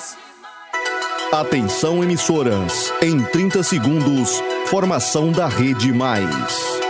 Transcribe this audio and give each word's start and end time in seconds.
demais. 0.00 0.16
Atenção, 1.32 2.02
emissoras. 2.02 2.92
Em 3.02 3.22
30 3.22 3.62
segundos, 3.62 4.42
formação 4.66 5.30
da 5.30 5.46
Rede 5.46 5.92
Mais. 5.92 6.89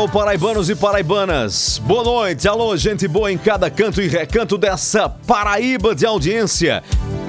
Alô, 0.00 0.08
paraibanos 0.08 0.70
e 0.70 0.74
paraibanas. 0.74 1.78
Boa 1.84 2.02
noite. 2.02 2.48
Alô, 2.48 2.74
gente 2.74 3.06
boa 3.06 3.30
em 3.30 3.36
cada 3.36 3.68
canto 3.68 4.00
e 4.00 4.08
recanto 4.08 4.56
dessa 4.56 5.10
Paraíba 5.10 5.94
de 5.94 6.06
audiência. 6.06 6.82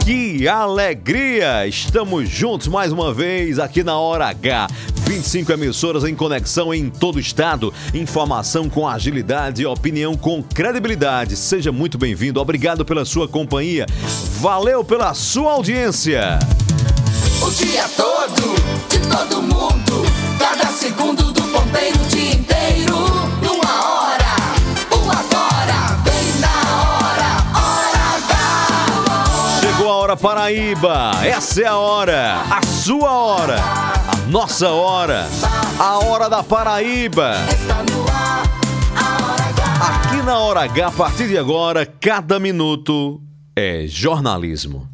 Que 0.05 0.47
alegria! 0.47 1.67
Estamos 1.67 2.29
juntos 2.29 2.69
mais 2.69 2.93
uma 2.93 3.13
vez 3.13 3.59
aqui 3.59 3.83
na 3.83 3.99
Hora 3.99 4.29
H. 4.29 4.67
25 5.05 5.51
emissoras 5.51 6.05
em 6.05 6.15
conexão 6.15 6.73
em 6.73 6.89
todo 6.89 7.17
o 7.17 7.19
estado. 7.19 7.73
Informação 7.93 8.69
com 8.69 8.87
agilidade 8.87 9.63
e 9.63 9.65
opinião 9.65 10.15
com 10.15 10.41
credibilidade. 10.41 11.35
Seja 11.35 11.73
muito 11.73 11.97
bem-vindo. 11.97 12.39
Obrigado 12.39 12.85
pela 12.85 13.03
sua 13.03 13.27
companhia. 13.27 13.85
Valeu 14.39 14.81
pela 14.81 15.13
sua 15.13 15.51
audiência. 15.51 16.39
O 17.41 17.51
dia 17.51 17.89
todo, 17.97 18.55
de 18.87 18.99
todo 19.09 19.41
mundo. 19.41 20.05
Cada 20.39 20.67
segundo 20.67 21.33
do 21.33 21.41
ponteiro, 21.43 22.00
Paraíba. 30.17 31.11
Essa 31.23 31.61
é 31.61 31.67
a 31.67 31.77
hora, 31.77 32.41
a 32.49 32.65
sua 32.65 33.11
hora, 33.11 33.57
a 33.57 34.27
nossa 34.27 34.69
hora, 34.69 35.27
a 35.79 35.99
hora 35.99 36.29
da 36.29 36.43
Paraíba. 36.43 37.35
Aqui 39.79 40.21
na 40.23 40.37
hora 40.37 40.61
H, 40.61 40.87
a 40.87 40.91
partir 40.91 41.27
de 41.27 41.37
agora, 41.37 41.85
cada 41.85 42.39
minuto 42.39 43.21
é 43.55 43.85
jornalismo. 43.87 44.87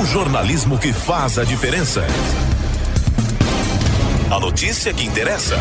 O 0.00 0.06
jornalismo 0.06 0.78
que 0.78 0.92
faz 0.92 1.38
a 1.38 1.44
diferença. 1.44 2.06
A 4.30 4.38
notícia 4.38 4.92
que 4.92 5.04
interessa. 5.04 5.56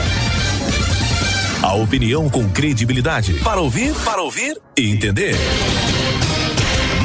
A 1.63 1.73
opinião 1.73 2.29
com 2.29 2.47
credibilidade. 2.49 3.33
Para 3.35 3.59
ouvir, 3.59 3.93
para 4.05 4.21
ouvir 4.21 4.61
e 4.77 4.91
entender. 4.91 5.35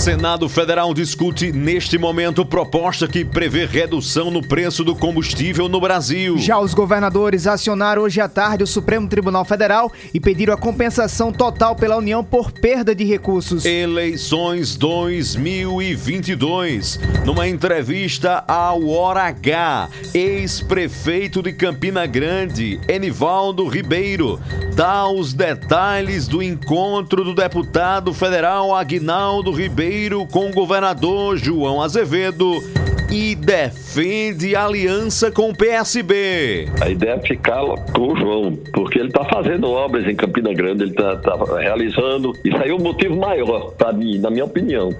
Senado 0.00 0.48
Federal 0.48 0.94
discute 0.94 1.52
neste 1.52 1.98
momento 1.98 2.46
proposta 2.46 3.06
que 3.06 3.22
prevê 3.22 3.66
redução 3.66 4.30
no 4.30 4.40
preço 4.40 4.82
do 4.82 4.96
combustível 4.96 5.68
no 5.68 5.78
Brasil. 5.78 6.38
Já 6.38 6.58
os 6.58 6.72
governadores 6.72 7.46
acionaram 7.46 8.00
hoje 8.00 8.18
à 8.18 8.26
tarde 8.26 8.64
o 8.64 8.66
Supremo 8.66 9.06
Tribunal 9.06 9.44
Federal 9.44 9.92
e 10.14 10.18
pediram 10.18 10.54
a 10.54 10.56
compensação 10.56 11.30
total 11.30 11.76
pela 11.76 11.98
União 11.98 12.24
por 12.24 12.50
perda 12.50 12.94
de 12.94 13.04
recursos. 13.04 13.66
Eleições 13.66 14.74
2022. 14.74 16.98
Numa 17.26 17.46
entrevista 17.46 18.42
ao 18.48 18.88
Hora 18.88 19.24
H, 19.24 19.90
ex-prefeito 20.14 21.42
de 21.42 21.52
Campina 21.52 22.06
Grande, 22.06 22.80
Enivaldo 22.88 23.68
Ribeiro, 23.68 24.40
dá 24.74 25.06
os 25.06 25.34
detalhes 25.34 26.26
do 26.26 26.42
encontro 26.42 27.22
do 27.22 27.34
deputado 27.34 28.14
federal 28.14 28.74
Agnaldo 28.74 29.52
Ribeiro 29.52 29.89
com 30.28 30.48
o 30.48 30.52
governador 30.52 31.36
João 31.36 31.82
Azevedo 31.82 32.62
e 33.10 33.34
defende 33.34 34.54
aliança 34.54 35.32
com 35.32 35.50
o 35.50 35.56
PSB. 35.56 36.68
A 36.80 36.88
ideia 36.88 37.14
é 37.14 37.18
ficar 37.18 37.64
com 37.92 38.12
o 38.12 38.16
João, 38.16 38.56
porque 38.72 39.00
ele 39.00 39.08
está 39.08 39.24
fazendo 39.24 39.68
obras 39.68 40.06
em 40.06 40.14
Campina 40.14 40.54
Grande, 40.54 40.84
ele 40.84 40.92
está 40.92 41.20
realizando. 41.58 42.32
Isso 42.44 42.56
aí 42.56 42.70
é 42.70 42.74
o 42.74 42.78
motivo 42.78 43.16
maior, 43.16 43.72
mim, 43.92 44.18
na 44.18 44.30
minha 44.30 44.44
opinião. 44.44 44.90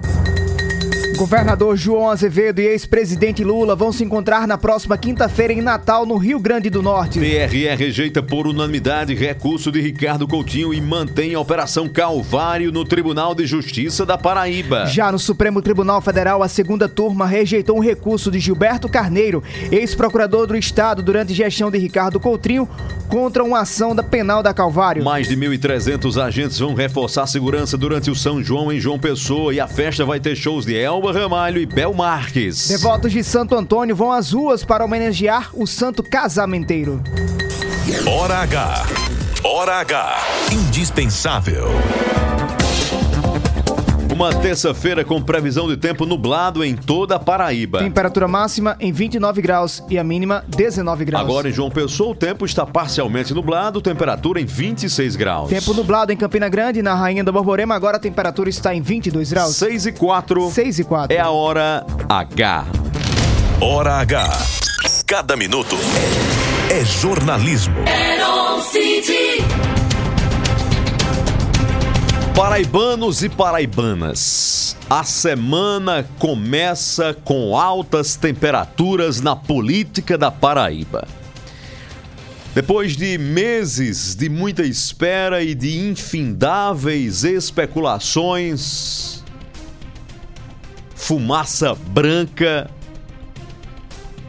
Governador 1.21 1.77
João 1.77 2.09
Azevedo 2.09 2.61
e 2.61 2.65
ex-presidente 2.65 3.43
Lula 3.43 3.75
vão 3.75 3.91
se 3.91 4.03
encontrar 4.03 4.47
na 4.47 4.57
próxima 4.57 4.97
quinta-feira 4.97 5.53
em 5.53 5.61
Natal, 5.61 6.03
no 6.03 6.17
Rio 6.17 6.39
Grande 6.39 6.67
do 6.67 6.81
Norte. 6.81 7.19
TRE 7.19 7.75
rejeita 7.75 8.23
por 8.23 8.47
unanimidade 8.47 9.13
recurso 9.13 9.71
de 9.71 9.79
Ricardo 9.79 10.27
Coutinho 10.27 10.73
e 10.73 10.81
mantém 10.81 11.35
a 11.35 11.39
Operação 11.39 11.87
Calvário 11.87 12.71
no 12.71 12.83
Tribunal 12.83 13.35
de 13.35 13.45
Justiça 13.45 14.03
da 14.03 14.17
Paraíba. 14.17 14.87
Já 14.87 15.11
no 15.11 15.19
Supremo 15.19 15.61
Tribunal 15.61 16.01
Federal, 16.01 16.41
a 16.41 16.47
segunda 16.47 16.89
turma 16.89 17.27
rejeitou 17.27 17.77
um 17.77 17.81
recurso 17.81 18.31
de 18.31 18.39
Gilberto 18.39 18.89
Carneiro, 18.89 19.43
ex-procurador 19.71 20.47
do 20.47 20.57
Estado 20.57 21.03
durante 21.03 21.35
gestão 21.35 21.69
de 21.69 21.77
Ricardo 21.77 22.19
Coutinho, 22.19 22.67
contra 23.07 23.43
uma 23.43 23.59
ação 23.59 23.93
da 23.93 24.01
penal 24.01 24.41
da 24.41 24.55
Calvário. 24.55 25.03
Mais 25.03 25.27
de 25.27 25.37
1.300 25.37 26.19
agentes 26.19 26.57
vão 26.57 26.73
reforçar 26.73 27.23
a 27.23 27.27
segurança 27.27 27.77
durante 27.77 28.09
o 28.09 28.15
São 28.15 28.41
João 28.41 28.71
em 28.71 28.79
João 28.79 28.97
Pessoa 28.97 29.53
e 29.53 29.59
a 29.59 29.67
festa 29.67 30.03
vai 30.03 30.19
ter 30.19 30.35
shows 30.35 30.65
de 30.65 30.75
Elba 30.75 31.10
Ramalho 31.11 31.61
e 31.61 31.65
Bel 31.65 31.93
Marques. 31.93 32.67
Devotos 32.67 33.11
de 33.11 33.23
Santo 33.23 33.55
Antônio 33.55 33.95
vão 33.95 34.11
às 34.11 34.31
ruas 34.31 34.63
para 34.63 34.83
homenagear 34.83 35.49
o 35.53 35.67
santo 35.67 36.01
casamenteiro. 36.01 37.01
Hora 38.07 38.39
H. 38.39 38.85
Hora 39.43 39.75
H. 39.79 40.17
Indispensável. 40.51 41.67
Uma 44.21 44.35
terça-feira 44.35 45.03
com 45.03 45.19
previsão 45.19 45.67
de 45.67 45.75
tempo 45.75 46.05
nublado 46.05 46.63
em 46.63 46.75
toda 46.75 47.15
a 47.15 47.19
Paraíba. 47.19 47.79
Temperatura 47.79 48.27
máxima 48.27 48.77
em 48.79 48.91
29 48.91 49.41
graus 49.41 49.83
e 49.89 49.97
a 49.97 50.03
mínima 50.03 50.45
19 50.47 51.05
graus. 51.05 51.25
Agora 51.25 51.49
em 51.49 51.51
João 51.51 51.71
Pessoa 51.71 52.11
o 52.11 52.15
tempo 52.15 52.45
está 52.45 52.63
parcialmente 52.63 53.33
nublado, 53.33 53.81
temperatura 53.81 54.39
em 54.39 54.45
26 54.45 55.15
graus. 55.15 55.49
Tempo 55.49 55.73
nublado 55.73 56.13
em 56.13 56.15
Campina 56.15 56.47
Grande, 56.47 56.83
na 56.83 56.93
Rainha 56.93 57.23
da 57.23 57.31
Borborema, 57.31 57.73
agora 57.73 57.97
a 57.97 57.99
temperatura 57.99 58.47
está 58.47 58.75
em 58.75 58.81
22 58.83 59.31
graus. 59.31 59.55
6 59.55 59.87
e 59.87 59.91
4 59.91 60.51
6 60.51 60.77
e 60.77 60.83
4. 60.83 61.17
é 61.17 61.19
a 61.19 61.31
hora 61.31 61.83
H. 62.07 62.65
Hora 63.59 63.95
H. 64.01 64.37
Cada 65.07 65.35
minuto 65.35 65.75
é 66.69 66.85
jornalismo. 66.85 67.73
City. 68.71 69.80
Paraibanos 72.41 73.21
e 73.21 73.29
paraibanas, 73.29 74.75
a 74.89 75.03
semana 75.03 76.03
começa 76.17 77.13
com 77.13 77.55
altas 77.55 78.15
temperaturas 78.15 79.21
na 79.21 79.35
política 79.35 80.17
da 80.17 80.31
Paraíba. 80.31 81.07
Depois 82.55 82.97
de 82.97 83.15
meses 83.19 84.15
de 84.15 84.27
muita 84.27 84.63
espera 84.63 85.43
e 85.43 85.53
de 85.53 85.87
infindáveis 85.87 87.23
especulações, 87.23 89.23
fumaça 90.95 91.75
branca 91.75 92.67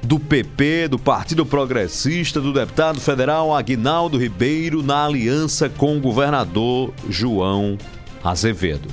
do 0.03 0.21
PP, 0.21 0.89
do 0.89 0.99
Partido 0.99 1.47
Progressista, 1.47 2.43
do 2.43 2.53
deputado 2.53 3.01
federal 3.01 3.57
Aguinaldo 3.57 4.19
Ribeiro 4.19 4.83
na 4.83 5.07
aliança 5.07 5.71
com 5.71 5.97
o 5.97 6.01
governador 6.01 6.93
João 7.09 7.79
Azevedo. 8.25 8.89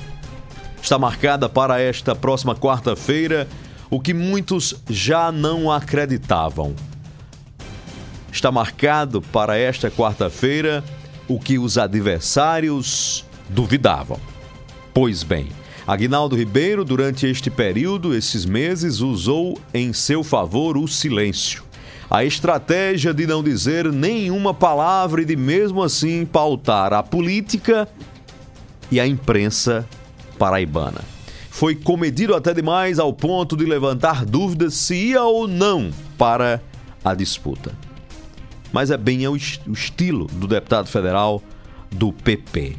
Está 0.82 0.98
marcada 0.98 1.48
para 1.48 1.80
esta 1.80 2.16
próxima 2.16 2.56
quarta-feira 2.56 3.48
o 3.90 4.00
que 4.00 4.14
muitos 4.14 4.76
já 4.90 5.32
não 5.32 5.72
acreditavam. 5.72 6.76
Está 8.32 8.52
marcado 8.52 9.22
para 9.22 9.58
esta 9.58 9.90
quarta-feira 9.90 10.84
o 11.28 11.40
que 11.40 11.60
os 11.60 11.78
adversários 11.78 13.26
duvidavam. 13.50 14.20
Pois 14.94 15.24
bem, 15.24 15.50
Aguinaldo 15.86 16.36
Ribeiro, 16.36 16.86
durante 16.86 17.26
este 17.26 17.50
período, 17.50 18.16
esses 18.16 18.46
meses, 18.46 19.00
usou 19.00 19.60
em 19.74 19.92
seu 19.92 20.24
favor 20.24 20.78
o 20.78 20.88
silêncio. 20.88 21.64
A 22.10 22.24
estratégia 22.24 23.14
de 23.14 23.28
não 23.28 23.44
dizer 23.44 23.92
nenhuma 23.92 24.54
palavra 24.54 25.22
e 25.22 25.26
de 25.26 25.36
mesmo 25.36 25.84
assim 25.84 26.26
pautar 26.26 26.94
a 26.94 27.04
política 27.04 27.88
e 28.92 29.00
a 29.00 29.08
imprensa 29.08 29.88
paraibana. 30.38 31.02
Foi 31.50 31.76
comedido 31.76 32.36
até 32.36 32.54
demais 32.54 33.00
ao 33.00 33.12
ponto 33.12 33.58
de 33.58 33.66
levantar 33.66 34.26
dúvidas 34.26 34.74
se 34.76 34.96
ia 34.96 35.24
ou 35.24 35.48
não 35.48 35.92
para 36.18 36.62
a 37.04 37.14
disputa. 37.14 37.72
Mas 38.72 38.92
é 38.92 38.98
bem 38.98 39.28
o 39.28 39.36
estilo 39.36 40.28
do 40.28 40.48
deputado 40.48 40.88
federal 40.88 41.42
do 41.92 42.14
PP. 42.14 42.76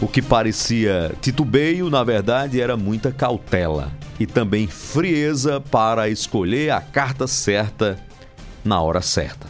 O 0.00 0.08
que 0.08 0.20
parecia 0.20 1.14
titubeio, 1.20 1.88
na 1.88 2.02
verdade, 2.02 2.60
era 2.60 2.76
muita 2.76 3.12
cautela 3.12 3.92
e 4.18 4.26
também 4.26 4.66
frieza 4.66 5.60
para 5.60 6.08
escolher 6.08 6.70
a 6.70 6.80
carta 6.80 7.26
certa 7.26 7.98
na 8.64 8.80
hora 8.80 9.00
certa. 9.00 9.46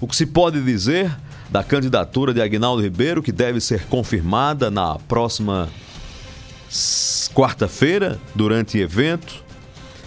O 0.00 0.06
que 0.06 0.14
se 0.14 0.26
pode 0.26 0.62
dizer 0.62 1.10
da 1.48 1.62
candidatura 1.62 2.34
de 2.34 2.42
Agnaldo 2.42 2.82
Ribeiro, 2.82 3.22
que 3.22 3.32
deve 3.32 3.60
ser 3.60 3.84
confirmada 3.86 4.70
na 4.70 4.96
próxima 4.96 5.68
quarta-feira, 7.34 8.20
durante 8.34 8.78
evento, 8.78 9.42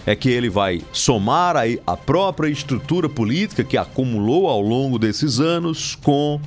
é 0.06 0.14
que 0.14 0.28
ele 0.28 0.48
vai 0.48 0.82
somar 0.92 1.56
a 1.86 1.96
própria 1.96 2.48
estrutura 2.48 3.08
política 3.08 3.64
que 3.64 3.76
acumulou 3.76 4.48
ao 4.48 4.60
longo 4.60 4.98
desses 4.98 5.40
anos 5.40 5.96
com 5.96 6.40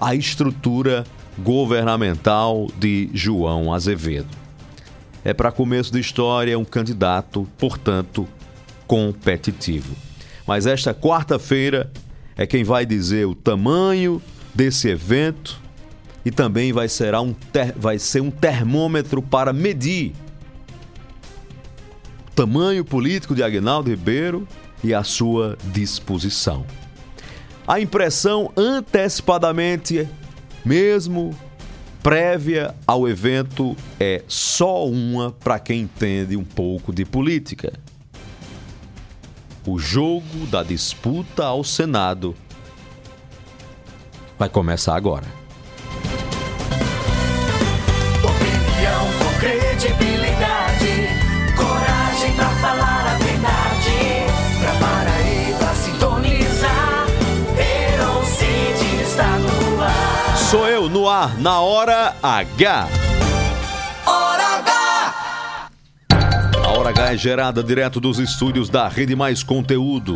a 0.00 0.14
estrutura 0.14 1.04
governamental 1.38 2.68
de 2.78 3.10
João 3.12 3.72
Azevedo. 3.72 4.28
É 5.24 5.34
para 5.34 5.50
começo 5.50 5.92
de 5.92 6.00
história 6.00 6.58
um 6.58 6.64
candidato, 6.64 7.48
portanto, 7.58 8.28
competitivo. 8.86 9.96
Mas 10.46 10.66
esta 10.66 10.94
quarta-feira 10.94 11.90
é 12.36 12.46
quem 12.46 12.62
vai 12.62 12.84
dizer 12.84 13.26
o 13.26 13.34
tamanho 13.34 14.20
desse 14.54 14.88
evento 14.88 15.60
e 16.24 16.30
também 16.30 16.72
vai 16.72 16.88
ser 16.88 17.14
um, 17.14 17.32
ter, 17.32 17.72
vai 17.76 17.98
ser 17.98 18.20
um 18.20 18.30
termômetro 18.30 19.22
para 19.22 19.52
medir 19.52 20.12
o 22.28 22.30
tamanho 22.34 22.84
político 22.84 23.34
de 23.34 23.42
Agnaldo 23.42 23.90
Ribeiro 23.90 24.46
e 24.84 24.92
a 24.92 25.02
sua 25.02 25.56
disposição. 25.72 26.66
A 27.66 27.80
impressão 27.80 28.52
antecipadamente 28.56 30.06
mesmo 30.66 31.32
prévia 32.02 32.74
ao 32.84 33.08
evento, 33.08 33.76
é 33.98 34.22
só 34.26 34.86
uma 34.86 35.30
para 35.30 35.60
quem 35.60 35.82
entende 35.82 36.36
um 36.36 36.44
pouco 36.44 36.92
de 36.92 37.04
política. 37.04 37.72
O 39.66 39.80
jogo 39.80 40.46
da 40.46 40.62
disputa 40.62 41.44
ao 41.44 41.64
Senado 41.64 42.36
vai 44.38 44.48
começar 44.48 44.94
agora. 44.94 45.26
Opinião 48.22 49.06
com 49.18 49.40
credibilidade, 49.40 51.08
coragem 51.56 52.32
pra 52.36 52.48
falar 52.50 53.06
a 53.06 53.18
verdade, 53.18 54.26
pra 54.60 54.72
Paraíba 54.86 55.74
sintonizar, 55.74 57.06
Herocide 57.58 59.02
está 59.02 59.36
no 59.36 59.82
ar. 59.82 60.36
Sou 60.36 60.68
eu 60.68 60.88
no 60.88 61.08
ar, 61.08 61.36
na 61.40 61.60
hora 61.60 62.14
H. 62.22 63.05
Hora 66.86 67.02
H 67.02 67.14
é 67.14 67.16
gerada 67.16 67.64
direto 67.64 67.98
dos 67.98 68.20
estúdios 68.20 68.68
da 68.68 68.86
Rede 68.86 69.16
Mais 69.16 69.42
Conteúdo. 69.42 70.14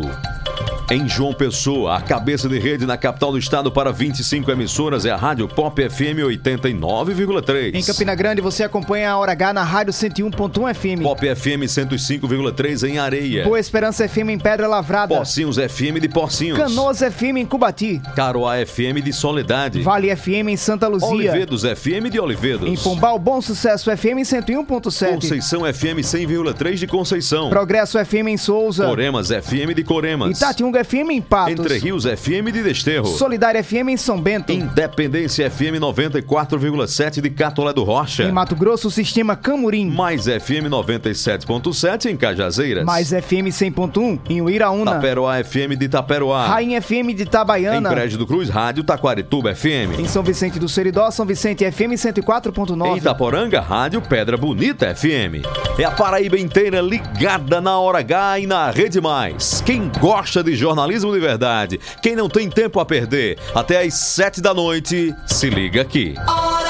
Em 0.91 1.07
João 1.07 1.33
Pessoa, 1.33 1.95
a 1.95 2.01
cabeça 2.01 2.49
de 2.49 2.59
rede 2.59 2.85
na 2.85 2.97
capital 2.97 3.31
do 3.31 3.37
estado 3.37 3.71
para 3.71 3.93
25 3.93 4.51
emissoras 4.51 5.05
é 5.05 5.09
a 5.09 5.15
Rádio 5.15 5.47
Pop 5.47 5.81
FM 5.89 6.19
89,3. 6.27 7.73
Em 7.73 7.81
Campina 7.81 8.13
Grande, 8.13 8.41
você 8.41 8.61
acompanha 8.61 9.11
a 9.11 9.17
Hora 9.17 9.31
H 9.31 9.53
na 9.53 9.63
Rádio 9.63 9.93
101.1 9.93 10.73
FM. 10.75 11.01
Pop 11.01 11.35
FM 11.35 11.63
105,3 11.63 12.89
em 12.89 12.99
Areia. 12.99 13.45
Boa 13.45 13.57
Esperança 13.57 14.05
FM 14.05 14.31
em 14.31 14.37
Pedra 14.37 14.67
Lavrada. 14.67 15.15
Porcinhos 15.15 15.55
FM 15.55 16.01
de 16.01 16.09
Porcinhos. 16.09 16.57
Canoas 16.59 16.99
FM 16.99 17.37
em 17.37 17.45
Cubati. 17.45 18.01
Caroá 18.13 18.55
FM 18.65 19.01
de 19.01 19.13
Soledade. 19.13 19.81
Vale 19.83 20.13
FM 20.13 20.49
em 20.49 20.57
Santa 20.57 20.89
Luzia. 20.89 21.07
Olivedos 21.07 21.61
FM 21.61 22.09
de 22.11 22.19
Olivedos. 22.19 22.67
Em 22.67 22.75
Pombal, 22.75 23.17
Bom 23.17 23.39
Sucesso 23.39 23.89
FM 23.95 24.17
em 24.17 24.23
101.7. 24.23 25.13
Conceição 25.13 25.61
FM 25.61 26.03
100,3 26.03 26.73
de 26.73 26.85
Conceição. 26.85 27.49
Progresso 27.49 27.97
FM 27.97 28.27
em 28.27 28.35
Souza. 28.35 28.85
Coremas 28.85 29.29
FM 29.29 29.73
de 29.73 29.85
Coremas. 29.85 30.37
Itatiunga 30.37 30.80
FM 30.83 31.11
em 31.11 31.21
Patos. 31.21 31.53
Entre 31.53 31.77
Rios 31.77 32.03
FM 32.03 32.51
de 32.51 32.63
Desterro. 32.63 33.07
Solidária 33.07 33.63
FM 33.63 33.89
em 33.89 33.97
São 33.97 34.19
Bento. 34.19 34.51
Independência 34.51 35.49
FM 35.49 35.79
94,7 35.79 37.21
de 37.21 37.29
Catolé 37.29 37.73
do 37.73 37.83
Rocha. 37.83 38.23
Em 38.23 38.31
Mato 38.31 38.55
Grosso, 38.55 38.87
o 38.87 38.91
Sistema 38.91 39.35
Camurim. 39.35 39.89
Mais 39.89 40.25
FM 40.25 40.69
97.7 40.69 42.05
em 42.05 42.17
Cajazeiras. 42.17 42.85
Mais 42.85 43.09
FM 43.09 43.47
100.1 43.49 44.19
em 44.29 44.41
Uiraúna. 44.41 44.93
Taperoá 44.93 45.43
FM 45.43 45.77
de 45.77 45.87
Taperoá. 45.87 46.47
Rainha 46.47 46.81
FM 46.81 47.15
de 47.15 47.23
Itabaiana. 47.23 47.89
Em 47.89 47.93
Prédio 47.93 48.17
do 48.17 48.27
Cruz, 48.27 48.49
Rádio 48.49 48.83
Taquarituba 48.83 49.55
FM. 49.55 49.99
Em 49.99 50.07
São 50.07 50.23
Vicente 50.23 50.59
do 50.59 50.67
Seridó, 50.67 51.09
São 51.11 51.25
Vicente 51.25 51.69
FM 51.69 51.93
104.9. 51.93 52.87
Em 52.87 52.97
Itaporanga, 52.97 53.61
Rádio 53.61 54.01
Pedra 54.01 54.37
Bonita 54.37 54.93
FM. 54.93 55.45
É 55.77 55.83
a 55.83 55.91
Paraíba 55.91 56.37
inteira 56.39 56.81
ligada 56.81 57.59
na 57.61 57.79
Hora 57.79 57.99
H 57.99 58.39
e 58.39 58.47
na 58.47 58.71
Rede 58.71 58.99
Mais. 58.99 59.61
Quem 59.65 59.89
gosta 59.99 60.43
de 60.43 60.55
jornalismo 60.71 61.11
de 61.11 61.19
verdade, 61.19 61.79
quem 62.01 62.15
não 62.15 62.29
tem 62.29 62.49
tempo 62.49 62.79
a 62.79 62.85
perder, 62.85 63.37
até 63.53 63.83
às 63.83 63.93
sete 63.93 64.41
da 64.41 64.53
noite, 64.53 65.13
se 65.27 65.49
liga 65.49 65.81
aqui. 65.81 66.15
Hora 66.27 66.69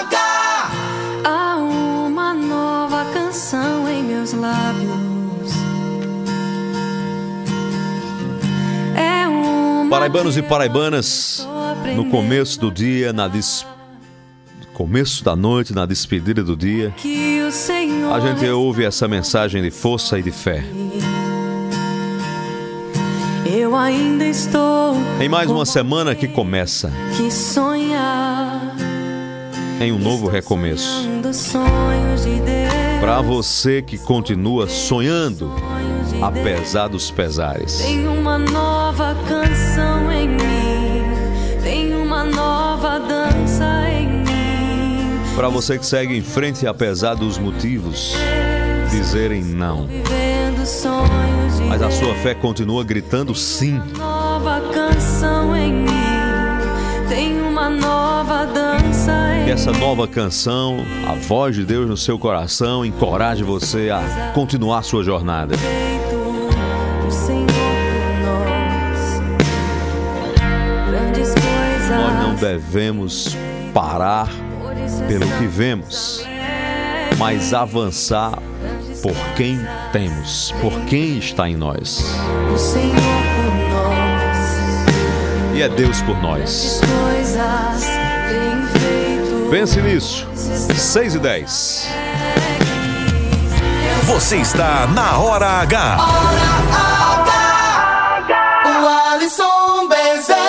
H! 0.00 0.70
Há 1.24 1.56
uma 1.58 2.32
nova 2.32 3.04
canção 3.12 3.86
em 3.88 4.02
meus 4.02 4.32
lábios. 4.32 5.52
É 8.96 9.28
uma 9.28 9.90
Paraibanos 9.90 10.36
e 10.38 10.42
paraibanas, 10.42 11.46
no 11.94 12.06
começo 12.06 12.58
do 12.58 12.70
dia, 12.70 13.12
na 13.12 13.28
des... 13.28 13.66
começo 14.72 15.22
da 15.22 15.36
noite, 15.36 15.74
na 15.74 15.84
despedida 15.84 16.42
do 16.42 16.56
dia, 16.56 16.94
que 16.96 17.42
o 17.42 17.52
Senhor 17.52 18.14
a 18.14 18.20
gente 18.20 18.48
ouve 18.48 18.84
essa 18.84 19.06
mensagem 19.06 19.62
de 19.62 19.70
força 19.70 20.18
e 20.18 20.22
de 20.22 20.30
fé. 20.30 20.64
Eu 23.68 23.76
ainda 23.76 24.24
estou 24.24 24.96
Em 25.20 25.28
mais 25.28 25.50
uma 25.50 25.66
semana 25.66 26.14
que 26.14 26.26
começa, 26.26 26.90
que 27.14 27.30
sonhar 27.30 28.74
em 29.78 29.92
um 29.92 29.98
novo 29.98 30.26
recomeço. 30.26 31.06
de. 31.22 32.98
Para 32.98 33.20
você 33.20 33.82
que 33.82 33.98
continua 33.98 34.66
sonhando, 34.68 35.54
de 36.10 36.22
apesar 36.22 36.88
dos 36.88 37.10
pesares. 37.10 37.76
Tem 37.76 38.08
uma 38.08 38.38
nova 38.38 39.14
canção 39.28 40.10
em 40.10 40.28
mim, 40.28 41.02
tem 41.62 41.94
uma 41.94 42.24
nova 42.24 42.98
dança 42.98 43.66
em 43.90 44.08
mim. 44.08 45.34
Para 45.36 45.50
você 45.50 45.78
que 45.78 45.84
segue 45.84 46.16
em 46.16 46.22
frente, 46.22 46.66
apesar 46.66 47.16
dos 47.16 47.36
motivos 47.36 48.14
dizerem 48.90 49.42
não. 49.44 49.86
Mas 51.66 51.80
a 51.80 51.90
sua 51.90 52.14
fé 52.16 52.34
continua 52.34 52.84
gritando 52.84 53.34
sim. 53.34 53.80
Que 59.44 59.50
essa 59.50 59.72
nova 59.72 60.06
canção, 60.06 60.84
a 61.08 61.14
voz 61.14 61.56
de 61.56 61.64
Deus 61.64 61.88
no 61.88 61.96
seu 61.96 62.18
coração, 62.18 62.84
encoraje 62.84 63.42
você 63.42 63.88
a 63.88 64.32
continuar 64.34 64.82
sua 64.82 65.02
jornada. 65.02 65.56
nós. 71.90 72.22
Não 72.22 72.34
devemos 72.34 73.36
parar 73.72 74.28
pelo 75.06 75.26
que 75.38 75.46
vemos, 75.46 76.26
mas 77.16 77.54
avançar 77.54 78.38
por 79.02 79.14
quem 79.36 79.60
temos, 79.92 80.52
por 80.60 80.72
quem 80.86 81.18
está 81.18 81.48
em 81.48 81.56
nós. 81.56 82.04
O 82.52 82.58
Senhor 82.58 82.94
por 82.94 83.52
nós. 83.70 84.36
E 85.54 85.62
é 85.62 85.68
Deus 85.68 86.02
por 86.02 86.20
nós. 86.20 86.80
Pense 89.50 89.80
nisso. 89.80 90.26
6 90.34 91.14
e 91.14 91.18
10. 91.18 91.88
Você 94.04 94.36
está 94.36 94.86
na 94.88 95.18
Hora 95.18 95.46
H. 95.60 95.98
O 98.64 99.12
Alisson 99.12 99.88
Bezerra. 99.88 100.47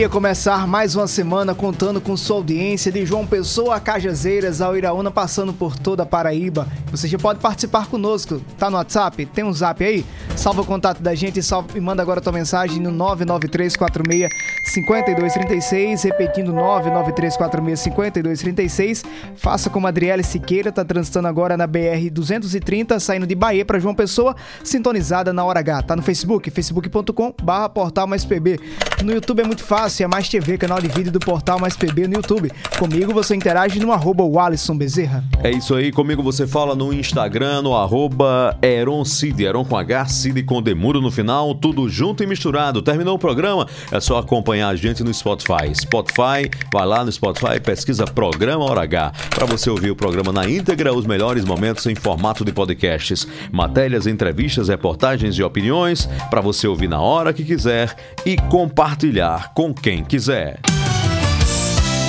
Alegria 0.00 0.14
começar 0.14 0.66
mais 0.66 0.96
uma 0.96 1.06
semana 1.06 1.54
contando 1.54 2.00
com 2.00 2.16
sua 2.16 2.36
audiência 2.36 2.90
de 2.90 3.04
João 3.04 3.26
Pessoa 3.26 3.76
a 3.76 3.80
Cajazeiras 3.80 4.62
ao 4.62 4.74
Iraúna, 4.74 5.10
passando 5.10 5.52
por 5.52 5.78
toda 5.78 6.04
a 6.04 6.06
Paraíba. 6.06 6.66
Você 6.90 7.06
já 7.06 7.18
pode 7.18 7.38
participar 7.38 7.86
conosco. 7.86 8.40
Tá 8.58 8.70
no 8.70 8.78
WhatsApp? 8.78 9.26
Tem 9.26 9.44
um 9.44 9.52
zap 9.52 9.84
aí? 9.84 10.06
Salva 10.34 10.62
o 10.62 10.64
contato 10.64 11.02
da 11.02 11.14
gente 11.14 11.42
salva, 11.42 11.76
e 11.76 11.80
manda 11.82 12.00
agora 12.00 12.18
tua 12.18 12.32
mensagem 12.32 12.80
no 12.80 12.90
99346 12.90 14.30
5236, 14.72 16.02
repetindo 16.04 16.50
99346 16.50 17.80
5236. 17.80 19.04
Faça 19.36 19.68
como 19.68 19.86
a 19.86 19.90
Adriele 19.90 20.22
Siqueira, 20.22 20.72
tá 20.72 20.82
transitando 20.82 21.28
agora 21.28 21.58
na 21.58 21.66
BR 21.66 22.08
230, 22.10 22.98
saindo 23.00 23.26
de 23.26 23.34
Bahia 23.34 23.66
para 23.66 23.78
João 23.78 23.94
Pessoa, 23.94 24.34
sintonizada 24.64 25.30
na 25.30 25.44
hora 25.44 25.60
H. 25.60 25.82
Tá 25.82 25.94
no 25.96 26.02
Facebook, 26.02 26.50
facebook.com 26.50 27.34
barra 27.42 27.68
portal 27.68 28.06
mais 28.06 28.24
PB. 28.24 28.58
No 29.04 29.12
YouTube 29.12 29.40
é 29.40 29.44
muito 29.44 29.62
fácil, 29.62 29.89
é 29.98 30.06
mais 30.06 30.28
TV, 30.28 30.56
canal 30.56 30.80
de 30.80 30.88
vídeo 30.88 31.10
do 31.10 31.18
portal 31.18 31.58
mais 31.58 31.76
PB 31.76 32.06
no 32.06 32.14
YouTube. 32.14 32.50
Comigo 32.78 33.12
você 33.12 33.34
interage 33.34 33.80
no 33.80 33.92
arroba 33.92 34.22
Wallison 34.22 34.76
Bezerra. 34.76 35.24
É 35.42 35.50
isso 35.50 35.74
aí, 35.74 35.90
comigo 35.90 36.22
você 36.22 36.46
fala 36.46 36.74
no 36.74 36.92
Instagram, 36.92 37.62
no 37.62 37.74
arroba 37.74 38.56
Eron 38.62 39.04
Cid, 39.04 39.44
Eron 39.44 39.64
com 39.64 39.76
H, 39.76 40.06
Cid 40.06 40.42
com 40.44 40.62
Demuro 40.62 41.00
no 41.00 41.10
final, 41.10 41.54
tudo 41.54 41.88
junto 41.88 42.22
e 42.22 42.26
misturado. 42.26 42.80
Terminou 42.80 43.16
o 43.16 43.18
programa? 43.18 43.66
É 43.90 43.98
só 44.00 44.18
acompanhar 44.18 44.68
a 44.68 44.76
gente 44.76 45.02
no 45.02 45.12
Spotify. 45.12 45.74
Spotify, 45.74 46.48
vai 46.72 46.86
lá 46.86 47.04
no 47.04 47.10
Spotify, 47.10 47.58
pesquisa 47.60 48.04
Programa 48.04 48.64
Hora 48.64 48.82
H, 48.82 49.12
para 49.30 49.46
você 49.46 49.68
ouvir 49.68 49.90
o 49.90 49.96
programa 49.96 50.32
na 50.32 50.48
íntegra, 50.48 50.94
os 50.94 51.06
melhores 51.06 51.44
momentos 51.44 51.86
em 51.86 51.94
formato 51.94 52.44
de 52.44 52.52
podcasts. 52.52 53.26
Matérias, 53.50 54.06
entrevistas, 54.06 54.68
reportagens 54.68 55.34
e 55.36 55.42
opiniões, 55.42 56.08
para 56.30 56.40
você 56.40 56.68
ouvir 56.68 56.88
na 56.88 57.00
hora 57.00 57.32
que 57.32 57.44
quiser 57.44 57.96
e 58.24 58.36
compartilhar 58.36 59.52
com 59.54 59.72
quem 59.80 60.04
quiser. 60.04 60.60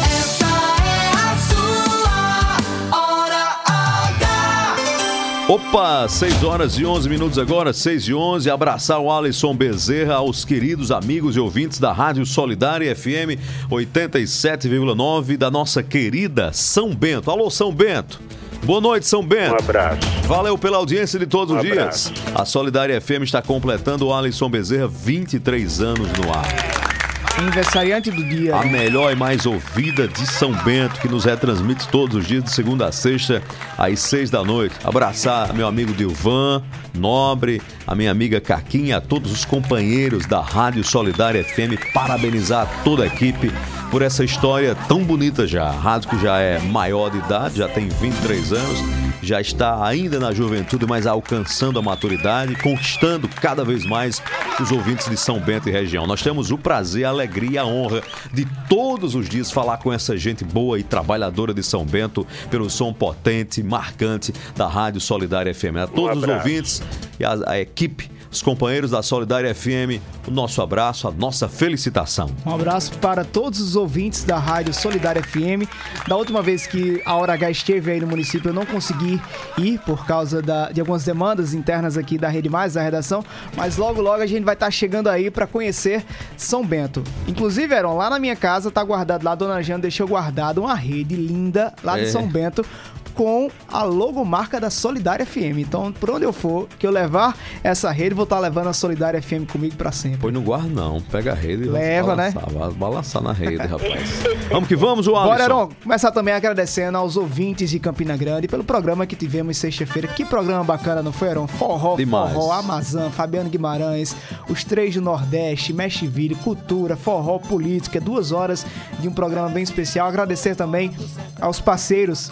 Essa 0.03 0.45
é 0.45 1.11
a 1.15 1.37
sua 1.37 2.97
Hora 2.97 3.57
H. 3.65 5.45
Opa, 5.47 6.07
6 6.07 6.43
horas 6.43 6.77
e 6.77 6.85
11 6.85 7.09
minutos 7.09 7.37
agora, 7.39 7.71
6 7.73 8.03
e 8.09 8.13
11. 8.13 8.49
Abraçar 8.49 8.99
o 8.99 9.11
Alisson 9.11 9.55
Bezerra, 9.55 10.15
aos 10.15 10.43
queridos 10.45 10.91
amigos 10.91 11.35
e 11.35 11.39
ouvintes 11.39 11.79
da 11.79 11.91
Rádio 11.93 12.25
Solidária 12.25 12.93
FM 12.95 13.39
87,9 13.69 15.37
da 15.37 15.49
nossa 15.49 15.81
querida 15.81 16.51
São 16.53 16.93
Bento. 16.93 17.31
Alô, 17.31 17.49
São 17.49 17.73
Bento. 17.73 18.19
Boa 18.63 18.79
noite, 18.79 19.07
São 19.07 19.25
Bento. 19.25 19.53
Um 19.53 19.57
abraço. 19.63 19.99
Valeu 20.27 20.55
pela 20.57 20.77
audiência 20.77 21.17
de 21.17 21.25
todos 21.25 21.55
os 21.55 21.59
Um 21.59 21.63
dias. 21.63 21.77
abraço. 21.77 22.13
A 22.35 22.45
Solidária 22.45 22.99
FM 23.01 23.23
está 23.23 23.41
completando 23.41 24.05
o 24.07 24.13
Alisson 24.13 24.49
Bezerra 24.49 24.87
23 24.87 25.81
anos 25.81 26.07
no 26.19 26.31
ar. 26.31 26.90
Aniversariante 27.37 28.11
do 28.11 28.23
dia. 28.23 28.55
A 28.55 28.63
melhor 28.65 29.11
e 29.11 29.15
mais 29.15 29.45
ouvida 29.45 30.07
de 30.07 30.25
São 30.27 30.51
Bento, 30.51 30.99
que 30.99 31.07
nos 31.07 31.25
retransmite 31.25 31.87
todos 31.87 32.17
os 32.17 32.27
dias, 32.27 32.43
de 32.43 32.51
segunda 32.51 32.87
a 32.87 32.91
sexta, 32.91 33.41
às 33.77 33.99
seis 33.99 34.29
da 34.29 34.43
noite. 34.43 34.75
Abraçar 34.83 35.53
meu 35.53 35.67
amigo 35.67 35.93
Dilvan, 35.93 36.61
Nobre, 36.93 37.61
a 37.87 37.95
minha 37.95 38.11
amiga 38.11 38.39
Caquinha, 38.39 38.97
a 38.97 39.01
todos 39.01 39.31
os 39.31 39.45
companheiros 39.45 40.25
da 40.25 40.41
Rádio 40.41 40.83
Solidária 40.83 41.43
FM, 41.43 41.93
parabenizar 41.93 42.67
toda 42.83 43.03
a 43.03 43.07
equipe 43.07 43.51
por 43.89 44.01
essa 44.01 44.23
história 44.23 44.75
tão 44.87 45.03
bonita 45.03 45.47
já. 45.47 45.67
A 45.67 45.71
rádio 45.71 46.09
que 46.09 46.19
já 46.21 46.39
é 46.39 46.59
maior 46.59 47.09
de 47.09 47.17
idade, 47.17 47.57
já 47.57 47.67
tem 47.67 47.87
23 47.89 48.53
anos, 48.53 48.79
já 49.21 49.39
está 49.39 49.85
ainda 49.85 50.19
na 50.19 50.33
juventude, 50.33 50.85
mas 50.85 51.05
alcançando 51.05 51.79
a 51.79 51.81
maturidade, 51.81 52.55
conquistando 52.55 53.27
cada 53.27 53.63
vez 53.63 53.85
mais 53.85 54.21
os 54.59 54.71
ouvintes 54.71 55.09
de 55.09 55.17
São 55.17 55.39
Bento 55.39 55.69
e 55.69 55.71
região. 55.71 56.07
Nós 56.07 56.21
temos 56.21 56.51
o 56.51 56.57
prazer, 56.57 57.05
a 57.05 57.09
alegria 57.09 57.51
e 57.51 57.57
a 57.57 57.65
honra 57.65 58.01
de 58.33 58.45
todos 58.67 59.15
os 59.15 59.27
dias 59.27 59.51
falar 59.51 59.77
com 59.77 59.91
essa 59.91 60.17
gente 60.17 60.43
boa 60.43 60.79
e 60.79 60.83
trabalhadora 60.83 61.53
de 61.53 61.63
São 61.63 61.85
Bento 61.85 62.25
pelo 62.49 62.69
som 62.69 62.93
potente, 62.93 63.61
marcante 63.63 64.33
da 64.55 64.67
Rádio 64.67 65.01
Solidária 65.01 65.53
FM. 65.53 65.77
A 65.83 65.87
todos 65.87 66.17
os 66.17 66.23
abraço. 66.23 66.47
ouvintes 66.47 66.83
e 67.19 67.25
a, 67.25 67.37
a 67.47 67.59
equipe, 67.59 68.09
os 68.31 68.41
companheiros 68.41 68.91
da 68.91 69.03
Solidária 69.03 69.53
FM, 69.53 69.99
o 70.27 70.31
nosso 70.31 70.61
abraço, 70.61 71.07
a 71.07 71.11
nossa 71.11 71.49
felicitação. 71.49 72.29
Um 72.45 72.53
abraço 72.55 72.93
para 72.99 73.25
todos 73.25 73.59
os 73.59 73.75
ouvintes 73.75 74.23
da 74.23 74.37
Rádio 74.37 74.73
Solidária 74.73 75.21
FM. 75.21 75.67
Da 76.07 76.15
última 76.15 76.41
vez 76.41 76.65
que 76.65 77.01
a 77.05 77.15
Hora 77.15 77.33
H 77.33 77.51
esteve 77.51 77.91
aí 77.91 77.99
no 77.99 78.07
município, 78.07 78.49
eu 78.49 78.53
não 78.53 78.65
consegui 78.65 79.21
ir 79.57 79.79
por 79.79 80.05
causa 80.05 80.41
da- 80.41 80.71
de 80.71 80.79
algumas 80.79 81.03
demandas 81.03 81.53
internas 81.53 81.97
aqui 81.97 82.17
da 82.17 82.29
Rede 82.29 82.47
Mais, 82.49 82.73
da 82.75 82.81
redação, 82.81 83.23
mas 83.55 83.75
logo 83.77 84.01
logo 84.01 84.21
a 84.21 84.27
gente 84.27 84.43
vai 84.45 84.53
estar 84.53 84.71
chegando 84.71 85.07
aí 85.09 85.29
para 85.29 85.45
conhecer 85.45 86.05
São 86.37 86.65
Bento. 86.65 87.03
Inclusive, 87.27 87.73
Eron, 87.75 87.97
lá 87.97 88.09
na 88.09 88.17
minha 88.19 88.35
casa 88.35 88.71
tá 88.71 88.81
guardado, 88.83 89.23
lá 89.23 89.33
a 89.33 89.35
dona 89.35 89.61
Jana 89.61 89.79
deixou 89.79 90.07
guardado 90.07 90.59
uma 90.61 90.73
rede 90.73 91.15
linda 91.15 91.73
lá 91.83 91.97
de 91.97 92.03
É. 92.03 92.07
São 92.07 92.25
Bento 92.27 92.65
com 93.13 93.49
a 93.67 93.83
logomarca 93.83 94.59
da 94.59 94.69
Solidária 94.69 95.25
FM. 95.25 95.59
Então, 95.59 95.91
por 95.91 96.09
onde 96.11 96.25
eu 96.25 96.33
for, 96.33 96.67
que 96.79 96.85
eu 96.85 96.91
levar 96.91 97.37
essa 97.63 97.91
rede, 97.91 98.15
vou 98.15 98.23
estar 98.23 98.39
levando 98.39 98.67
a 98.67 98.73
Solidária 98.73 99.21
FM 99.21 99.45
comigo 99.51 99.75
para 99.75 99.91
sempre. 99.91 100.19
Pois 100.19 100.33
não 100.33 100.41
guarda 100.41 100.67
não, 100.69 101.01
pega 101.01 101.31
a 101.31 101.35
rede 101.35 101.63
e 101.63 101.67
vai 101.67 101.81
Leva, 101.81 102.15
né? 102.15 102.31
balançar, 102.31 102.59
Vai 102.59 102.71
balançar 102.71 103.21
na 103.21 103.31
rede, 103.33 103.57
rapaz. 103.67 104.23
Vamos 104.49 104.67
que 104.67 104.75
vamos, 104.75 105.07
o 105.07 105.15
Alisson. 105.15 105.29
Bora, 105.31 105.43
Heron, 105.43 105.69
começar 105.83 106.11
também 106.11 106.33
agradecendo 106.33 106.97
aos 106.97 107.17
ouvintes 107.17 107.69
de 107.69 107.79
Campina 107.79 108.15
Grande 108.17 108.47
pelo 108.47 108.63
programa 108.63 109.05
que 109.05 109.15
tivemos 109.15 109.57
sexta-feira. 109.57 110.07
Que 110.07 110.25
programa 110.25 110.63
bacana, 110.63 111.01
não 111.01 111.11
foi, 111.11 111.29
Heron? 111.29 111.47
Forró, 111.47 111.95
Demais. 111.95 112.33
forró, 112.33 112.51
Amazon, 112.53 113.09
Fabiano 113.09 113.49
Guimarães, 113.49 114.15
os 114.49 114.63
três 114.63 114.95
do 114.95 115.01
Nordeste, 115.01 115.73
Meshville, 115.73 116.35
Cultura, 116.35 116.95
Forró, 116.95 117.39
Política, 117.39 117.99
duas 117.99 118.31
horas 118.31 118.65
de 118.99 119.07
um 119.07 119.11
programa 119.13 119.49
bem 119.49 119.63
especial. 119.63 120.07
Agradecer 120.07 120.55
também 120.55 120.91
aos 121.39 121.59
parceiros 121.59 122.31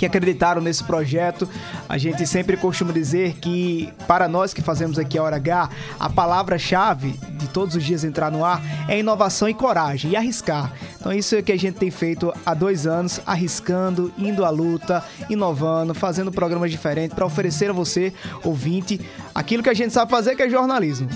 que 0.00 0.06
acreditaram 0.06 0.62
nesse 0.62 0.82
projeto. 0.82 1.46
A 1.86 1.98
gente 1.98 2.26
sempre 2.26 2.56
costuma 2.56 2.90
dizer 2.90 3.34
que, 3.34 3.92
para 4.08 4.26
nós 4.26 4.54
que 4.54 4.62
fazemos 4.62 4.98
aqui 4.98 5.18
a 5.18 5.22
Hora 5.22 5.36
H, 5.36 5.68
a 5.98 6.08
palavra-chave 6.08 7.20
de 7.32 7.46
todos 7.48 7.76
os 7.76 7.84
dias 7.84 8.02
entrar 8.02 8.30
no 8.30 8.42
ar 8.42 8.62
é 8.88 8.98
inovação 8.98 9.46
e 9.46 9.52
coragem, 9.52 10.12
e 10.12 10.16
arriscar. 10.16 10.72
Então, 10.98 11.12
isso 11.12 11.34
é 11.34 11.40
o 11.40 11.42
que 11.42 11.52
a 11.52 11.58
gente 11.58 11.74
tem 11.74 11.90
feito 11.90 12.32
há 12.46 12.54
dois 12.54 12.86
anos, 12.86 13.20
arriscando, 13.26 14.10
indo 14.16 14.42
à 14.42 14.48
luta, 14.48 15.04
inovando, 15.28 15.92
fazendo 15.92 16.32
programas 16.32 16.70
diferentes 16.70 17.14
para 17.14 17.26
oferecer 17.26 17.68
a 17.68 17.74
você, 17.74 18.10
ouvinte, 18.42 18.98
aquilo 19.34 19.62
que 19.62 19.68
a 19.68 19.74
gente 19.74 19.92
sabe 19.92 20.10
fazer, 20.10 20.34
que 20.34 20.42
é 20.42 20.48
jornalismo. 20.48 21.10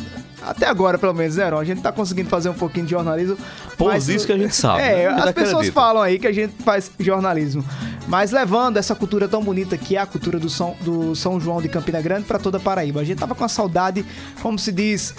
Até 0.46 0.66
agora, 0.66 0.98
pelo 0.98 1.14
menos, 1.14 1.37
né, 1.37 1.46
Heron? 1.46 1.59
A 1.59 1.64
gente 1.64 1.80
tá 1.80 1.90
conseguindo 1.90 2.28
fazer 2.28 2.48
um 2.48 2.54
pouquinho 2.54 2.85
de 2.87 2.90
jornalismo. 2.92 3.37
Pô, 3.78 3.87
mas- 3.87 4.07
disso 4.07 4.26
que 4.26 4.33
a 4.33 4.38
gente 4.38 4.54
sabe, 4.54 4.83
É, 4.83 5.11
né? 5.11 5.22
as 5.22 5.33
pessoas 5.33 5.68
falam 5.70 6.02
aí 6.02 6.18
que 6.18 6.26
a 6.26 6.33
gente 6.33 6.54
faz 6.62 6.90
jornalismo. 7.00 7.64
Mas 8.07 8.30
levando 8.30 8.76
essa 8.76 8.94
cultura 8.94 9.26
tão 9.26 9.42
bonita 9.42 9.78
que 9.78 9.96
é 9.96 10.00
a 10.00 10.07
cultura 10.07 10.38
do 10.38 10.50
São, 10.50 10.76
do 10.83 11.14
São 11.16 11.40
João 11.40 11.62
de 11.62 11.68
Campina 11.68 12.00
Grande 12.02 12.24
para 12.26 12.38
toda 12.38 12.59
a 12.59 12.61
Paraíba. 12.61 13.00
A 13.00 13.04
gente 13.04 13.18
tava 13.18 13.35
com 13.35 13.44
a 13.44 13.48
saudade, 13.48 14.04
como 14.42 14.59
se 14.59 14.70
diz 14.70 15.14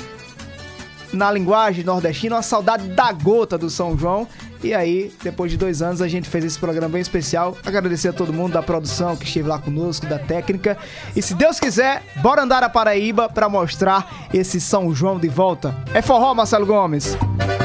na 1.15 1.31
linguagem 1.31 1.83
nordestina, 1.83 2.35
uma 2.35 2.41
saudade 2.41 2.87
da 2.89 3.11
gota 3.11 3.57
do 3.57 3.69
São 3.69 3.97
João. 3.97 4.27
E 4.63 4.73
aí, 4.73 5.13
depois 5.23 5.51
de 5.51 5.57
dois 5.57 5.81
anos, 5.81 6.01
a 6.01 6.07
gente 6.07 6.27
fez 6.27 6.43
esse 6.43 6.59
programa 6.59 6.89
bem 6.93 7.01
especial. 7.01 7.57
Agradecer 7.65 8.09
a 8.09 8.13
todo 8.13 8.33
mundo 8.33 8.53
da 8.53 8.63
produção 8.63 9.15
que 9.15 9.25
esteve 9.25 9.47
lá 9.47 9.59
conosco, 9.59 10.05
da 10.05 10.17
técnica. 10.17 10.77
E 11.15 11.21
se 11.21 11.33
Deus 11.33 11.59
quiser, 11.59 12.03
bora 12.21 12.43
andar 12.43 12.63
a 12.63 12.69
Paraíba 12.69 13.29
para 13.29 13.47
mostrar 13.47 14.27
esse 14.33 14.59
São 14.59 14.93
João 14.93 15.19
de 15.19 15.27
volta. 15.27 15.75
É 15.93 16.01
forró, 16.01 16.33
Marcelo 16.33 16.65
Gomes. 16.65 17.15
Alô, 17.15 17.64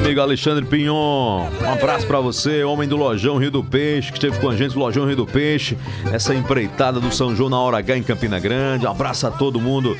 amigo 0.00 0.20
Alexandre 0.20 0.64
Pinhon. 0.64 1.46
Um 1.60 1.72
abraço 1.72 2.06
pra 2.06 2.20
você, 2.20 2.64
homem 2.64 2.88
do 2.88 2.96
Lojão 2.96 3.36
Rio 3.36 3.50
do 3.50 3.62
Peixe, 3.62 4.10
que 4.10 4.18
esteve 4.18 4.38
com 4.40 4.48
a 4.48 4.56
gente 4.56 4.74
no 4.74 4.80
Lojão 4.80 5.06
Rio 5.06 5.16
do 5.16 5.26
Peixe, 5.26 5.76
essa 6.10 6.34
empreitada 6.34 6.98
do 6.98 7.12
São 7.12 7.36
João 7.36 7.50
na 7.50 7.58
hora 7.58 7.78
H 7.78 7.98
em 7.98 8.02
Campina 8.02 8.38
Grande. 8.38 8.86
Um 8.86 8.90
abraço 8.90 9.26
a 9.26 9.30
todo 9.30 9.60
mundo 9.60 9.96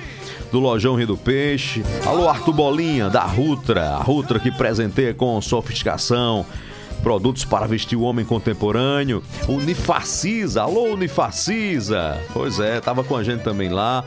do 0.50 0.58
Lojão 0.58 0.94
Rio 0.94 1.08
do 1.08 1.16
Peixe. 1.16 1.84
Alô, 2.06 2.28
Arthur 2.28 2.52
Bolinha, 2.52 3.10
da 3.10 3.24
Rutra. 3.24 3.90
A 3.90 3.98
Rutra 3.98 4.38
que 4.38 4.50
presenteia 4.50 5.12
com 5.12 5.40
sofisticação. 5.40 6.46
Produtos 7.02 7.44
para 7.44 7.66
vestir 7.66 7.96
o 7.96 8.02
homem 8.02 8.24
contemporâneo. 8.24 9.22
Unifacisa, 9.48 10.62
alô 10.62 10.84
Unifacisa. 10.92 12.18
Pois 12.32 12.58
é, 12.58 12.80
tava 12.80 13.04
com 13.04 13.16
a 13.16 13.22
gente 13.22 13.42
também 13.42 13.68
lá. 13.68 14.02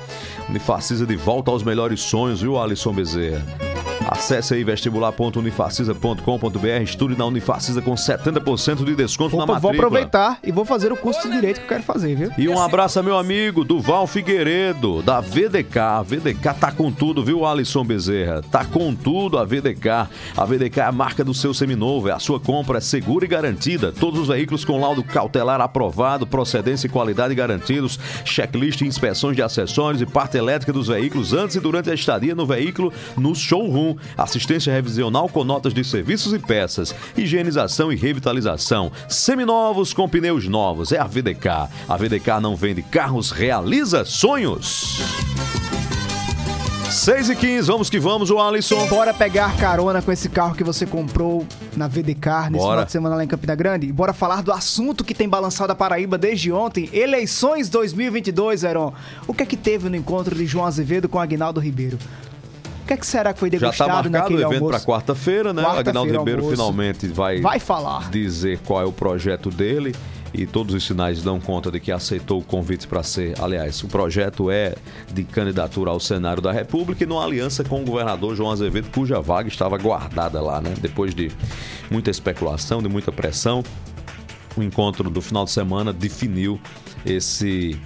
Unifacisa 0.50 1.06
de 1.06 1.16
volta 1.16 1.52
aos 1.52 1.64
melhores 1.64 2.02
sonhos, 2.02 2.42
viu, 2.42 2.60
Alisson 2.60 2.94
Bezerra? 2.94 3.73
Acesse 4.14 4.54
aí 4.54 4.64
vestibular.unifacisa.com.br, 4.64 6.84
estude 6.84 7.18
na 7.18 7.26
Unifacisa 7.26 7.82
com 7.82 7.96
70% 7.96 8.86
de 8.86 8.96
desconto 8.96 9.36
na 9.36 9.44
Opa, 9.44 9.54
vou 9.54 9.72
matrícula. 9.72 9.88
aproveitar 9.88 10.38
e 10.44 10.52
vou 10.52 10.64
fazer 10.64 10.92
o 10.92 10.96
curso 10.96 11.28
de 11.28 11.34
direito 11.34 11.58
que 11.58 11.64
eu 11.64 11.70
quero 11.70 11.82
fazer, 11.82 12.16
viu? 12.16 12.32
E 12.38 12.48
um 12.48 12.62
abraço 12.62 13.00
a 13.00 13.04
meu 13.04 13.18
amigo 13.18 13.64
Duval 13.64 14.06
Figueiredo, 14.06 15.02
da 15.02 15.20
VDK. 15.20 15.80
A 15.80 16.04
VDK 16.04 16.54
tá 16.60 16.72
com 16.72 16.92
tudo, 16.92 17.26
viu, 17.26 17.44
Alisson 17.44 17.84
Bezerra? 17.84 18.44
Tá 18.44 18.64
com 18.64 18.94
tudo 18.94 19.40
a 19.40 19.44
VDK. 19.44 20.08
A 20.38 20.46
VDK 20.46 20.82
é 20.82 20.84
a 20.84 20.92
marca 20.92 21.24
do 21.24 21.34
seu 21.34 21.52
seminovo, 21.52 22.08
é 22.08 22.12
a 22.12 22.20
sua 22.20 22.40
compra 22.40 22.78
é 22.78 22.82
segura 22.82 23.26
e 23.26 23.28
garantida. 23.28 23.92
Todos 23.92 24.20
os 24.22 24.28
veículos 24.28 24.64
com 24.64 24.80
laudo 24.80 25.04
cautelar 25.04 25.60
aprovado, 25.60 26.28
procedência 26.28 26.86
e 26.86 26.90
qualidade 26.90 27.34
garantidos, 27.34 28.00
checklist 28.24 28.82
inspeções 28.82 29.36
de 29.36 29.42
acessórios 29.42 30.04
e 30.04 30.06
parte 30.06 30.38
elétrica 30.38 30.72
dos 30.72 30.88
veículos 30.88 31.34
antes 31.34 31.56
e 31.56 31.60
durante 31.60 31.90
a 31.90 31.96
estadia 31.96 32.36
no 32.36 32.46
veículo 32.46 32.94
no 33.18 33.34
showroom. 33.34 33.96
Assistência 34.18 34.74
revisional 34.74 35.28
com 35.30 35.44
notas 35.44 35.74
de 35.74 35.84
serviços 35.84 36.34
e 36.34 36.40
peças, 36.40 36.94
higienização 37.18 37.92
e 37.92 37.96
revitalização. 37.96 38.92
Seminovos 39.08 39.94
com 39.94 40.08
pneus 40.08 40.48
novos. 40.48 40.92
É 40.92 41.00
a 41.00 41.06
VDK. 41.06 41.70
A 41.88 41.98
VDK 41.98 42.40
não 42.42 42.56
vende 42.56 42.82
carros, 42.82 43.32
realiza 43.32 44.06
sonhos. 44.06 45.02
6 46.94 47.32
e 47.32 47.36
15, 47.36 47.68
vamos 47.68 47.90
que 47.90 48.00
vamos, 48.00 48.30
o 48.30 48.40
Alisson. 48.40 48.86
Bora 48.88 49.14
pegar 49.14 49.58
carona 49.58 50.00
com 50.00 50.12
esse 50.12 50.30
carro 50.30 50.54
que 50.54 50.64
você 50.64 50.86
comprou 50.86 51.46
na 51.76 51.88
VDK 51.88 52.52
nesse 52.52 52.60
Bora. 52.60 52.72
final 52.72 52.86
de 52.86 52.92
semana 52.92 53.16
lá 53.16 53.24
em 53.24 53.28
Campina 53.28 53.56
Grande. 53.56 53.88
E 53.88 53.92
bora 53.92 54.14
falar 54.14 54.44
do 54.44 54.52
assunto 54.52 55.04
que 55.04 55.16
tem 55.16 55.28
balançado 55.28 55.72
a 55.72 55.76
Paraíba 55.76 56.20
desde 56.20 56.52
ontem, 56.52 56.88
eleições 56.94 57.68
2022, 57.68 58.64
Heron. 58.64 58.94
O 59.28 59.34
que 59.34 59.42
é 59.42 59.46
que 59.46 59.58
teve 59.58 59.90
no 59.90 59.96
encontro 59.96 60.36
de 60.36 60.46
João 60.46 60.66
Azevedo 60.66 61.10
com 61.10 61.20
Agnaldo 61.20 61.60
Ribeiro? 61.60 61.98
Que 62.94 62.98
é 62.98 62.98
que 62.98 63.08
será 63.08 63.34
que 63.34 63.40
foi 63.40 63.50
Já 63.52 63.58
degustado 63.60 63.90
está 63.90 64.10
marcado 64.10 64.36
o 64.36 64.42
evento 64.42 64.68
para 64.68 64.80
quarta-feira, 64.80 65.52
né? 65.54 65.62
O 65.62 65.66
Quarta-feira, 65.66 65.90
Agnaldo 65.90 66.12
Ribeiro 66.20 66.40
almoço. 66.42 66.56
finalmente 66.56 67.08
vai, 67.08 67.42
Vai 67.42 67.60
falar. 67.60 68.10
dizer 68.12 68.60
qual 68.60 68.82
é 68.82 68.86
o 68.86 68.92
projeto 68.92 69.50
dele 69.50 69.96
e 70.34 70.46
todos 70.46 70.74
os 70.76 70.84
sinais 70.86 71.22
dão 71.24 71.40
conta 71.40 71.72
de 71.72 71.80
que 71.80 71.92
aceitou 71.92 72.40
o 72.40 72.44
convite 72.44 72.88
para 72.88 73.02
ser. 73.04 73.34
Aliás, 73.42 73.84
o 73.84 73.88
projeto 73.88 74.50
é 74.52 74.76
de 75.12 75.24
candidatura 75.24 75.92
ao 75.92 76.00
Senado 76.00 76.42
da 76.42 76.52
República 76.52 77.04
e 77.04 77.08
numa 77.08 77.24
aliança 77.24 77.64
com 77.64 77.82
o 77.82 77.86
governador 77.86 78.36
João 78.36 78.52
Azevedo, 78.52 78.90
cuja 78.94 79.20
vaga 79.22 79.48
estava 79.48 79.78
guardada 79.78 80.40
lá, 80.42 80.62
né? 80.62 80.74
Depois 80.80 81.14
de 81.16 81.32
muita 81.90 82.10
especulação, 82.12 82.82
de 82.82 82.90
muita 82.90 83.12
pressão, 83.12 83.64
o 84.56 84.62
encontro 84.62 85.10
do 85.10 85.22
final 85.22 85.46
de 85.46 85.52
semana 85.52 85.92
definiu 85.92 86.60
esse 87.06 87.80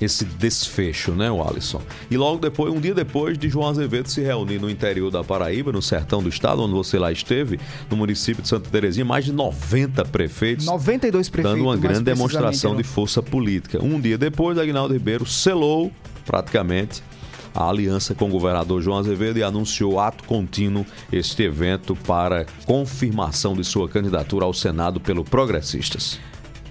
esse 0.00 0.24
desfecho, 0.24 1.12
né, 1.12 1.30
o 1.30 1.42
Alisson? 1.42 1.82
E 2.10 2.16
logo 2.16 2.38
depois, 2.38 2.72
um 2.72 2.80
dia 2.80 2.94
depois 2.94 3.38
de 3.38 3.48
João 3.48 3.68
Azevedo 3.68 4.08
se 4.08 4.20
reunir 4.20 4.58
no 4.58 4.70
interior 4.70 5.10
da 5.10 5.22
Paraíba, 5.22 5.72
no 5.72 5.82
sertão 5.82 6.22
do 6.22 6.28
estado, 6.28 6.62
onde 6.62 6.72
você 6.72 6.98
lá 6.98 7.12
esteve, 7.12 7.58
no 7.90 7.96
município 7.96 8.42
de 8.42 8.48
Santa 8.48 8.68
Terezinha, 8.70 9.04
mais 9.04 9.24
de 9.24 9.32
90 9.32 10.04
prefeitos 10.06 10.66
92 10.66 11.28
prefeitos. 11.28 11.58
dando 11.58 11.68
uma 11.68 11.76
grande 11.76 12.02
demonstração 12.02 12.76
de 12.76 12.82
força 12.82 13.22
política. 13.22 13.82
Um 13.82 14.00
dia 14.00 14.16
depois, 14.16 14.58
Agnaldo 14.58 14.94
Ribeiro 14.94 15.26
selou 15.26 15.90
praticamente 16.24 17.02
a 17.54 17.68
aliança 17.68 18.14
com 18.14 18.26
o 18.26 18.30
governador 18.30 18.80
João 18.80 18.98
Azevedo 18.98 19.38
e 19.38 19.42
anunciou 19.42 19.98
ato 19.98 20.24
contínuo 20.24 20.86
este 21.12 21.42
evento 21.42 21.96
para 21.96 22.46
confirmação 22.64 23.54
de 23.54 23.64
sua 23.64 23.88
candidatura 23.88 24.44
ao 24.44 24.54
Senado 24.54 25.00
pelo 25.00 25.24
Progressistas. 25.24 26.18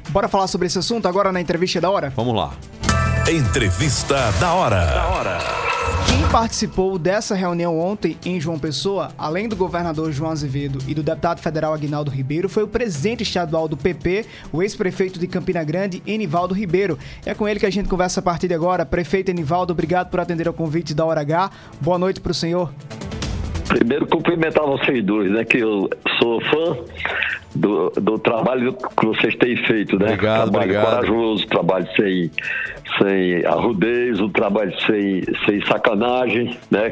Bora 0.09 0.27
falar 0.27 0.47
sobre 0.47 0.67
esse 0.67 0.79
assunto 0.79 1.07
agora 1.07 1.31
na 1.31 1.41
entrevista 1.41 1.79
da 1.81 1.89
hora? 1.89 2.11
Vamos 2.15 2.35
lá. 2.35 2.53
Entrevista 3.31 4.15
da 4.39 4.55
hora. 4.55 5.37
Quem 6.07 6.27
participou 6.31 6.97
dessa 6.97 7.35
reunião 7.35 7.79
ontem 7.79 8.17
em 8.25 8.41
João 8.41 8.57
Pessoa, 8.57 9.11
além 9.15 9.47
do 9.47 9.55
governador 9.55 10.11
João 10.11 10.31
Azevedo 10.31 10.79
e 10.87 10.95
do 10.95 11.03
deputado 11.03 11.39
federal 11.39 11.71
Aguinaldo 11.71 12.09
Ribeiro, 12.09 12.49
foi 12.49 12.63
o 12.63 12.67
presidente 12.67 13.21
estadual 13.21 13.67
do 13.67 13.77
PP, 13.77 14.25
o 14.51 14.63
ex-prefeito 14.63 15.19
de 15.19 15.27
Campina 15.27 15.63
Grande, 15.63 16.01
Enivaldo 16.07 16.55
Ribeiro. 16.55 16.97
É 17.23 17.35
com 17.35 17.47
ele 17.47 17.59
que 17.59 17.67
a 17.67 17.69
gente 17.69 17.87
conversa 17.87 18.19
a 18.19 18.23
partir 18.23 18.47
de 18.47 18.55
agora. 18.55 18.83
Prefeito 18.83 19.29
Enivaldo, 19.29 19.73
obrigado 19.73 20.09
por 20.09 20.19
atender 20.19 20.47
ao 20.47 20.53
convite 20.53 20.95
da 20.95 21.05
Hora 21.05 21.21
H. 21.21 21.51
Boa 21.79 21.99
noite 21.99 22.19
para 22.19 22.31
o 22.31 22.33
senhor. 22.33 22.73
Primeiro, 23.67 24.07
cumprimentar 24.07 24.65
vocês 24.65 25.05
dois, 25.05 25.29
né? 25.29 25.45
Que 25.45 25.59
eu 25.59 25.87
sou 26.19 26.41
fã 26.41 26.77
do, 27.55 27.89
do 27.89 28.19
trabalho 28.19 28.73
que 28.73 29.05
vocês 29.05 29.35
têm 29.35 29.55
feito, 29.65 29.97
né? 29.97 30.13
Obrigado, 30.13 30.51
trabalho 30.51 30.71
obrigado. 30.71 30.85
corajoso, 30.85 31.47
trabalho 31.47 31.87
sem, 31.95 32.31
sem 32.97 33.45
arrudez, 33.45 34.19
um 34.19 34.29
trabalho 34.29 34.73
sem, 34.85 35.23
sem 35.45 35.65
sacanagem, 35.65 36.57
né? 36.69 36.91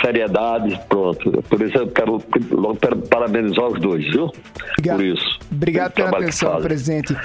Seriedade, 0.00 0.78
pronto. 0.88 1.42
Por 1.48 1.62
isso 1.62 1.78
eu 1.78 1.88
quero 1.88 2.22
logo 2.50 2.78
parabenizar 3.08 3.66
os 3.66 3.80
dois, 3.80 4.04
viu? 4.10 4.30
Obrigado. 4.78 4.96
Por 4.96 5.04
isso. 5.04 5.38
Obrigado 5.50 5.92
Pelo 5.92 6.10
pela 6.10 6.22
atenção, 6.22 6.60
presidente. 6.60 7.16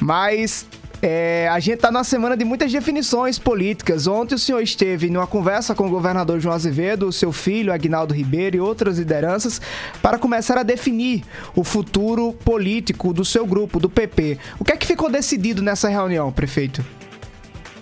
Mas 0.00 0.68
é, 1.02 1.48
a 1.52 1.58
gente 1.60 1.78
tá 1.78 1.90
numa 1.90 2.04
semana 2.04 2.36
de 2.36 2.44
muitas 2.44 2.72
definições 2.72 3.38
políticas. 3.38 4.06
Ontem 4.06 4.34
o 4.34 4.38
senhor 4.38 4.60
esteve 4.60 5.10
numa 5.10 5.26
conversa 5.26 5.74
com 5.74 5.86
o 5.86 5.90
governador 5.90 6.40
João 6.40 6.54
Azevedo, 6.54 7.06
o 7.06 7.12
seu 7.12 7.32
filho 7.32 7.72
Agnaldo 7.72 8.14
Ribeiro 8.14 8.56
e 8.56 8.60
outras 8.60 8.98
lideranças 8.98 9.60
para 10.00 10.18
começar 10.18 10.58
a 10.58 10.62
definir 10.62 11.22
o 11.54 11.62
futuro 11.62 12.32
político 12.32 13.12
do 13.12 13.24
seu 13.24 13.46
grupo, 13.46 13.78
do 13.78 13.90
PP. 13.90 14.38
O 14.58 14.64
que 14.64 14.72
é 14.72 14.76
que 14.76 14.86
ficou 14.86 15.10
decidido 15.10 15.62
nessa 15.62 15.88
reunião, 15.88 16.32
prefeito? 16.32 16.84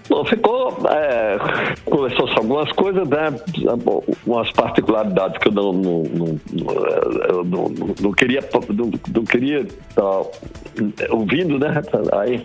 Bom, 0.09 0.22
ficou. 0.27 0.77
É, 0.90 1.38
Conversou-se 1.87 2.35
algumas 2.37 2.70
coisas, 2.72 3.09
né? 3.09 3.33
Umas 4.27 4.50
particularidades 4.53 5.38
que 5.38 5.48
eu 5.48 5.53
não, 5.53 5.72
não, 5.72 6.03
não, 6.03 6.38
eu 7.29 7.44
não, 7.44 7.68
não- 8.00 8.12
queria 8.12 8.40
não, 8.68 8.90
não 9.14 9.24
queria 9.24 9.61
estar 9.61 10.20
ouvindo, 11.11 11.59
né? 11.59 11.83
Aí 12.12 12.44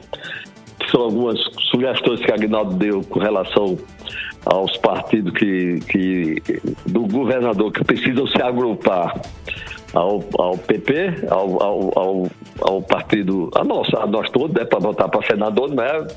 são 0.90 1.02
algumas 1.02 1.40
sugestões 1.72 2.20
que 2.22 2.32
Agnaldo 2.32 2.76
deu 2.76 3.02
com 3.04 3.20
relação 3.20 3.78
aos 4.46 4.76
partidos 4.78 5.34
que, 5.34 5.80
que 5.90 6.42
do 6.86 7.02
governador 7.02 7.72
que 7.72 7.84
precisam 7.84 8.26
se 8.28 8.42
agrupar 8.42 9.22
ao, 9.94 10.24
ao 10.38 10.58
PP, 10.58 11.28
ao, 11.30 11.64
ao, 11.64 12.00
ao, 12.00 12.28
ao 12.62 12.82
partido, 12.82 13.50
a 13.56 13.64
nossa, 13.64 14.00
a 14.00 14.08
nós 14.08 14.30
todos, 14.30 14.56
né, 14.56 14.66
para 14.66 14.80
votar 14.80 15.10
para 15.10 15.26
senador, 15.26 15.74
não 15.74 15.84
é? 15.84 16.08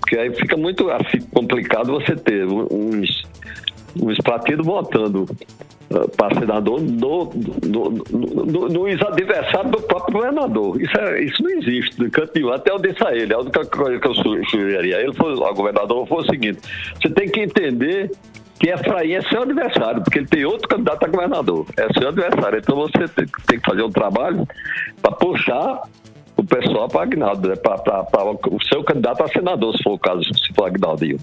Porque 0.00 0.18
aí 0.18 0.34
fica 0.34 0.56
muito 0.56 0.90
assim, 0.90 1.20
complicado 1.32 1.92
você 1.92 2.16
ter 2.16 2.46
uns, 2.46 3.22
uns 4.00 4.18
partidos 4.18 4.66
votando 4.66 5.26
para 6.16 6.38
senador 6.38 6.80
no, 6.80 7.32
no, 7.64 7.90
no, 7.90 8.68
nos 8.68 9.02
adversários 9.02 9.70
do 9.72 9.80
próprio 9.82 10.18
governador. 10.18 10.80
Isso, 10.80 10.98
é, 10.98 11.22
isso 11.22 11.42
não 11.42 11.50
existe 11.50 11.96
nenhum. 12.34 12.52
Até 12.52 12.70
eu 12.70 12.78
disse 12.78 13.02
a 13.06 13.14
ele, 13.14 13.32
a 13.32 13.38
única 13.38 13.64
coisa 13.64 13.98
que 13.98 14.06
eu 14.06 14.14
su- 14.14 14.44
sugeriria 14.50 14.98
a 14.98 15.00
ele, 15.00 15.14
foi, 15.14 15.32
ao 15.32 15.54
governador, 15.54 16.06
foi 16.06 16.18
o 16.18 16.26
seguinte: 16.26 16.58
você 17.00 17.08
tem 17.08 17.28
que 17.28 17.40
entender 17.40 18.10
que 18.60 18.68
Efraim 18.68 19.12
é 19.12 19.22
seu 19.22 19.42
adversário, 19.42 20.02
porque 20.02 20.18
ele 20.18 20.26
tem 20.26 20.44
outro 20.44 20.68
candidato 20.68 21.04
a 21.04 21.08
governador. 21.08 21.66
É 21.76 21.86
seu 21.98 22.08
adversário. 22.08 22.58
Então 22.58 22.76
você 22.76 23.08
tem 23.46 23.58
que 23.58 23.66
fazer 23.66 23.82
um 23.82 23.90
trabalho 23.90 24.46
para 25.00 25.12
puxar 25.12 25.82
o 26.38 26.44
pessoal 26.44 26.88
para 26.88 27.02
Agnaldo, 27.02 27.48
né? 27.48 27.56
para 27.56 28.24
o 28.50 28.62
seu 28.64 28.82
candidato 28.84 29.24
a 29.24 29.28
senador, 29.28 29.76
se 29.76 29.82
for 29.82 29.94
o 29.94 29.98
caso, 29.98 30.22
se 30.22 30.54
for 30.54 30.66
Agnaldinho. 30.66 31.18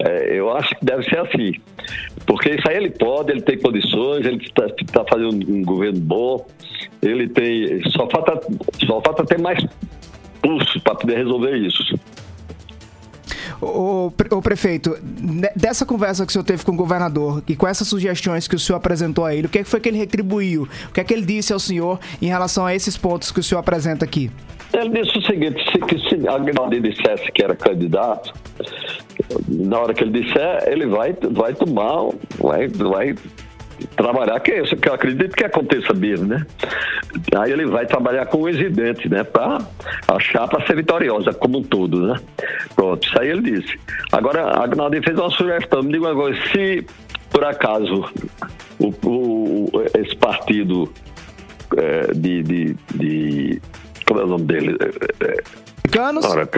É, 0.00 0.36
eu 0.36 0.52
acho 0.52 0.70
que 0.76 0.84
deve 0.84 1.04
ser 1.04 1.18
assim. 1.20 1.52
Porque 2.26 2.50
isso 2.50 2.68
aí 2.68 2.76
ele 2.76 2.90
pode, 2.90 3.30
ele 3.30 3.42
tem 3.42 3.58
condições, 3.58 4.26
ele 4.26 4.42
está 4.44 5.04
fazendo 5.08 5.30
um 5.48 5.62
governo 5.62 6.00
bom, 6.00 6.46
ele 7.00 7.28
tem. 7.28 7.80
Só 7.90 8.08
falta, 8.08 8.40
só 8.84 9.00
falta 9.00 9.24
ter 9.24 9.38
mais 9.38 9.64
pulso 10.42 10.80
para 10.80 10.96
poder 10.96 11.18
resolver 11.18 11.56
isso. 11.56 11.82
Pre- 14.16 14.34
ô, 14.34 14.40
prefeito, 14.40 14.96
dessa 15.54 15.84
conversa 15.84 16.24
que 16.24 16.30
o 16.30 16.32
senhor 16.32 16.44
teve 16.44 16.64
com 16.64 16.72
o 16.72 16.76
governador 16.76 17.42
e 17.46 17.54
com 17.54 17.66
essas 17.66 17.86
sugestões 17.86 18.48
que 18.48 18.56
o 18.56 18.58
senhor 18.58 18.78
apresentou 18.78 19.24
a 19.24 19.34
ele, 19.34 19.46
o 19.46 19.50
que 19.50 19.58
é 19.58 19.62
que 19.62 19.68
foi 19.68 19.80
que 19.80 19.88
ele 19.88 19.98
retribuiu? 19.98 20.68
O 20.88 20.92
que 20.92 21.00
é 21.00 21.04
que 21.04 21.12
ele 21.12 21.26
disse 21.26 21.52
ao 21.52 21.58
senhor 21.58 22.00
em 22.22 22.26
relação 22.26 22.64
a 22.64 22.74
esses 22.74 22.96
pontos 22.96 23.30
que 23.30 23.40
o 23.40 23.42
senhor 23.42 23.60
apresenta 23.60 24.04
aqui? 24.04 24.30
Ele 24.72 25.02
disse 25.02 25.18
o 25.18 25.22
seguinte, 25.22 25.62
se, 25.72 25.78
que 25.78 25.98
se 26.08 26.16
dissesse 26.80 27.30
que 27.32 27.42
era 27.42 27.56
candidato, 27.56 28.32
na 29.48 29.78
hora 29.78 29.92
que 29.92 30.04
ele 30.04 30.22
disser, 30.22 30.64
ele 30.66 30.86
vai, 30.86 31.14
vai 31.32 31.52
tomar, 31.54 32.10
vai, 32.38 32.68
vai 32.68 33.14
trabalhar, 33.96 34.38
que 34.40 34.50
é 34.52 34.62
isso 34.62 34.76
que 34.76 34.88
eu 34.88 34.94
acredito 34.94 35.36
que 35.36 35.44
aconteça 35.44 35.92
mesmo, 35.94 36.26
né? 36.26 36.46
Aí 37.36 37.50
ele 37.52 37.66
vai 37.66 37.86
trabalhar 37.86 38.26
com 38.26 38.38
o 38.38 38.44
residente, 38.46 39.08
né? 39.08 39.24
Para 39.24 39.58
a 40.08 40.18
chapa 40.20 40.64
ser 40.66 40.76
vitoriosa 40.76 41.32
como 41.32 41.58
um 41.58 41.62
todo, 41.62 42.06
né? 42.06 42.20
Pronto, 42.74 43.06
isso 43.06 43.20
aí 43.20 43.28
ele 43.30 43.42
disse. 43.42 43.78
Agora, 44.12 44.44
a 44.44 44.64
Agnaldo 44.64 45.00
fez 45.02 45.18
uma 45.18 45.30
sugestão, 45.30 45.82
me 45.82 45.92
diga 45.92 46.06
uma 46.08 46.14
coisa, 46.14 46.38
se 46.52 46.84
por 47.30 47.44
acaso 47.44 48.08
o, 48.78 48.88
o- 49.08 49.70
esse 49.98 50.16
partido 50.16 50.92
é, 51.76 52.12
de, 52.12 52.42
de, 52.42 52.76
de- 52.94 53.62
Como 54.06 54.20
é 54.20 54.24
o 54.24 54.26
nome 54.26 54.44
dele? 54.44 54.76
É, 54.80 55.24
é, 55.26 55.36
Republicanos, 55.90 56.24
ora, 56.24 56.48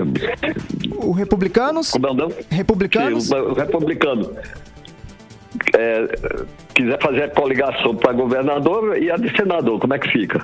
o 0.97 1.13
Republicanos, 1.13 1.91
como 1.91 2.07
é 2.07 2.11
o 2.11 2.15
nome? 2.15 2.35
Republicanos, 2.51 3.25
Sim, 3.29 3.35
o, 3.35 3.51
o 3.51 3.55
republicano 3.55 4.31
é, 5.77 6.07
quiser 6.75 7.01
fazer 7.01 7.25
a 7.25 7.29
coligação 7.29 7.95
para 7.95 8.13
governador 8.13 8.97
e 8.97 9.11
a 9.11 9.17
de 9.17 9.35
senador, 9.37 9.79
como 9.79 9.95
é 9.95 9.99
que 9.99 10.09
fica? 10.09 10.43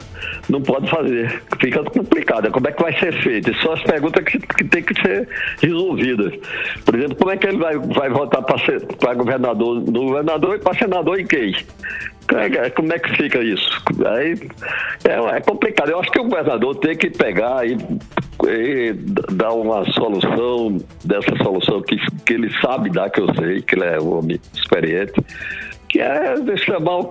Não 0.49 0.61
pode 0.61 0.88
fazer, 0.91 1.43
fica 1.61 1.83
complicado. 1.85 2.51
Como 2.51 2.69
é 2.69 2.73
que 2.73 2.83
vai 2.83 2.99
ser 2.99 3.12
feito? 3.23 3.55
São 3.61 3.73
as 3.73 3.83
perguntas 3.83 4.25
que, 4.25 4.38
que 4.38 4.64
tem 4.64 4.83
que 4.83 4.95
ser 5.01 5.29
resolvidas. 5.61 6.35
Por 6.85 6.95
exemplo, 6.95 7.17
como 7.17 7.31
é 7.31 7.37
que 7.37 7.47
ele 7.47 7.59
vai, 7.59 7.79
vai 7.79 8.11
votar 8.11 8.43
para 8.43 9.14
governador 9.14 9.81
no 9.81 10.07
governador 10.07 10.57
e 10.57 10.59
para 10.59 10.79
senador 10.79 11.19
em 11.19 11.27
quem? 11.27 11.55
É, 12.35 12.69
Como 12.71 12.93
é 12.93 12.99
que 12.99 13.17
fica 13.17 13.43
isso? 13.43 13.83
Aí 14.07 14.35
é, 15.05 15.37
é 15.37 15.41
complicado. 15.41 15.91
Eu 15.91 16.01
acho 16.01 16.11
que 16.11 16.21
o 16.21 16.25
governador 16.25 16.77
tem 16.77 16.95
que 16.95 17.09
pegar 17.11 17.67
e, 17.67 17.79
e 18.47 18.93
dar 19.33 19.53
uma 19.53 19.85
solução 19.93 20.77
dessa 21.05 21.35
solução 21.43 21.81
que, 21.83 21.97
que 22.27 22.35
ele 22.35 22.51
sabe 22.61 22.91
dar, 22.91 23.09
que 23.09 23.21
eu 23.21 23.35
sei, 23.35 23.62
que 23.62 23.75
ele 23.75 23.85
é 23.85 23.99
um 23.99 24.19
homem 24.19 24.38
experiente, 24.55 25.14
que 25.88 26.01
é 26.01 26.35
chamar 26.57 26.98
o, 26.98 27.11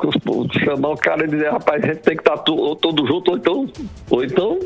chamar 0.59 0.89
o 0.89 0.97
cara 0.97 1.25
e 1.25 1.27
dizer, 1.27 1.51
rapaz, 1.51 1.83
a 1.83 1.87
gente 1.87 1.99
tem 1.99 2.15
que 2.15 2.21
estar 2.21 2.43
ou 2.47 2.75
todo 2.75 3.05
junto, 3.07 3.31
ou 3.31 3.37
então, 3.37 3.69
ou 4.09 4.23
então 4.23 4.59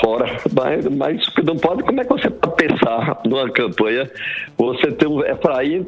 fora. 0.00 0.40
Mas, 0.52 0.84
mas 0.86 1.26
não 1.44 1.56
pode, 1.56 1.82
como 1.82 2.00
é 2.00 2.04
que 2.04 2.10
você 2.10 2.30
pode 2.30 2.56
pensar 2.56 3.20
numa 3.24 3.50
campanha, 3.50 4.10
você 4.56 4.92
ter 4.92 5.06
um 5.06 5.24
Efraim 5.24 5.86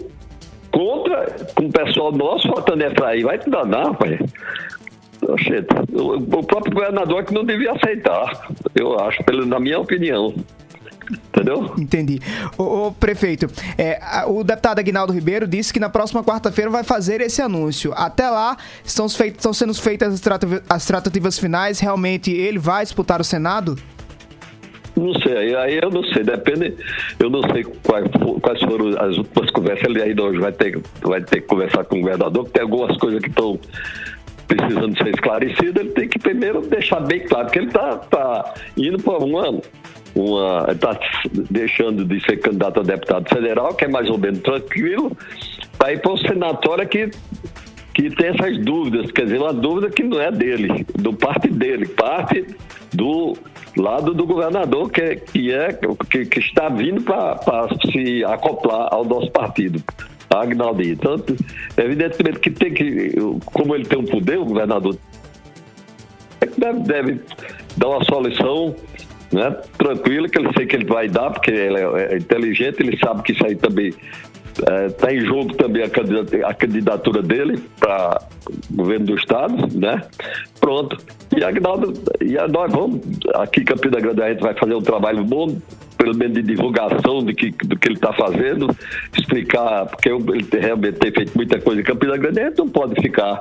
contra 0.73 1.27
com 1.55 1.67
o 1.67 1.73
pessoal 1.73 2.13
nosso 2.13 2.49
votando 2.49 2.85
Efraim? 2.85 3.23
Vai 3.23 3.39
te 3.39 3.49
danar, 3.51 3.87
rapaz. 3.87 4.19
O, 5.21 6.43
próprio 6.45 6.73
governador 6.73 7.25
que 7.25 7.35
não 7.35 7.45
devia 7.45 7.73
aceitar, 7.73 8.49
eu 8.75 8.99
acho, 9.01 9.23
pelo, 9.25 9.45
na 9.45 9.59
minha 9.59 9.81
opinião. 9.81 10.33
Entendeu? 11.11 11.75
Entendi. 11.79 12.21
Ô, 12.57 12.89
ô, 12.89 12.93
prefeito, 12.93 13.47
é, 13.79 13.99
o 14.27 14.45
deputado 14.45 14.79
Aguinaldo 14.79 15.13
Ribeiro 15.13 15.47
disse 15.47 15.73
que 15.73 15.81
na 15.81 15.89
próxima 15.89 16.23
quarta-feira 16.23 16.71
vai 16.71 16.85
fazer 16.85 17.21
esse 17.21 17.41
anúncio. 17.41 17.93
Até 17.97 18.29
lá, 18.29 18.57
estão, 18.85 19.09
feitas, 19.09 19.39
estão 19.39 19.53
sendo 19.53 19.75
feitas 19.75 20.13
as 20.15 20.21
tratativa- 20.21 20.63
as 20.69 20.87
tratativas 20.87 21.39
finais. 21.39 21.81
Realmente 21.81 22.31
ele 22.31 22.59
vai 22.59 22.85
disputar 22.85 23.21
o 23.21 23.25
Senado? 23.25 23.79
Não 24.97 25.15
sei, 25.21 25.37
aí, 25.37 25.55
aí 25.55 25.79
eu 25.81 25.91
não 25.91 26.03
sei, 26.03 26.25
depende, 26.25 26.75
eu 27.21 27.31
não 27.31 27.41
sei 27.53 27.63
quais, 27.63 28.05
quais 28.43 28.61
foram 28.63 28.89
as 29.01 29.17
últimas 29.17 29.49
conversas, 29.53 29.85
ele 29.85 30.03
ainda 30.03 30.25
hoje 30.25 30.41
vai 30.41 30.51
ter, 30.51 30.81
vai 31.03 31.21
ter 31.21 31.41
que 31.41 31.47
conversar 31.47 31.85
com 31.85 31.99
o 31.99 32.01
governador, 32.01 32.45
que 32.47 32.51
tem 32.51 32.63
algumas 32.63 32.97
coisas 32.97 33.23
que 33.23 33.29
estão 33.29 33.61
precisando 34.49 34.99
ser 34.99 35.11
esclarecidas, 35.11 35.77
ele 35.85 35.93
tem 35.93 36.09
que 36.09 36.19
primeiro 36.19 36.63
deixar 36.63 36.99
bem 36.99 37.21
claro 37.21 37.49
que 37.49 37.59
ele 37.61 37.69
está 37.69 37.97
tá 37.97 38.55
indo 38.77 39.01
para 39.01 39.19
uma, 39.19 39.61
uma 40.19 40.67
está 40.73 40.99
deixando 41.51 42.05
de 42.05 42.21
ser 42.25 42.39
candidato 42.39 42.81
a 42.81 42.83
deputado 42.83 43.29
federal, 43.29 43.75
que 43.75 43.85
é 43.85 43.89
mais 43.89 44.11
ou 44.11 44.19
menos 44.19 44.41
tranquilo, 44.41 45.17
para 45.79 45.93
ir 45.93 46.01
para 46.01 46.13
o 46.13 46.19
senatório 46.19 46.89
que 46.89 47.11
que 47.95 48.11
tem 48.11 48.29
essas 48.29 48.57
dúvidas, 48.59 49.11
quer 49.11 49.25
dizer, 49.25 49.41
uma 49.41 49.53
dúvida 49.53 49.91
que 49.91 50.05
não 50.05 50.21
é 50.21 50.31
dele, 50.31 50.87
do 50.97 51.13
parte 51.13 51.49
dele, 51.49 51.85
parte 51.89 52.47
do 52.95 53.37
lado 53.77 54.15
do 54.15 54.25
governador, 54.25 54.89
que, 54.89 55.01
é- 55.01 55.17
que, 55.17 55.53
é, 55.53 55.77
que, 56.09 56.25
que 56.27 56.39
está 56.39 56.69
vindo 56.69 57.03
para 57.03 57.69
se 57.91 58.25
acoplar 58.25 58.89
ao 58.95 59.05
nosso 59.05 59.33
partido, 59.33 59.83
a 60.31 60.43
Agnaldi. 60.43 60.93
Então, 60.93 61.17
evidentemente 61.77 62.39
que 62.39 62.51
tem 62.53 62.73
que, 62.73 63.15
como 63.47 63.75
ele 63.75 63.85
tem 63.85 63.99
um 63.99 64.05
poder, 64.05 64.39
o 64.39 64.45
governador 64.45 64.97
é 66.41 66.47
deve, 66.47 66.81
deve 66.81 67.21
dar 67.77 67.89
uma 67.89 68.05
solução 68.05 68.77
né, 69.33 69.57
tranquila, 69.77 70.29
que 70.29 70.39
ele 70.39 70.51
sei 70.57 70.67
que 70.67 70.77
ele 70.77 70.85
vai 70.85 71.09
dar, 71.09 71.31
porque 71.31 71.51
ele 71.51 71.79
é, 71.79 72.15
é 72.15 72.17
inteligente, 72.17 72.81
ele 72.81 72.99
sabe 72.99 73.23
que 73.23 73.33
isso 73.33 73.45
aí 73.45 73.55
também 73.55 73.93
está 74.87 75.13
em 75.13 75.21
jogo 75.21 75.55
também 75.55 75.83
a 75.85 75.89
candidata- 75.89 76.47
a 76.47 76.55
candidatura 76.55 77.23
dele 77.23 77.63
para 77.79 78.21
governo 78.71 79.07
do 79.07 79.15
estado, 79.15 79.69
né? 79.79 80.03
Pronto. 80.61 80.97
E 81.37 81.45
Agnaldo, 81.45 81.93
e 82.21 82.35
nós 82.51 82.73
vamos, 82.73 83.01
aqui 83.35 83.61
em 83.61 83.65
Campina 83.65 84.01
Grande 84.01 84.23
a 84.23 84.31
gente 84.31 84.41
vai 84.41 84.55
fazer 84.55 84.75
um 84.75 84.83
trabalho 84.83 85.23
bom, 85.25 85.57
pelo 85.97 86.17
menos 86.17 86.35
de 86.35 86.43
divulgação 86.43 87.25
de 87.25 87.35
que, 87.35 87.51
do 87.51 87.79
que 87.79 87.89
ele 87.89 87.95
está 87.95 88.13
fazendo, 88.13 88.69
explicar, 89.17 89.87
porque 89.87 90.09
ele 90.09 90.49
realmente 90.61 90.99
tem 90.99 91.13
feito 91.13 91.33
muita 91.37 91.61
coisa 91.61 91.81
em 91.81 91.85
Campina 91.85 92.17
Grande, 92.17 92.41
a 92.41 92.45
gente 92.49 92.59
não 92.59 92.69
pode 92.69 93.01
ficar 93.01 93.39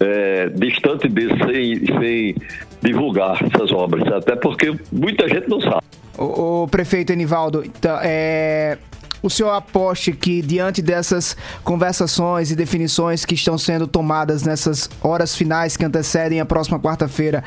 é, 0.00 0.48
distante 0.48 1.08
dele 1.08 1.34
sem, 1.44 1.86
sem 1.98 2.34
divulgar 2.82 3.38
essas 3.42 3.72
obras, 3.72 4.06
até 4.12 4.36
porque 4.36 4.74
muita 4.92 5.28
gente 5.28 5.48
não 5.48 5.60
sabe. 5.60 5.82
O, 6.18 6.62
o 6.62 6.68
prefeito 6.68 7.12
Enivaldo, 7.12 7.62
então, 7.64 7.98
é, 8.02 8.78
o 9.22 9.30
senhor 9.30 9.50
aposte 9.50 10.12
que 10.12 10.40
diante 10.40 10.80
dessas 10.80 11.36
conversações 11.64 12.50
e 12.50 12.56
definições 12.56 13.24
que 13.24 13.34
estão 13.34 13.58
sendo 13.58 13.86
tomadas 13.86 14.42
nessas 14.42 14.88
horas 15.02 15.34
finais 15.34 15.76
que 15.76 15.84
antecedem 15.84 16.40
a 16.40 16.44
próxima 16.46 16.78
quarta-feira, 16.78 17.42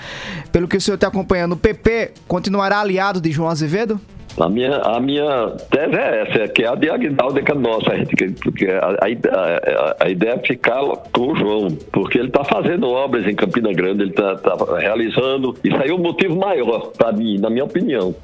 pelo 0.52 0.68
que 0.68 0.78
o 0.78 0.82
senhor 0.82 0.96
está 0.96 1.08
acompanhando, 1.08 1.54
o 1.54 1.58
PP 1.58 2.14
continuará 2.28 2.80
aliado 2.80 3.22
de 3.22 3.32
João 3.32 3.50
Azevedo? 3.50 4.00
A 4.40 4.48
minha, 4.48 4.78
a 4.78 5.00
minha 5.02 5.48
tese 5.70 5.96
é 5.96 6.22
essa, 6.22 6.44
é 6.44 6.48
que 6.48 6.64
é 6.64 6.68
a 6.68 6.74
é 6.74 7.54
nossa, 7.56 7.96
gente, 7.98 8.16
que- 8.16 8.32
porque 8.42 8.68
a, 8.68 8.96
a, 9.02 10.06
a- 10.06 10.10
ideia 10.10 10.32
é 10.34 10.38
ficar 10.40 10.82
com 11.14 11.32
o 11.34 11.36
João, 11.36 11.68
porque 11.92 12.18
ele 12.18 12.30
está 12.30 12.44
fazendo 12.46 12.88
obras 12.90 13.28
em 13.28 13.36
Campina 13.36 13.74
Grande, 13.74 14.04
ele 14.04 14.12
está 14.12 14.36
realizando. 14.78 15.56
Isso 15.64 15.76
aí 15.76 15.90
é 15.90 15.94
o 15.94 15.98
motivo 15.98 16.38
maior, 16.38 16.92
para 16.98 17.12
mim, 17.12 17.38
na 17.38 17.50
minha 17.50 17.66
opinião. 17.66 18.16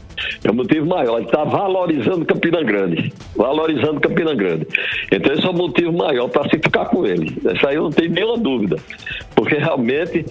É 0.43 0.49
o 0.49 0.53
motivo 0.53 0.85
maior, 0.85 1.17
ele 1.17 1.25
está 1.25 1.43
valorizando 1.43 2.25
Campina 2.25 2.63
Grande. 2.63 3.11
Valorizando 3.35 3.99
Campina 3.99 4.33
Grande. 4.33 4.65
Então 5.11 5.33
esse 5.33 5.45
é 5.45 5.49
o 5.49 5.53
motivo 5.53 5.91
maior 5.91 6.29
para 6.29 6.43
se 6.49 6.57
ficar 6.57 6.85
com 6.85 7.05
ele. 7.05 7.35
Isso 7.53 7.67
aí 7.67 7.75
eu 7.75 7.83
não 7.83 7.89
tenho 7.89 8.11
nenhuma 8.11 8.37
dúvida. 8.37 8.77
Porque 9.35 9.55
realmente 9.55 10.25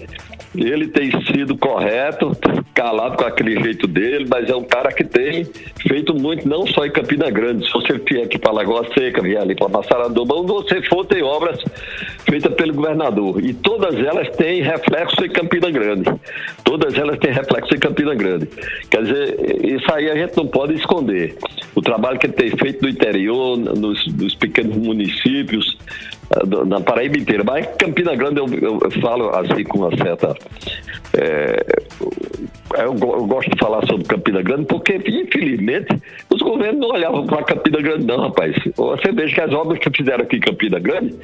ele 0.63 0.87
tem 0.87 1.11
sido 1.25 1.57
correto, 1.57 2.31
calado 2.73 3.17
com 3.17 3.25
aquele 3.25 3.61
jeito 3.61 3.87
dele, 3.87 4.25
mas 4.29 4.49
é 4.49 4.55
um 4.55 4.63
cara 4.63 4.91
que 4.91 5.03
tem 5.03 5.45
feito 5.87 6.13
muito, 6.13 6.47
não 6.47 6.65
só 6.67 6.85
em 6.85 6.91
Campina 6.91 7.29
Grande. 7.29 7.65
Se 7.65 7.73
você 7.73 7.97
vier 7.97 8.25
aqui 8.25 8.37
para 8.37 8.51
Lagoa 8.51 8.87
Seca, 8.93 9.21
vier 9.21 9.41
ali 9.41 9.55
para 9.55 9.69
Massaranduba, 9.69 10.35
onde 10.35 10.51
você 10.51 10.81
for, 10.83 11.05
tem 11.05 11.23
obras 11.23 11.59
feitas 12.29 12.53
pelo 12.55 12.73
governador. 12.73 13.43
E 13.43 13.53
todas 13.53 13.95
elas 13.95 14.29
têm 14.35 14.61
reflexo 14.61 15.23
em 15.25 15.29
Campina 15.29 15.69
Grande. 15.71 16.09
Todas 16.63 16.93
elas 16.97 17.17
têm 17.19 17.31
reflexo 17.31 17.73
em 17.75 17.79
Campina 17.79 18.13
Grande. 18.15 18.47
Quer 18.89 19.03
dizer, 19.03 19.65
isso 19.65 19.85
aí 19.93 20.09
a 20.09 20.15
gente 20.15 20.35
não 20.37 20.47
pode 20.47 20.73
esconder. 20.73 21.35
O 21.75 21.81
trabalho 21.81 22.17
que 22.19 22.27
tem 22.27 22.49
feito 22.57 22.81
no 22.81 22.89
interior, 22.89 23.57
nos, 23.57 24.05
nos 24.13 24.35
pequenos 24.35 24.75
municípios, 24.77 25.77
ah, 26.31 26.65
na 26.65 26.79
Paraíba 26.81 27.17
inteira. 27.17 27.43
Mas 27.43 27.67
Campina 27.77 28.15
Grande 28.15 28.39
eu, 28.39 28.47
eu- 28.61 28.79
eu 28.83 28.91
falo 29.01 29.29
assim 29.29 29.63
com 29.63 29.79
uma 29.79 29.95
certa. 29.97 30.35
é, 31.17 31.65
eu, 32.77 32.91
eu 32.93 33.25
gosto 33.25 33.49
de 33.51 33.57
falar 33.59 33.85
sobre 33.87 34.05
Campina 34.05 34.41
Grande 34.41 34.65
porque, 34.65 34.95
infelizmente, 35.07 35.87
os 36.29 36.41
governos 36.41 36.79
não 36.81 36.89
olhavam 36.89 37.25
para 37.25 37.43
Campina 37.43 37.81
Grande, 37.81 38.05
não, 38.05 38.17
rapaz. 38.21 38.55
Você 38.75 39.11
veja 39.11 39.33
que 39.35 39.41
as 39.41 39.53
obras 39.53 39.79
que 39.79 39.89
fizeram 39.95 40.23
aqui 40.23 40.37
em 40.37 40.41
Campina 40.41 40.79
Grande 40.79 41.15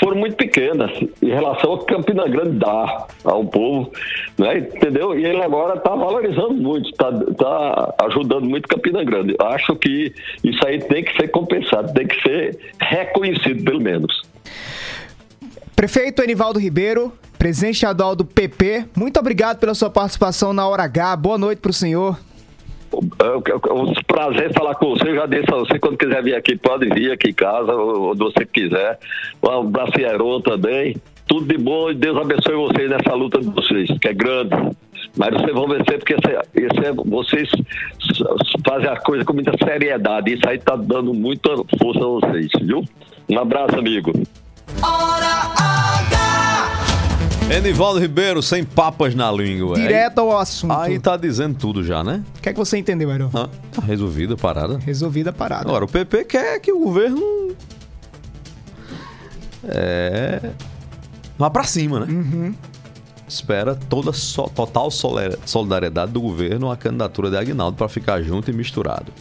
foram 0.00 0.16
muito 0.16 0.36
pequenas 0.36 0.90
em 1.20 1.28
relação 1.28 1.72
ao 1.72 1.78
que 1.78 1.94
Campina 1.94 2.26
Grande 2.28 2.58
dá 2.58 3.06
ao 3.24 3.44
povo, 3.44 3.92
né? 4.38 4.58
entendeu? 4.58 5.18
E 5.18 5.24
ele 5.24 5.42
agora 5.42 5.76
está 5.76 5.90
valorizando 5.90 6.54
muito, 6.54 6.88
está 6.90 7.94
ajudando 8.04 8.44
muito 8.44 8.68
Campina 8.68 9.02
Grande. 9.04 9.34
Acho 9.40 9.74
que 9.76 10.12
isso 10.44 10.66
aí 10.66 10.78
tem 10.78 11.04
que 11.04 11.16
ser 11.16 11.28
compensado, 11.28 11.92
tem 11.92 12.06
que 12.06 12.20
ser 12.22 12.58
reconhecido, 12.80 13.64
pelo 13.64 13.80
menos. 13.80 14.22
Prefeito 15.74 16.22
Enivaldo 16.22 16.58
Ribeiro, 16.58 17.12
presidente 17.38 17.74
estadual 17.74 18.14
do 18.16 18.24
PP, 18.24 18.86
muito 18.96 19.18
obrigado 19.18 19.58
pela 19.58 19.74
sua 19.74 19.90
participação 19.90 20.52
na 20.52 20.66
Hora 20.66 20.84
H. 20.84 21.16
Boa 21.16 21.38
noite 21.38 21.60
para 21.60 21.70
o 21.70 21.74
senhor. 21.74 22.18
Um 22.92 23.92
prazer 24.06 24.52
falar 24.52 24.74
com 24.74 24.90
você. 24.90 25.08
Eu 25.08 25.16
já 25.16 25.26
disse 25.26 25.52
a 25.52 25.56
você, 25.56 25.78
quando 25.78 25.96
quiser 25.96 26.22
vir 26.22 26.34
aqui, 26.34 26.56
pode 26.56 26.88
vir 26.88 27.12
aqui 27.12 27.30
em 27.30 27.34
casa, 27.34 27.74
onde 27.74 28.18
você 28.18 28.44
quiser. 28.46 28.98
Um 29.42 29.60
abraço 29.60 29.98
Heron 29.98 30.40
também. 30.40 30.96
Tudo 31.26 31.46
de 31.46 31.58
bom 31.58 31.90
e 31.90 31.94
Deus 31.94 32.16
abençoe 32.16 32.54
vocês 32.54 32.88
nessa 32.88 33.14
luta 33.14 33.38
de 33.38 33.50
vocês, 33.50 33.90
que 34.00 34.08
é 34.08 34.14
grande. 34.14 34.56
Mas 35.16 35.34
vocês 35.34 35.52
vão 35.52 35.68
vencer 35.68 35.98
porque 35.98 36.14
esse, 36.14 36.64
esse 36.64 36.86
é, 36.86 36.92
vocês 36.92 37.50
fazem 38.66 38.88
a 38.88 38.96
coisa 38.96 39.24
com 39.24 39.34
muita 39.34 39.52
seriedade. 39.62 40.32
Isso 40.32 40.48
aí 40.48 40.56
está 40.56 40.74
dando 40.74 41.12
muita 41.12 41.50
força 41.78 42.00
a 42.00 42.30
vocês, 42.30 42.48
viu? 42.62 42.82
Um 43.28 43.38
abraço, 43.38 43.78
amigo. 43.78 44.12
Hora 44.82 45.52
H! 45.58 46.77
Enivaldo 47.50 47.98
Ribeiro, 47.98 48.42
sem 48.42 48.62
papas 48.62 49.14
na 49.14 49.30
língua. 49.32 49.74
Direto 49.76 50.18
ao 50.20 50.38
assunto. 50.38 50.72
Aí, 50.72 50.98
tá 50.98 51.16
dizendo 51.16 51.56
tudo 51.56 51.82
já, 51.82 52.04
né? 52.04 52.22
O 52.38 52.42
que 52.42 52.48
é 52.50 52.52
que 52.52 52.58
você 52.58 52.76
entendeu, 52.76 53.10
Aero? 53.10 53.30
Ah, 53.34 53.48
tá 53.72 53.80
resolvida 53.82 54.34
a 54.34 54.36
parada. 54.36 54.78
Resolvida 54.78 55.30
a 55.30 55.32
parada. 55.32 55.62
Agora, 55.66 55.84
o 55.84 55.88
PP 55.88 56.24
quer 56.24 56.60
que 56.60 56.70
o 56.72 56.78
governo. 56.78 57.56
É. 59.64 60.50
Vá 61.38 61.48
pra 61.48 61.64
cima, 61.64 62.00
né? 62.04 62.54
Espera 63.26 63.74
toda 63.74 64.12
so- 64.12 64.48
total 64.54 64.90
solidariedade 64.90 66.12
do 66.12 66.20
governo 66.20 66.70
à 66.70 66.76
candidatura 66.76 67.30
de 67.30 67.36
Agnaldo 67.36 67.76
pra 67.76 67.88
ficar 67.88 68.22
junto 68.22 68.50
e 68.50 68.54
misturado. 68.54 69.12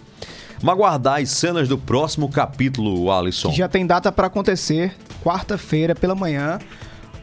Vamos 0.60 0.74
aguardar 0.74 1.22
as 1.22 1.30
cenas 1.30 1.68
do 1.68 1.78
próximo 1.78 2.30
capítulo, 2.30 3.12
Alisson. 3.12 3.52
Já 3.52 3.68
tem 3.68 3.86
data 3.86 4.12
para 4.12 4.28
acontecer, 4.28 4.96
quarta-feira 5.24 5.94
pela 5.94 6.16
manhã, 6.16 6.58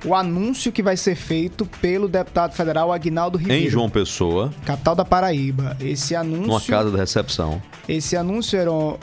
o 0.05 0.15
anúncio 0.15 0.71
que 0.71 0.83
vai 0.83 0.97
ser 0.97 1.15
feito 1.15 1.65
pelo 1.81 2.09
deputado 2.09 2.53
federal 2.55 2.93
Aguinaldo 2.93 3.39
Ribeiro, 3.39 3.67
Em 3.67 3.71
João 3.71 3.89
Pessoa, 3.89 4.53
capital 4.67 4.95
da 4.95 5.05
Paraíba. 5.05 5.77
Esse 5.81 6.15
anúncio, 6.15 6.47
numa 6.47 6.61
casa 6.61 6.91
de 6.91 6.97
recepção. 6.97 7.63
esse 7.89 8.17
anúncio 8.17 8.59
era 8.59 8.71
um- 8.71 8.97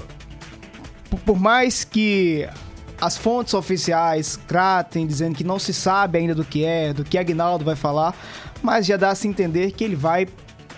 por- 1.26 1.40
mais 1.40 1.84
que 1.84 2.48
as 3.00 3.18
fontes 3.18 3.54
oficiais 3.56 4.40
tratem 4.48 5.08
dizendo 5.08 5.36
que 5.36 5.44
não 5.44 5.58
se 5.58 5.74
sabe 5.74 6.20
ainda 6.20 6.36
do 6.36 6.46
que 6.46 6.64
é, 6.64 6.94
do 6.94 7.04
que 7.04 7.18
Aguinaldo 7.18 7.66
vai 7.66 7.76
falar, 7.76 8.16
mas 8.62 8.86
já 8.86 8.96
dá 8.96 9.10
a 9.10 9.16
se 9.16 9.28
entender 9.28 9.72
que 9.72 9.84
ele 9.84 9.96
vai 9.96 10.28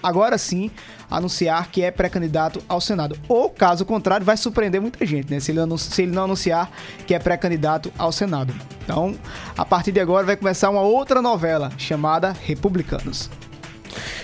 agora 0.04 0.38
sim 0.38 0.70
anunciar 1.10 1.72
que 1.72 1.82
é 1.82 1.90
pré-candidato 1.90 2.62
ao 2.68 2.82
Senado. 2.82 3.18
Ou, 3.28 3.50
caso 3.50 3.86
contrário, 3.86 4.26
vai 4.26 4.36
surpreender 4.36 4.82
muita 4.82 5.06
gente, 5.06 5.32
né? 5.32 5.40
Se 5.40 5.52
ele, 5.52 5.78
se 5.78 6.02
ele 6.02 6.12
não 6.12 6.26
anunciar 6.26 6.70
que 7.08 7.16
é 7.16 7.20
pré-candidato 7.20 7.92
ao 7.98 8.12
Senado. 8.12 8.54
Então, 8.84 9.16
a 9.58 9.64
partir 9.64 9.92
de 9.92 10.00
agora 10.00 10.26
vai 10.26 10.36
começar 10.36 10.70
uma 10.70 10.82
outra 10.82 11.22
novela 11.22 11.72
chamada 11.78 12.36
Republicanos. 12.44 13.30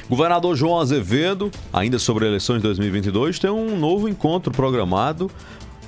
Governador 0.10 0.56
João 0.56 0.80
Azevedo, 0.80 1.52
ainda 1.72 2.00
sobre 2.00 2.26
eleições 2.26 2.58
de 2.58 2.64
2022, 2.64 3.38
tem 3.38 3.52
um 3.52 3.78
novo 3.78 4.10
encontro 4.10 4.52
programado 4.52 5.30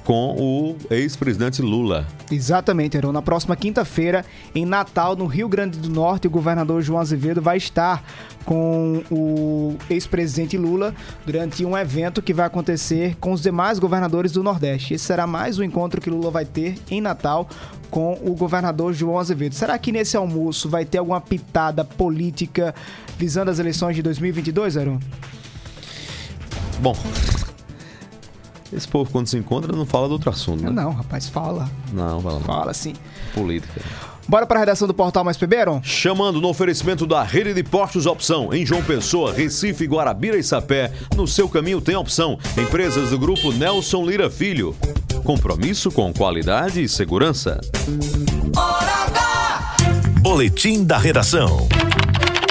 com 0.04 0.36
o 0.40 0.78
ex-presidente 0.90 1.62
Lula. 1.62 2.08
Exatamente, 2.32 2.98
Heron. 2.98 3.12
Na 3.12 3.22
próxima 3.22 3.56
quinta-feira, 3.56 4.26
em 4.54 4.66
Natal, 4.66 5.16
no 5.16 5.26
Rio 5.26 5.48
Grande 5.48 5.78
do 5.78 5.90
Norte, 5.90 6.28
o 6.28 6.30
governador 6.30 6.82
João 6.82 7.00
Azevedo 7.00 7.42
vai 7.42 7.58
estar 7.58 8.04
com 8.46 9.04
o 9.12 9.76
ex-presidente 9.90 10.58
Lula 10.58 10.96
durante 11.26 11.64
um 11.64 11.78
evento 11.78 12.22
que 12.22 12.34
vai 12.34 12.48
acontecer 12.48 13.16
com 13.20 13.32
os 13.32 13.42
demais 13.42 13.78
governadores 13.78 14.32
do 14.32 14.42
Nordeste. 14.42 14.94
Esse 14.94 15.06
será 15.06 15.28
mais 15.28 15.60
um 15.60 15.64
encontro 15.64 16.02
que 16.02 16.10
Lula 16.10 16.32
vai 16.32 16.46
ter 16.46 16.76
em 16.90 17.00
Natal 17.00 17.48
com 17.90 18.18
o 18.24 18.34
governador 18.34 18.94
João 18.94 19.20
Azevedo. 19.20 19.54
Será 19.54 19.78
que 19.78 19.92
nesse 19.92 20.18
almoço 20.18 20.70
vai 20.70 20.86
ter 20.86 20.98
alguma 20.98 21.22
pitada 21.22 21.84
política 21.84 22.74
visando 23.18 23.52
as 23.52 23.60
eleições 23.60 23.96
de 23.96 24.02
2022, 24.02 24.78
Heron? 24.78 25.00
Bom, 26.80 26.96
esse 28.74 28.88
povo 28.88 29.10
quando 29.12 29.28
se 29.28 29.38
encontra 29.38 29.76
não 29.76 29.86
fala 29.86 30.08
de 30.08 30.14
outro 30.14 30.30
assunto, 30.30 30.64
né? 30.64 30.70
Não, 30.70 30.92
rapaz, 30.92 31.28
fala. 31.28 31.70
Não, 31.92 32.22
fala 32.22 32.36
não. 32.36 32.46
Fala 32.46 32.74
sim. 32.74 32.94
Política. 33.34 33.82
Bora 34.28 34.46
para 34.46 34.58
a 34.58 34.60
redação 34.62 34.88
do 34.88 34.94
Portal 34.94 35.24
Mais 35.24 35.38
Heron? 35.42 35.82
Chamando 35.84 36.40
no 36.40 36.48
oferecimento 36.48 37.06
da 37.06 37.24
Rede 37.24 37.54
de 37.54 37.64
Postos 37.64 38.06
Opção, 38.06 38.54
em 38.54 38.66
João 38.66 38.84
Pessoa, 38.84 39.34
Recife, 39.34 39.86
Guarabira 39.86 40.38
e 40.38 40.44
Sapé. 40.44 40.92
No 41.16 41.28
seu 41.28 41.50
caminho 41.50 41.82
tem 41.82 41.96
opção. 41.96 42.38
Empresas 42.58 43.10
do 43.10 43.20
grupo 43.20 43.52
Nelson 43.52 44.06
Lira 44.06 44.30
Filho. 44.30 44.76
Compromisso 45.24 45.92
com 45.92 46.14
qualidade 46.14 46.82
e 46.82 46.88
segurança. 46.88 47.60
Hora! 48.56 49.02
Boletim 50.22 50.86
da 50.86 51.00
redação. 51.00 51.68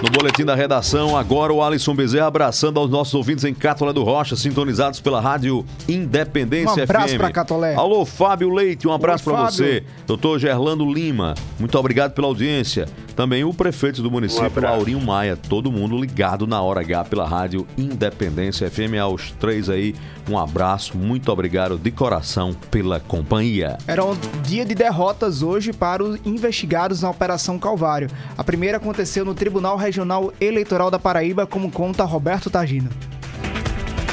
No 0.03 0.09
boletim 0.09 0.47
da 0.47 0.55
redação, 0.55 1.15
agora 1.15 1.53
o 1.53 1.63
Alisson 1.63 1.95
Bezerra 1.95 2.27
abraçando 2.27 2.81
aos 2.81 2.89
nossos 2.91 3.13
ouvintes 3.13 3.45
em 3.45 3.53
Catolé 3.53 3.93
do 3.93 4.03
Rocha, 4.03 4.35
sintonizados 4.35 4.99
pela 4.99 5.21
rádio 5.21 5.63
Independência 5.87 6.81
Um 6.81 6.83
abraço 6.85 7.09
FM. 7.15 7.19
pra 7.19 7.31
Catolé. 7.31 7.75
Alô, 7.75 8.07
Fábio 8.07 8.49
Leite, 8.49 8.89
um 8.89 8.93
abraço 8.93 9.25
Fábio. 9.25 9.45
você. 9.53 9.85
Doutor 10.07 10.39
Gerlando 10.39 10.91
Lima, 10.91 11.35
muito 11.59 11.77
obrigado 11.79 12.13
pela 12.13 12.29
audiência. 12.29 12.89
Também 13.15 13.45
o 13.45 13.53
prefeito 13.53 14.01
do 14.03 14.11
município, 14.11 14.63
Laurinho 14.63 15.01
Maia, 15.01 15.37
todo 15.37 15.71
mundo 15.71 15.99
ligado 15.99 16.47
na 16.47 16.63
hora 16.63 16.81
H 16.81 17.05
pela 17.05 17.29
rádio 17.29 17.67
Independência 17.77 18.71
FM. 18.71 18.95
Aos 19.03 19.33
três 19.33 19.69
aí, 19.69 19.95
um 20.31 20.39
abraço, 20.39 20.97
muito 20.97 21.31
obrigado 21.31 21.77
de 21.77 21.91
coração 21.91 22.55
pela 22.71 22.99
companhia. 23.01 23.77
Era 23.87 24.03
um 24.03 24.17
dia 24.43 24.65
de 24.65 24.75
derrotas 24.75 25.43
hoje 25.43 25.75
para 25.75 26.03
os 26.03 26.19
investigados 26.25 27.03
na 27.03 27.11
Operação 27.11 27.59
Calvário. 27.59 28.09
A 28.39 28.43
primeira 28.43 28.79
aconteceu 28.79 29.27
no 29.27 29.35
Tribunal 29.35 29.77
Regional 29.77 29.90
Eleitoral 30.41 30.91
da 30.91 30.99
Paraíba, 30.99 31.47
como 31.47 31.71
conta 31.71 32.05
Roberto 32.05 32.51
Tagino. 32.51 32.91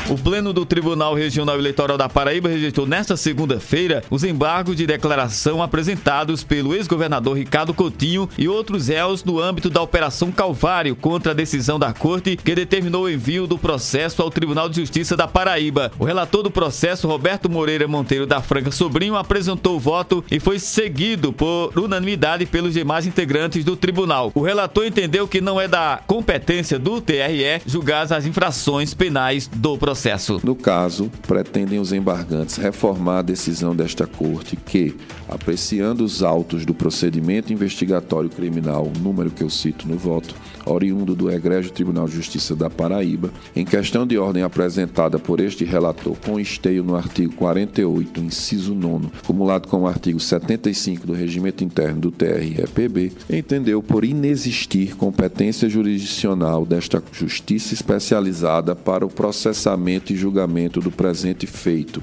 O 0.09 0.17
Pleno 0.17 0.53
do 0.53 0.65
Tribunal 0.65 1.13
Regional 1.13 1.57
Eleitoral 1.57 1.97
da 1.97 2.07
Paraíba 2.07 2.47
rejeitou 2.47 2.85
nesta 2.85 3.17
segunda-feira 3.17 4.01
os 4.09 4.23
embargos 4.23 4.77
de 4.77 4.87
declaração 4.87 5.61
apresentados 5.61 6.45
pelo 6.45 6.73
ex-governador 6.73 7.37
Ricardo 7.37 7.73
Coutinho 7.73 8.29
e 8.37 8.47
outros 8.47 8.87
réus 8.87 9.21
no 9.25 9.37
âmbito 9.37 9.69
da 9.69 9.81
Operação 9.81 10.31
Calvário 10.31 10.95
contra 10.95 11.33
a 11.33 11.35
decisão 11.35 11.77
da 11.77 11.91
Corte 11.91 12.37
que 12.37 12.55
determinou 12.55 13.03
o 13.03 13.09
envio 13.09 13.45
do 13.45 13.57
processo 13.57 14.21
ao 14.21 14.31
Tribunal 14.31 14.69
de 14.69 14.79
Justiça 14.79 15.17
da 15.17 15.27
Paraíba. 15.27 15.91
O 15.99 16.05
relator 16.05 16.41
do 16.41 16.49
processo, 16.49 17.05
Roberto 17.05 17.49
Moreira 17.49 17.85
Monteiro 17.85 18.25
da 18.25 18.41
Franca 18.41 18.71
Sobrinho, 18.71 19.17
apresentou 19.17 19.75
o 19.75 19.79
voto 19.79 20.23
e 20.31 20.39
foi 20.39 20.57
seguido 20.57 21.33
por 21.33 21.77
unanimidade 21.77 22.45
pelos 22.45 22.73
demais 22.73 23.05
integrantes 23.05 23.65
do 23.65 23.75
tribunal. 23.75 24.31
O 24.33 24.41
relator 24.41 24.85
entendeu 24.85 25.27
que 25.27 25.41
não 25.41 25.59
é 25.59 25.67
da 25.67 25.99
competência 26.07 26.79
do 26.79 27.01
TRE 27.01 27.61
julgar 27.65 27.97
as 28.13 28.25
infrações 28.25 28.93
penais 28.93 29.47
do 29.47 29.77
processo. 29.77 29.96
No 30.43 30.55
caso, 30.55 31.11
pretendem 31.27 31.79
os 31.79 31.91
embargantes 31.91 32.57
reformar 32.57 33.19
a 33.19 33.21
decisão 33.21 33.75
desta 33.75 34.05
Corte 34.05 34.55
que, 34.55 34.95
apreciando 35.27 36.03
os 36.03 36.23
autos 36.23 36.65
do 36.65 36.73
procedimento 36.73 37.51
investigatório 37.51 38.29
criminal, 38.29 38.91
número 39.01 39.29
que 39.29 39.43
eu 39.43 39.49
cito 39.49 39.87
no 39.87 39.97
voto, 39.97 40.35
oriundo 40.65 41.15
do 41.15 41.31
Egrégio 41.31 41.71
Tribunal 41.71 42.07
de 42.07 42.15
Justiça 42.15 42.55
da 42.55 42.69
Paraíba, 42.69 43.31
em 43.55 43.65
questão 43.65 44.05
de 44.05 44.17
ordem 44.17 44.43
apresentada 44.43 45.17
por 45.19 45.39
este 45.39 45.63
relator 45.63 46.15
com 46.25 46.39
esteio 46.39 46.83
no 46.83 46.95
artigo 46.95 47.33
48, 47.33 48.19
inciso 48.19 48.73
9, 48.73 49.07
acumulado 49.23 49.67
com 49.67 49.81
o 49.81 49.87
artigo 49.87 50.19
75 50.19 51.07
do 51.07 51.13
Regimento 51.13 51.63
Interno 51.63 52.01
do 52.01 52.11
TREPB, 52.11 53.11
entendeu 53.29 53.81
por 53.81 54.03
inexistir 54.03 54.95
competência 54.95 55.69
jurisdicional 55.69 56.65
desta 56.65 57.03
Justiça 57.11 57.73
especializada 57.73 58.75
para 58.75 59.05
o 59.05 59.09
processamento 59.09 60.13
e 60.13 60.15
julgamento 60.15 60.79
do 60.79 60.91
presente 60.91 61.47
feito, 61.47 62.01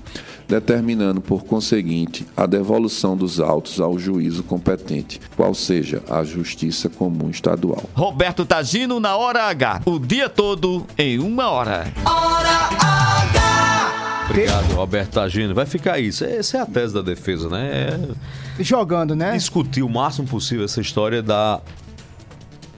determinando, 0.49 1.21
por 1.21 1.45
conseguinte, 1.45 2.27
a 2.37 2.47
devolução 2.47 3.14
dos 3.17 3.41
autos 3.41 3.81
ao 3.81 3.99
juízo 3.99 4.43
competente, 4.43 5.21
qual 5.37 5.55
seja 5.55 6.03
a 6.09 6.25
Justiça 6.25 6.89
Comum 6.89 7.31
Estadual. 7.31 7.85
Roberto 7.95 8.45
Tagino 8.45 8.99
na 9.01 9.17
hora 9.17 9.45
H. 9.45 9.83
O 9.85 9.99
dia 9.99 10.29
todo 10.29 10.87
em 10.97 11.19
uma 11.19 11.51
hora. 11.51 11.87
Hora 12.05 12.69
H! 12.81 13.15
Obrigado, 14.29 14.75
Roberto 14.75 15.13
Tagino. 15.13 15.55
Vai 15.55 15.67
ficar 15.67 15.99
isso. 15.99 16.25
Essa 16.25 16.59
é 16.59 16.61
a 16.61 16.67
tese 16.67 16.95
da 16.95 17.03
defesa, 17.03 17.49
né? 17.49 18.01
É 18.59 18.63
Jogando, 18.63 19.15
né? 19.15 19.33
discutir 19.33 19.83
o 19.83 19.89
máximo 19.89 20.27
possível 20.27 20.65
essa 20.65 20.81
história 20.81 21.23
da, 21.23 21.61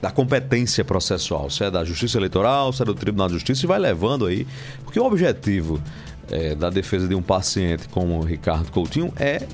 da 0.01 0.11
competência 0.11 0.83
processual, 0.83 1.49
se 1.49 1.63
é 1.63 1.71
da 1.71 1.85
Justiça 1.85 2.17
Eleitoral, 2.17 2.73
se 2.73 2.81
é 2.81 2.85
do 2.85 2.93
Tribunal 2.93 3.27
de 3.27 3.35
Justiça, 3.35 3.65
e 3.65 3.67
vai 3.67 3.79
levando 3.79 4.25
aí. 4.25 4.45
Porque 4.83 4.99
o 4.99 5.05
objetivo 5.05 5.81
é, 6.29 6.53
da 6.53 6.69
defesa 6.69 7.07
de 7.07 7.15
um 7.15 7.21
paciente 7.21 7.87
como 7.89 8.19
o 8.19 8.23
Ricardo 8.23 8.71
Coutinho 8.71 9.13
é 9.15 9.47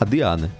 adiar, 0.00 0.36
né? 0.36 0.50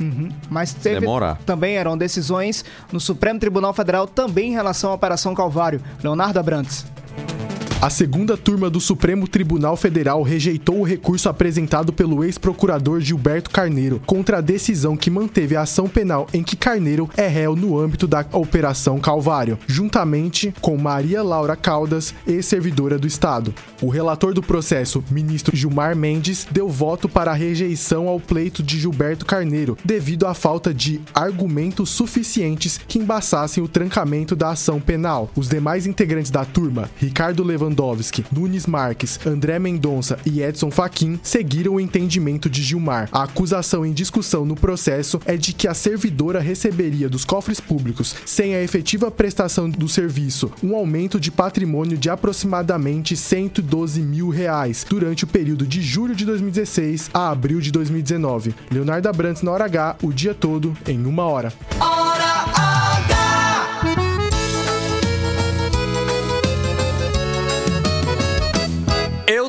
Mas 0.51 0.72
teve 0.72 1.01
Demorar. 1.01 1.39
também 1.45 1.76
eram 1.76 1.97
decisões 1.97 2.64
no 2.93 3.01
Supremo 3.01 3.39
Tribunal 3.39 3.72
Federal 3.74 4.07
também 4.07 4.51
em 4.51 4.55
relação 4.55 4.91
à 4.91 4.95
Operação 4.95 5.35
Calvário. 5.35 5.80
Leonardo 6.03 6.39
Abrantes. 6.39 6.87
A 7.85 7.91
segunda 7.91 8.35
turma 8.35 8.70
do 8.70 8.80
Supremo 8.80 9.28
Tribunal 9.28 9.76
Federal 9.76 10.22
rejeitou 10.22 10.80
o 10.80 10.85
recurso 10.85 11.28
apresentado 11.28 11.93
pelo 11.93 12.24
ex-procurador 12.24 12.99
Gilberto 12.99 13.51
Carneiro 13.51 14.01
contra 14.07 14.39
a 14.39 14.41
decisão 14.41 14.97
que 14.97 15.11
manteve 15.11 15.55
a 15.55 15.61
ação 15.61 15.87
penal 15.87 16.26
em 16.32 16.43
que 16.43 16.57
Carneiro 16.57 17.11
é 17.14 17.28
réu 17.28 17.55
no 17.55 17.78
âmbito 17.78 18.07
da 18.07 18.24
Operação 18.32 18.99
Calvário, 18.99 19.59
juntamente 19.66 20.55
com 20.62 20.78
Maria 20.78 21.22
Laura 21.22 21.57
Caldas, 21.57 22.14
ex-servidora 22.26 22.99
do 22.99 23.07
Estado. 23.07 23.53
O 23.82 23.91
relator 23.91 24.32
do 24.32 24.43
processo, 24.43 25.05
ministro 25.11 25.55
Gilmar 25.55 25.95
Mendes, 25.95 26.47
deu 26.51 26.70
voto 26.70 27.07
para 27.07 27.32
a 27.32 27.35
rejeição 27.35 28.09
ao 28.09 28.18
pleito 28.18 28.62
de 28.62 28.80
Gilberto 28.80 29.26
Carneiro, 29.26 29.76
devido 29.85 30.26
à 30.26 30.32
falta 30.32 30.72
de 30.72 31.03
argumentos 31.12 31.91
suficientes 31.91 32.80
que 32.89 32.99
embaçassem 32.99 33.62
o 33.62 33.68
trancamento 33.68 34.35
da 34.35 34.53
ação 34.53 34.80
penal. 34.80 35.30
Os 35.37 35.51
demais 35.51 35.87
integrantes 35.87 36.30
da 36.30 36.47
turma, 36.47 36.89
Ricardo 36.97 37.45
Lewandowski 37.45 37.73
Lewandowski, 37.74 38.24
Nunes 38.32 38.66
Marques, 38.66 39.18
André 39.26 39.58
Mendonça 39.58 40.18
e 40.24 40.40
Edson 40.40 40.70
Fachin 40.70 41.18
seguiram 41.22 41.74
o 41.74 41.80
entendimento 41.80 42.48
de 42.48 42.62
Gilmar. 42.62 43.08
A 43.12 43.24
acusação 43.24 43.84
em 43.84 43.92
discussão 43.92 44.44
no 44.44 44.54
processo 44.54 45.20
é 45.26 45.36
de 45.36 45.52
que 45.52 45.66
a 45.66 45.74
servidora 45.74 46.40
receberia 46.40 47.08
dos 47.08 47.24
cofres 47.24 47.60
públicos, 47.60 48.14
sem 48.24 48.54
a 48.54 48.62
efetiva 48.62 49.10
prestação 49.10 49.68
do 49.68 49.88
serviço, 49.88 50.50
um 50.62 50.74
aumento 50.76 51.18
de 51.18 51.30
patrimônio 51.30 51.98
de 51.98 52.08
aproximadamente 52.08 53.16
112 53.16 54.00
mil 54.00 54.28
reais 54.28 54.86
durante 54.88 55.24
o 55.24 55.26
período 55.26 55.66
de 55.66 55.82
julho 55.82 56.14
de 56.14 56.24
2016 56.24 57.10
a 57.12 57.30
abril 57.30 57.60
de 57.60 57.72
2019. 57.72 58.54
Leonardo 58.70 59.08
Abrantes 59.08 59.42
na 59.42 59.50
hora 59.50 59.64
H, 59.64 59.96
o 60.02 60.12
dia 60.12 60.34
todo 60.34 60.76
em 60.86 61.04
uma 61.04 61.24
hora. 61.24 61.52
Hora 61.80 62.13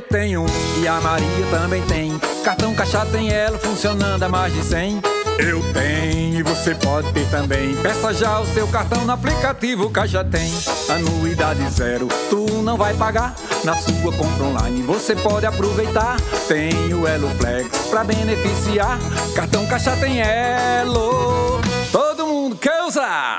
tenho 0.09 0.45
e 0.81 0.87
a 0.87 0.99
Maria 1.01 1.45
também 1.51 1.81
tem. 1.83 2.17
Cartão 2.43 2.73
Caixa 2.73 3.05
tem 3.05 3.31
ela 3.31 3.57
funcionando 3.57 4.21
a 4.21 4.29
mais 4.29 4.53
de 4.53 4.63
100. 4.63 5.01
Eu 5.37 5.61
tenho 5.73 6.39
e 6.39 6.43
você 6.43 6.73
pode 6.75 7.11
ter 7.11 7.27
também. 7.29 7.75
Peça 7.77 8.13
já 8.13 8.39
o 8.39 8.45
seu 8.45 8.67
cartão 8.67 9.03
no 9.03 9.11
aplicativo 9.11 9.89
Caixa 9.89 10.23
Tem. 10.23 10.49
Anuidade 10.89 11.67
zero, 11.69 12.07
tu 12.29 12.45
não 12.61 12.77
vai 12.77 12.93
pagar. 12.93 13.35
Na 13.63 13.75
sua 13.75 14.13
compra 14.13 14.45
online 14.45 14.81
você 14.83 15.15
pode 15.15 15.45
aproveitar. 15.45 16.17
Tem 16.47 16.93
o 16.93 17.07
Elo 17.07 17.29
Flex 17.31 17.69
pra 17.89 18.03
beneficiar. 18.03 18.97
Cartão 19.35 19.65
Caixa 19.65 19.95
tem 19.97 20.21
Elo. 20.21 21.59
Todo 21.91 22.27
mundo 22.27 22.55
quer 22.55 22.83
usar. 22.83 23.37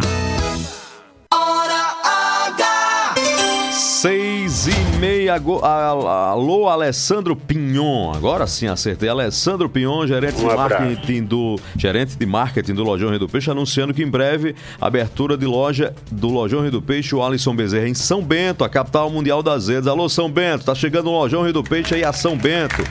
Seis 4.00 4.66
e 4.66 4.98
meia. 4.98 5.38
go- 5.38 5.64
Alô, 5.64 6.68
Alessandro 6.68 7.34
Pinhon. 7.34 8.12
Agora 8.14 8.46
sim 8.46 8.66
acertei. 8.66 9.08
Alessandro 9.08 9.70
Pinhon, 9.70 10.06
gerente 10.06 10.36
de 10.36 10.44
Um 10.44 10.50
abraço. 10.50 10.82
marketing 10.84 11.22
do 11.24 11.58
gerente 11.78 12.14
de 12.14 12.26
marketing 12.26 12.74
do 12.74 12.84
Lojão 12.84 13.08
Rio 13.08 13.18
do 13.20 13.26
Peixe, 13.28 13.50
anunciando 13.50 13.94
que 13.94 14.02
em 14.02 14.06
breve 14.10 14.54
abertura 14.78 15.34
de 15.34 15.46
loja 15.46 15.94
do 16.12 16.28
Lojão 16.28 16.60
Rio 16.60 16.72
do 16.72 16.82
Peixe, 16.82 17.14
o 17.14 17.22
Alisson 17.24 17.56
Bezerra 17.56 17.88
em 17.88 17.94
São 17.94 18.20
Bento, 18.22 18.64
a 18.64 18.68
capital 18.68 19.08
mundial 19.08 19.42
das 19.42 19.68
redes. 19.68 19.86
Alô, 19.88 20.10
São 20.10 20.30
Bento, 20.30 20.66
tá 20.66 20.74
chegando 20.74 21.08
o 21.08 21.12
Lojão 21.18 21.42
Rio 21.42 21.54
do 21.54 21.64
Peixe 21.64 21.94
aí 21.94 22.04
a 22.04 22.12
São 22.12 22.36
Bento. 22.36 22.84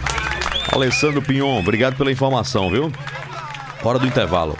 Alessandro 0.71 1.21
Pinhon, 1.21 1.59
obrigado 1.59 1.95
pela 1.95 2.11
informação, 2.11 2.67
viu? 2.71 2.91
Hora 3.83 3.99
do 3.99 4.07
intervalo. 4.07 4.57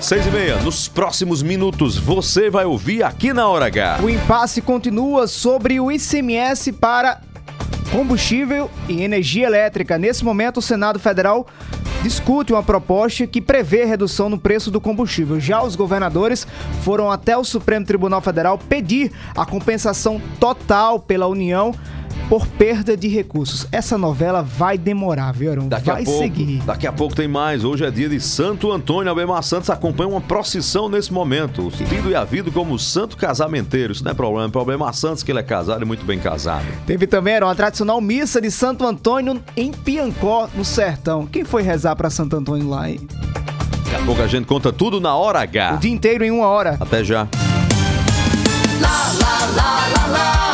Seis 0.00 0.26
e 0.26 0.30
meia, 0.30 0.56
nos 0.62 0.86
próximos 0.86 1.42
minutos 1.42 1.96
você 1.96 2.50
vai 2.50 2.64
ouvir 2.64 3.02
aqui 3.02 3.32
na 3.32 3.48
Hora 3.48 3.66
H. 3.66 4.00
O 4.02 4.10
impasse 4.10 4.60
continua 4.60 5.26
sobre 5.26 5.80
o 5.80 5.90
ICMS 5.90 6.72
para 6.72 7.20
combustível 7.90 8.70
e 8.88 9.02
energia 9.02 9.46
elétrica. 9.46 9.98
Nesse 9.98 10.24
momento, 10.24 10.58
o 10.58 10.62
Senado 10.62 10.98
Federal 10.98 11.46
discute 12.02 12.52
uma 12.52 12.62
proposta 12.62 13.26
que 13.26 13.40
prevê 13.40 13.84
redução 13.84 14.28
no 14.28 14.38
preço 14.38 14.70
do 14.70 14.80
combustível. 14.80 15.40
Já 15.40 15.62
os 15.62 15.74
governadores 15.74 16.46
foram 16.82 17.10
até 17.10 17.36
o 17.36 17.42
Supremo 17.42 17.86
Tribunal 17.86 18.20
Federal 18.20 18.58
pedir 18.58 19.10
a 19.34 19.46
compensação 19.46 20.20
total 20.38 21.00
pela 21.00 21.26
União 21.26 21.74
por 22.28 22.46
perda 22.46 22.96
de 22.96 23.08
recursos. 23.08 23.66
Essa 23.70 23.96
novela 23.96 24.42
vai 24.42 24.76
demorar, 24.76 25.32
viu, 25.32 25.50
Arão? 25.50 25.68
Daqui 25.68 25.86
vai 25.86 26.02
a 26.02 26.04
pouco, 26.04 26.22
seguir. 26.22 26.62
daqui 26.64 26.86
a 26.86 26.92
pouco 26.92 27.14
tem 27.14 27.28
mais. 27.28 27.64
Hoje 27.64 27.84
é 27.84 27.90
dia 27.90 28.08
de 28.08 28.20
Santo 28.20 28.72
Antônio. 28.72 29.10
Albemar 29.10 29.42
Santos 29.42 29.70
acompanha 29.70 30.08
uma 30.08 30.20
procissão 30.20 30.88
nesse 30.88 31.12
momento. 31.12 31.70
Tido 31.70 32.10
e 32.10 32.14
havido 32.14 32.50
como 32.50 32.78
santo 32.78 33.16
casamenteiro. 33.16 33.92
Isso 33.92 34.04
não 34.04 34.10
é 34.10 34.14
problema. 34.14 34.50
É 34.52 34.58
Albemar 34.58 34.94
Santos 34.94 35.22
que 35.22 35.30
ele 35.30 35.38
é 35.38 35.42
casado 35.42 35.82
e 35.82 35.84
muito 35.84 36.04
bem 36.04 36.18
casado. 36.18 36.66
Teve 36.86 37.06
também 37.06 37.36
Arão, 37.36 37.48
a 37.48 37.54
tradicional 37.54 38.00
missa 38.00 38.40
de 38.40 38.50
Santo 38.50 38.84
Antônio 38.84 39.42
em 39.56 39.70
Piancó, 39.72 40.48
no 40.54 40.64
Sertão. 40.64 41.26
Quem 41.26 41.44
foi 41.44 41.62
rezar 41.62 41.94
para 41.94 42.10
Santo 42.10 42.36
Antônio 42.36 42.68
lá, 42.68 42.90
hein? 42.90 43.00
Daqui 43.84 43.96
a 43.96 44.04
pouco 44.04 44.22
a 44.22 44.26
gente 44.26 44.46
conta 44.46 44.72
tudo 44.72 45.00
na 45.00 45.14
Hora 45.14 45.40
H. 45.40 45.74
O 45.74 45.78
dia 45.78 45.92
inteiro 45.92 46.24
em 46.24 46.30
uma 46.30 46.46
hora. 46.46 46.76
Até 46.80 47.04
já. 47.04 47.28
Lá, 48.80 49.12
lá, 49.20 49.46
lá, 49.54 49.86
lá, 49.94 50.06
lá. 50.06 50.45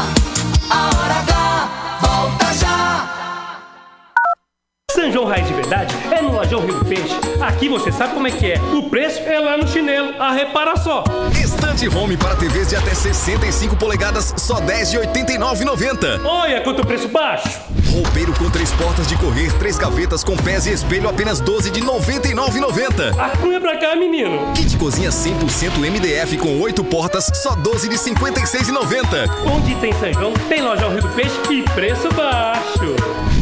São 5.22 5.28
João 5.28 5.28
Raiz 5.28 5.46
de 5.46 5.54
Verdade 5.54 5.94
é 6.10 6.20
no 6.20 6.32
Lojão 6.32 6.60
Rio 6.60 6.78
do 6.78 6.84
Peixe. 6.84 7.14
Aqui 7.40 7.68
você 7.68 7.92
sabe 7.92 8.14
como 8.14 8.26
é 8.26 8.30
que 8.30 8.50
é. 8.50 8.60
O 8.72 8.90
preço 8.90 9.20
é 9.20 9.38
lá 9.38 9.56
no 9.56 9.68
chinelo. 9.68 10.20
A 10.20 10.32
repara 10.32 10.76
só. 10.76 11.04
Estante 11.32 11.88
Home 11.88 12.16
para 12.16 12.34
TVs 12.34 12.70
de 12.70 12.76
até 12.76 12.92
65 12.92 13.76
polegadas, 13.76 14.34
só 14.36 14.58
10 14.60 14.90
de 14.90 14.98
89,90. 14.98 16.24
Olha 16.24 16.60
quanto 16.62 16.84
preço 16.84 17.08
baixo. 17.08 17.60
Roupeiro 17.92 18.32
com 18.32 18.50
três 18.50 18.72
portas 18.72 19.06
de 19.06 19.16
correr, 19.16 19.52
três 19.58 19.78
gavetas 19.78 20.24
com 20.24 20.36
pés 20.36 20.66
e 20.66 20.72
espelho, 20.72 21.08
apenas 21.08 21.38
12 21.40 21.70
de 21.70 21.82
99,90. 21.82 23.16
Acunha 23.18 23.60
pra 23.60 23.76
cá, 23.76 23.94
menino. 23.94 24.52
Kit 24.54 24.76
cozinha 24.76 25.10
100% 25.10 25.78
MDF 25.78 26.36
com 26.38 26.60
oito 26.60 26.82
portas, 26.82 27.30
só 27.34 27.54
12 27.54 27.88
de 27.88 27.96
56,90. 27.96 29.30
Onde 29.46 29.74
tem 29.76 29.92
São 29.92 30.12
João, 30.12 30.32
tem 30.48 30.62
Lojão 30.62 30.90
Rio 30.90 31.02
do 31.02 31.08
Peixe 31.10 31.38
e 31.50 31.62
preço 31.62 32.08
baixo. 32.12 33.41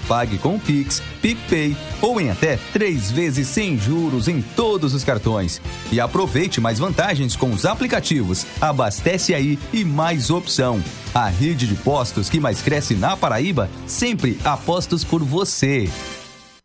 Pague 0.07 0.37
com 0.37 0.59
Pix, 0.59 1.01
PicPay 1.21 1.75
ou 2.01 2.19
em 2.19 2.29
até 2.29 2.57
três 2.73 3.11
vezes 3.11 3.47
sem 3.47 3.77
juros 3.77 4.27
em 4.27 4.41
todos 4.41 4.93
os 4.93 5.03
cartões. 5.03 5.61
E 5.91 5.99
aproveite 5.99 6.59
mais 6.59 6.79
vantagens 6.79 7.35
com 7.35 7.51
os 7.51 7.65
aplicativos. 7.65 8.45
Abastece 8.59 9.33
aí 9.33 9.57
e 9.71 9.83
mais 9.83 10.29
opção. 10.29 10.83
A 11.13 11.27
rede 11.27 11.67
de 11.67 11.75
postos 11.75 12.29
que 12.29 12.39
mais 12.39 12.61
cresce 12.61 12.95
na 12.95 13.17
Paraíba, 13.17 13.69
sempre 13.85 14.39
apostos 14.43 15.03
por 15.03 15.23
você. 15.23 15.89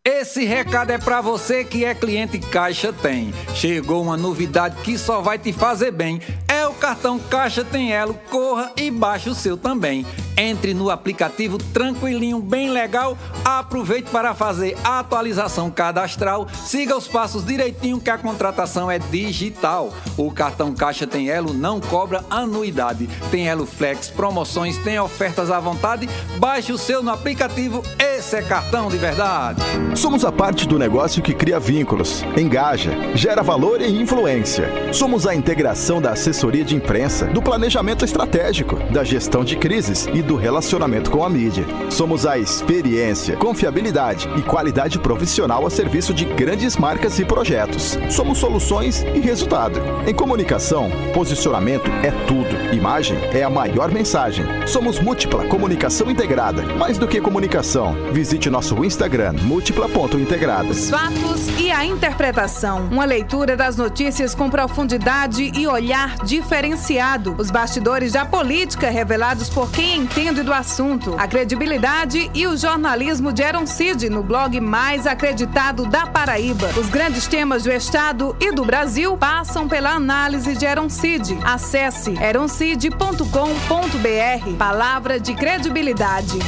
Esse 0.09 0.45
recado 0.45 0.91
é 0.91 0.97
pra 0.97 1.19
você 1.19 1.65
que 1.65 1.83
é 1.83 1.93
cliente 1.93 2.39
Caixa 2.39 2.93
Tem. 2.93 3.33
Chegou 3.53 4.01
uma 4.01 4.15
novidade 4.15 4.81
que 4.81 4.97
só 4.97 5.19
vai 5.19 5.37
te 5.37 5.51
fazer 5.51 5.91
bem. 5.91 6.21
É 6.47 6.65
o 6.65 6.73
cartão 6.73 7.19
Caixa 7.19 7.65
Tem 7.65 7.91
Elo. 7.91 8.17
Corra 8.29 8.71
e 8.77 8.89
baixe 8.89 9.29
o 9.29 9.35
seu 9.35 9.57
também. 9.57 10.05
Entre 10.37 10.71
no 10.75 10.91
aplicativo 10.91 11.57
tranquilinho, 11.57 12.39
bem 12.39 12.69
legal. 12.69 13.17
Aproveite 13.43 14.11
para 14.11 14.35
fazer 14.35 14.77
a 14.83 14.99
atualização 14.99 15.71
cadastral. 15.71 16.47
Siga 16.53 16.95
os 16.95 17.07
passos 17.07 17.43
direitinho 17.43 17.99
que 17.99 18.11
a 18.11 18.19
contratação 18.19 18.89
é 18.91 18.99
digital. 18.99 19.91
O 20.15 20.31
cartão 20.31 20.75
Caixa 20.75 21.07
Tem 21.07 21.27
Elo 21.27 21.55
não 21.55 21.81
cobra 21.81 22.23
anuidade. 22.29 23.09
Tem 23.31 23.47
Elo 23.47 23.65
Flex, 23.65 24.09
promoções, 24.09 24.77
tem 24.77 24.99
ofertas 24.99 25.49
à 25.49 25.59
vontade. 25.59 26.07
Baixe 26.37 26.71
o 26.71 26.77
seu 26.77 27.01
no 27.01 27.09
aplicativo. 27.09 27.81
Esse 27.97 28.35
é 28.35 28.41
cartão 28.43 28.89
de 28.89 28.97
verdade. 28.97 29.61
Somos 29.95 30.23
a 30.23 30.31
parte 30.31 30.67
do 30.67 30.77
negócio 30.77 31.21
que 31.21 31.33
cria 31.33 31.59
vínculos, 31.59 32.23
engaja, 32.37 32.91
gera 33.15 33.41
valor 33.41 33.81
e 33.81 34.01
influência. 34.01 34.93
Somos 34.93 35.25
a 35.25 35.33
integração 35.33 35.99
da 35.99 36.11
assessoria 36.11 36.63
de 36.63 36.75
imprensa, 36.75 37.25
do 37.25 37.41
planejamento 37.41 38.05
estratégico, 38.05 38.75
da 38.91 39.03
gestão 39.03 39.43
de 39.43 39.55
crises 39.55 40.07
e 40.13 40.26
do 40.27 40.35
relacionamento 40.35 41.09
com 41.09 41.23
a 41.23 41.29
mídia. 41.29 41.65
Somos 41.89 42.25
a 42.25 42.37
experiência, 42.37 43.37
confiabilidade 43.37 44.29
e 44.37 44.41
qualidade 44.41 44.99
profissional 44.99 45.65
a 45.65 45.69
serviço 45.69 46.13
de 46.13 46.25
grandes 46.25 46.75
marcas 46.75 47.17
e 47.17 47.23
projetos. 47.23 47.97
Somos 48.09 48.37
soluções 48.37 49.03
e 49.15 49.19
resultado. 49.19 49.79
Em 50.05 50.13
comunicação, 50.13 50.91
posicionamento 51.13 51.89
é 52.03 52.11
tudo. 52.27 52.75
Imagem 52.75 53.17
é 53.31 53.41
a 53.41 53.49
maior 53.49 53.89
mensagem. 53.89 54.45
Somos 54.67 54.99
múltipla 54.99 55.47
comunicação 55.47 56.11
integrada. 56.11 56.61
Mais 56.75 56.97
do 56.97 57.07
que 57.07 57.21
comunicação, 57.21 57.95
visite 58.11 58.49
nosso 58.49 58.83
Instagram 58.83 59.33
múltipla.integrada. 59.41 60.69
Os 60.69 60.89
fatos 60.89 61.47
e 61.57 61.71
a 61.71 61.85
interpretação. 61.85 62.89
Uma 62.91 63.05
leitura 63.05 63.55
das 63.55 63.77
notícias 63.77 64.35
com 64.35 64.49
profundidade 64.49 65.53
e 65.55 65.65
olhar 65.65 66.17
diferenciado. 66.25 67.33
Os 67.37 67.49
bastidores 67.49 68.11
da 68.11 68.25
política 68.25 68.89
revelados 68.89 69.49
por 69.49 69.71
quem 69.71 69.99
entende 69.99 70.16
entende 70.17 70.41
do 70.41 70.51
assunto. 70.51 71.13
A 71.15 71.27
credibilidade 71.27 72.31
e 72.33 72.47
o 72.47 72.57
jornalismo 72.57 73.31
de 73.31 73.43
Eron 73.43 73.67
Cid 73.67 74.09
no 74.09 74.23
blog 74.23 74.59
mais 74.59 75.05
acreditado 75.05 75.85
da 75.85 76.07
Paraíba. 76.07 76.71
Os 76.75 76.89
grandes 76.89 77.27
temas 77.27 77.63
do 77.63 77.71
Estado 77.71 78.35
e 78.39 78.51
do 78.51 78.65
Brasil 78.65 79.15
passam 79.15 79.67
pela 79.67 79.91
análise 79.91 80.55
de 80.55 80.65
Eron 80.65 80.89
Cid. 80.89 81.37
Acesse 81.43 82.15
eroncid.com.br. 82.19 84.57
Palavra 84.57 85.19
de 85.19 85.35
credibilidade. 85.35 86.39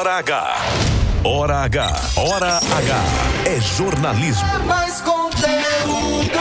Hora 0.00 0.16
H. 0.16 0.56
Hora 1.24 1.56
H. 1.64 2.00
Hora 2.16 2.56
H. 2.56 3.02
É 3.44 3.60
jornalismo. 3.60 4.48
É 4.48 4.58
mais 4.60 4.98
conteúdo. 5.02 6.40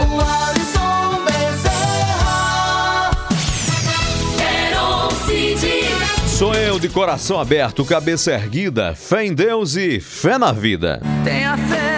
O 0.00 0.20
Alisson 0.48 1.24
Bezerra. 1.24 3.10
Quero 4.36 5.12
Cid. 5.26 5.64
Sou 6.26 6.54
eu 6.56 6.80
de 6.80 6.88
coração 6.88 7.38
aberto, 7.38 7.84
cabeça 7.84 8.32
erguida, 8.32 8.96
fé 8.96 9.24
em 9.24 9.32
Deus 9.32 9.76
e 9.76 10.00
fé 10.00 10.38
na 10.38 10.50
vida. 10.50 11.00
Tenha 11.22 11.56
fé 11.56 11.93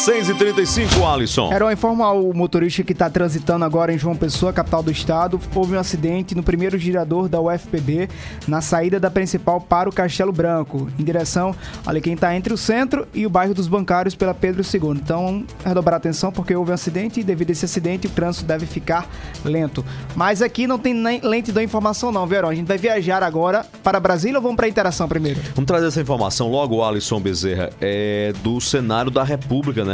6h35, 0.00 1.12
Alisson. 1.12 1.52
Era 1.52 1.70
informar 1.70 2.12
o 2.12 2.32
motorista 2.32 2.82
que 2.82 2.92
está 2.92 3.10
transitando 3.10 3.66
agora 3.66 3.92
em 3.92 3.98
João 3.98 4.16
Pessoa, 4.16 4.50
capital 4.50 4.82
do 4.82 4.90
estado. 4.90 5.38
Houve 5.54 5.76
um 5.76 5.78
acidente 5.78 6.34
no 6.34 6.42
primeiro 6.42 6.78
girador 6.78 7.28
da 7.28 7.38
UFPB, 7.38 8.08
na 8.48 8.62
saída 8.62 8.98
da 8.98 9.10
principal 9.10 9.60
para 9.60 9.90
o 9.90 9.92
Castelo 9.92 10.32
Branco, 10.32 10.88
em 10.98 11.04
direção 11.04 11.54
ali 11.84 12.00
quem 12.00 12.14
está 12.14 12.34
entre 12.34 12.50
o 12.50 12.56
centro 12.56 13.06
e 13.12 13.26
o 13.26 13.30
bairro 13.30 13.52
dos 13.52 13.68
Bancários 13.68 14.14
pela 14.14 14.32
Pedro 14.32 14.62
II. 14.62 14.92
Então, 14.92 15.44
redobrar 15.62 15.94
a 15.94 15.98
atenção 15.98 16.32
porque 16.32 16.54
houve 16.56 16.70
um 16.70 16.74
acidente 16.74 17.20
e 17.20 17.22
devido 17.22 17.50
a 17.50 17.52
esse 17.52 17.66
acidente 17.66 18.06
o 18.06 18.10
trânsito 18.10 18.46
deve 18.46 18.64
ficar 18.64 19.06
lento. 19.44 19.84
Mas 20.16 20.40
aqui 20.40 20.66
não 20.66 20.78
tem 20.78 20.94
nem 20.94 21.20
lentidão 21.20 21.62
informação 21.62 22.10
não, 22.10 22.26
Verão. 22.26 22.48
A 22.48 22.54
gente 22.54 22.66
vai 22.66 22.78
viajar 22.78 23.22
agora 23.22 23.66
para 23.82 24.00
Brasília 24.00 24.38
ou 24.38 24.42
vamos 24.42 24.56
para 24.56 24.64
a 24.64 24.68
interação 24.70 25.06
primeiro? 25.06 25.40
Vamos 25.54 25.66
trazer 25.66 25.88
essa 25.88 26.00
informação 26.00 26.50
logo, 26.50 26.82
Alisson 26.82 27.20
Bezerra, 27.20 27.68
é 27.82 28.32
do 28.42 28.58
Senado 28.62 29.10
da 29.10 29.22
República, 29.22 29.84
né? 29.84 29.89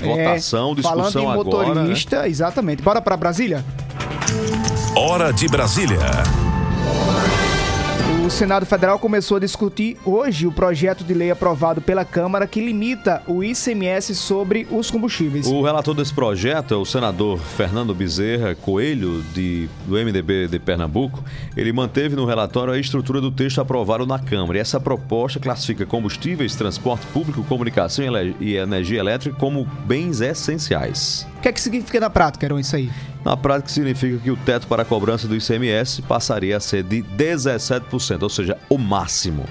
Votação, 0.00 0.72
É, 0.72 0.74
discussão 0.74 1.12
Falando 1.12 1.18
em 1.18 1.40
agora. 1.40 1.68
né? 1.74 1.80
motorista, 1.82 2.28
exatamente. 2.28 2.82
Bora 2.82 3.00
para 3.00 3.16
Brasília? 3.16 3.64
Hora 4.96 5.32
de 5.32 5.48
Brasília. 5.48 5.98
O 8.24 8.30
Senado 8.30 8.64
Federal 8.64 8.98
começou 8.98 9.36
a 9.36 9.40
discutir 9.40 9.98
hoje 10.02 10.46
o 10.46 10.52
projeto 10.52 11.04
de 11.04 11.12
lei 11.12 11.30
aprovado 11.30 11.82
pela 11.82 12.06
Câmara 12.06 12.46
que 12.46 12.58
limita 12.58 13.22
o 13.26 13.44
ICMS 13.44 14.14
sobre 14.14 14.66
os 14.70 14.90
combustíveis. 14.90 15.46
O 15.46 15.60
relator 15.60 15.94
desse 15.94 16.14
projeto 16.14 16.72
é 16.72 16.76
o 16.78 16.86
senador 16.86 17.38
Fernando 17.38 17.94
Bezerra 17.94 18.54
Coelho, 18.54 19.22
de, 19.34 19.68
do 19.86 19.96
MDB 19.96 20.48
de 20.48 20.58
Pernambuco. 20.58 21.22
Ele 21.54 21.70
manteve 21.70 22.16
no 22.16 22.24
relatório 22.24 22.72
a 22.72 22.78
estrutura 22.78 23.20
do 23.20 23.30
texto 23.30 23.60
aprovado 23.60 24.06
na 24.06 24.18
Câmara. 24.18 24.56
E 24.56 24.60
essa 24.62 24.80
proposta 24.80 25.38
classifica 25.38 25.84
combustíveis, 25.84 26.56
transporte 26.56 27.06
público, 27.08 27.44
comunicação 27.44 28.06
e 28.06 28.34
e 28.40 28.56
energia 28.56 29.00
elétrica 29.00 29.36
como 29.36 29.68
bens 29.84 30.22
essenciais. 30.22 31.26
O 31.44 31.46
que 31.46 31.50
é 31.50 31.52
que 31.52 31.60
significa 31.60 32.00
na 32.00 32.08
prática, 32.08 32.46
Heron, 32.46 32.58
isso 32.58 32.74
aí? 32.74 32.90
Na 33.22 33.36
prática, 33.36 33.68
significa 33.68 34.16
que 34.16 34.30
o 34.30 34.36
teto 34.36 34.66
para 34.66 34.80
a 34.80 34.84
cobrança 34.84 35.28
do 35.28 35.36
ICMS 35.36 36.00
passaria 36.00 36.56
a 36.56 36.60
ser 36.60 36.82
de 36.82 37.02
17%, 37.02 38.22
ou 38.22 38.30
seja, 38.30 38.56
o 38.66 38.78
máximo. 38.78 39.44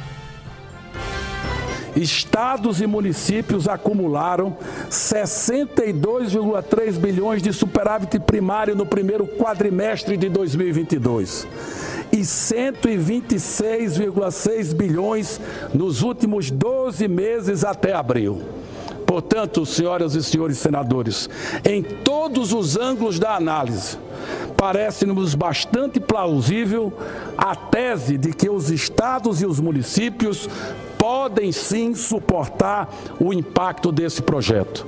Estados 1.95 2.81
e 2.81 2.87
municípios 2.87 3.67
acumularam 3.67 4.57
62,3 4.89 6.97
bilhões 6.97 7.43
de 7.43 7.53
superávit 7.53 8.19
primário 8.21 8.75
no 8.75 8.87
primeiro 8.87 9.27
quadrimestre 9.27 10.17
de 10.17 10.29
2022 10.29 11.47
e 12.11 12.21
126,6 12.21 14.73
bilhões 14.73 15.39
nos 15.71 16.01
últimos 16.01 16.49
12 16.49 17.07
meses 17.07 17.63
até 17.63 17.93
abril. 17.93 18.41
Portanto, 19.05 19.65
senhoras 19.65 20.15
e 20.15 20.23
senhores 20.23 20.57
senadores, 20.57 21.29
em 21.63 21.83
todos 21.83 22.53
os 22.53 22.77
ângulos 22.77 23.19
da 23.19 23.35
análise, 23.35 23.97
parece-nos 24.57 25.35
bastante 25.35 25.99
plausível 25.99 26.93
a 27.37 27.55
tese 27.55 28.17
de 28.17 28.33
que 28.33 28.49
os 28.49 28.69
estados 28.69 29.41
e 29.41 29.45
os 29.45 29.59
municípios 29.59 30.49
podem 30.97 31.51
sim 31.51 31.93
suportar 31.93 32.89
o 33.19 33.33
impacto 33.33 33.91
desse 33.91 34.21
projeto. 34.21 34.87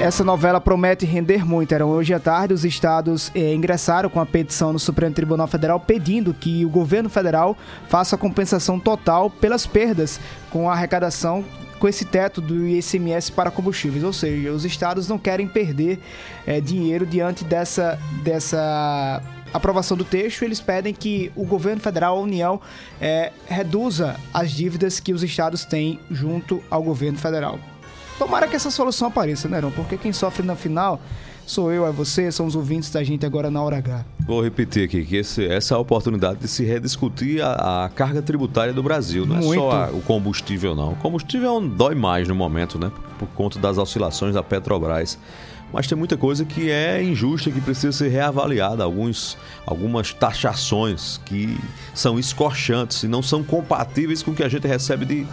Essa 0.00 0.24
novela 0.24 0.60
promete 0.60 1.06
render 1.06 1.44
muito. 1.44 1.72
Eram 1.72 1.90
hoje 1.90 2.12
à 2.12 2.18
tarde, 2.18 2.52
os 2.52 2.64
estados 2.64 3.30
eh, 3.34 3.54
ingressaram 3.54 4.08
com 4.08 4.20
a 4.20 4.26
petição 4.26 4.72
no 4.72 4.78
Supremo 4.78 5.14
Tribunal 5.14 5.46
Federal 5.46 5.78
pedindo 5.78 6.34
que 6.34 6.64
o 6.64 6.68
governo 6.68 7.08
federal 7.08 7.56
faça 7.88 8.16
a 8.16 8.18
compensação 8.18 8.80
total 8.80 9.30
pelas 9.30 9.66
perdas 9.66 10.18
com 10.50 10.68
a 10.68 10.72
arrecadação 10.72 11.44
com 11.78 11.88
esse 11.88 12.04
teto 12.04 12.40
do 12.40 12.66
ICMS 12.66 13.32
para 13.32 13.50
combustíveis. 13.50 14.04
Ou 14.04 14.12
seja, 14.12 14.52
os 14.52 14.64
estados 14.64 15.08
não 15.08 15.18
querem 15.18 15.46
perder 15.46 15.98
eh, 16.46 16.60
dinheiro 16.60 17.06
diante 17.06 17.44
dessa, 17.44 17.98
dessa 18.22 19.22
aprovação 19.52 19.96
do 19.96 20.04
texto. 20.04 20.42
Eles 20.42 20.60
pedem 20.60 20.92
que 20.92 21.32
o 21.34 21.44
governo 21.44 21.80
federal, 21.80 22.18
a 22.18 22.20
União, 22.20 22.60
eh, 23.00 23.32
reduza 23.46 24.16
as 24.32 24.50
dívidas 24.50 25.00
que 25.00 25.12
os 25.12 25.22
estados 25.22 25.64
têm 25.64 26.00
junto 26.10 26.62
ao 26.70 26.82
governo 26.82 27.18
federal. 27.18 27.58
Tomara 28.18 28.48
que 28.48 28.56
essa 28.56 28.70
solução 28.70 29.08
apareça, 29.08 29.48
né, 29.48 29.58
Heron? 29.58 29.70
Porque 29.70 29.96
quem 29.96 30.12
sofre 30.12 30.44
na 30.44 30.56
final 30.56 31.00
sou 31.48 31.72
eu, 31.72 31.86
é 31.86 31.90
você, 31.90 32.30
são 32.30 32.46
os 32.46 32.54
ouvintes 32.54 32.90
da 32.90 33.02
gente 33.02 33.24
agora 33.24 33.50
na 33.50 33.62
hora 33.62 33.78
H. 33.78 34.04
Vou 34.26 34.42
repetir 34.42 34.84
aqui 34.84 35.04
que 35.04 35.16
esse- 35.16 35.46
essa 35.46 35.74
é 35.74 35.76
a 35.76 35.80
oportunidade 35.80 36.40
de 36.40 36.48
se 36.48 36.64
rediscutir 36.64 37.40
a, 37.42 37.84
a 37.84 37.88
carga 37.88 38.20
tributária 38.20 38.72
do 38.72 38.82
Brasil. 38.82 39.24
Não 39.26 39.36
Muito. 39.36 39.54
é 39.54 39.56
só 39.56 39.70
a- 39.70 39.90
o 39.90 40.02
combustível, 40.02 40.74
não. 40.74 40.92
O 40.92 40.96
combustível 40.96 41.58
é 41.58 41.68
dói 41.68 41.94
mais 41.94 42.28
no 42.28 42.34
momento, 42.34 42.78
né? 42.78 42.92
Por 43.18 43.26
conta 43.28 43.58
das 43.58 43.78
oscilações 43.78 44.34
da 44.34 44.42
Petrobras. 44.42 45.18
Mas 45.72 45.86
tem 45.86 45.98
muita 45.98 46.16
coisa 46.16 46.44
que 46.46 46.70
é 46.70 47.02
injusta, 47.02 47.50
que 47.50 47.60
precisa 47.60 47.92
ser 47.92 48.08
reavaliada. 48.08 48.82
Alguns, 48.84 49.36
algumas 49.66 50.12
taxações 50.14 51.20
que 51.26 51.58
são 51.94 52.18
escorchantes 52.18 53.02
e 53.02 53.08
não 53.08 53.22
são 53.22 53.42
compatíveis 53.42 54.22
com 54.22 54.30
o 54.30 54.34
que 54.34 54.42
a 54.42 54.48
gente 54.48 54.66
recebe 54.66 55.04
de 55.04 55.26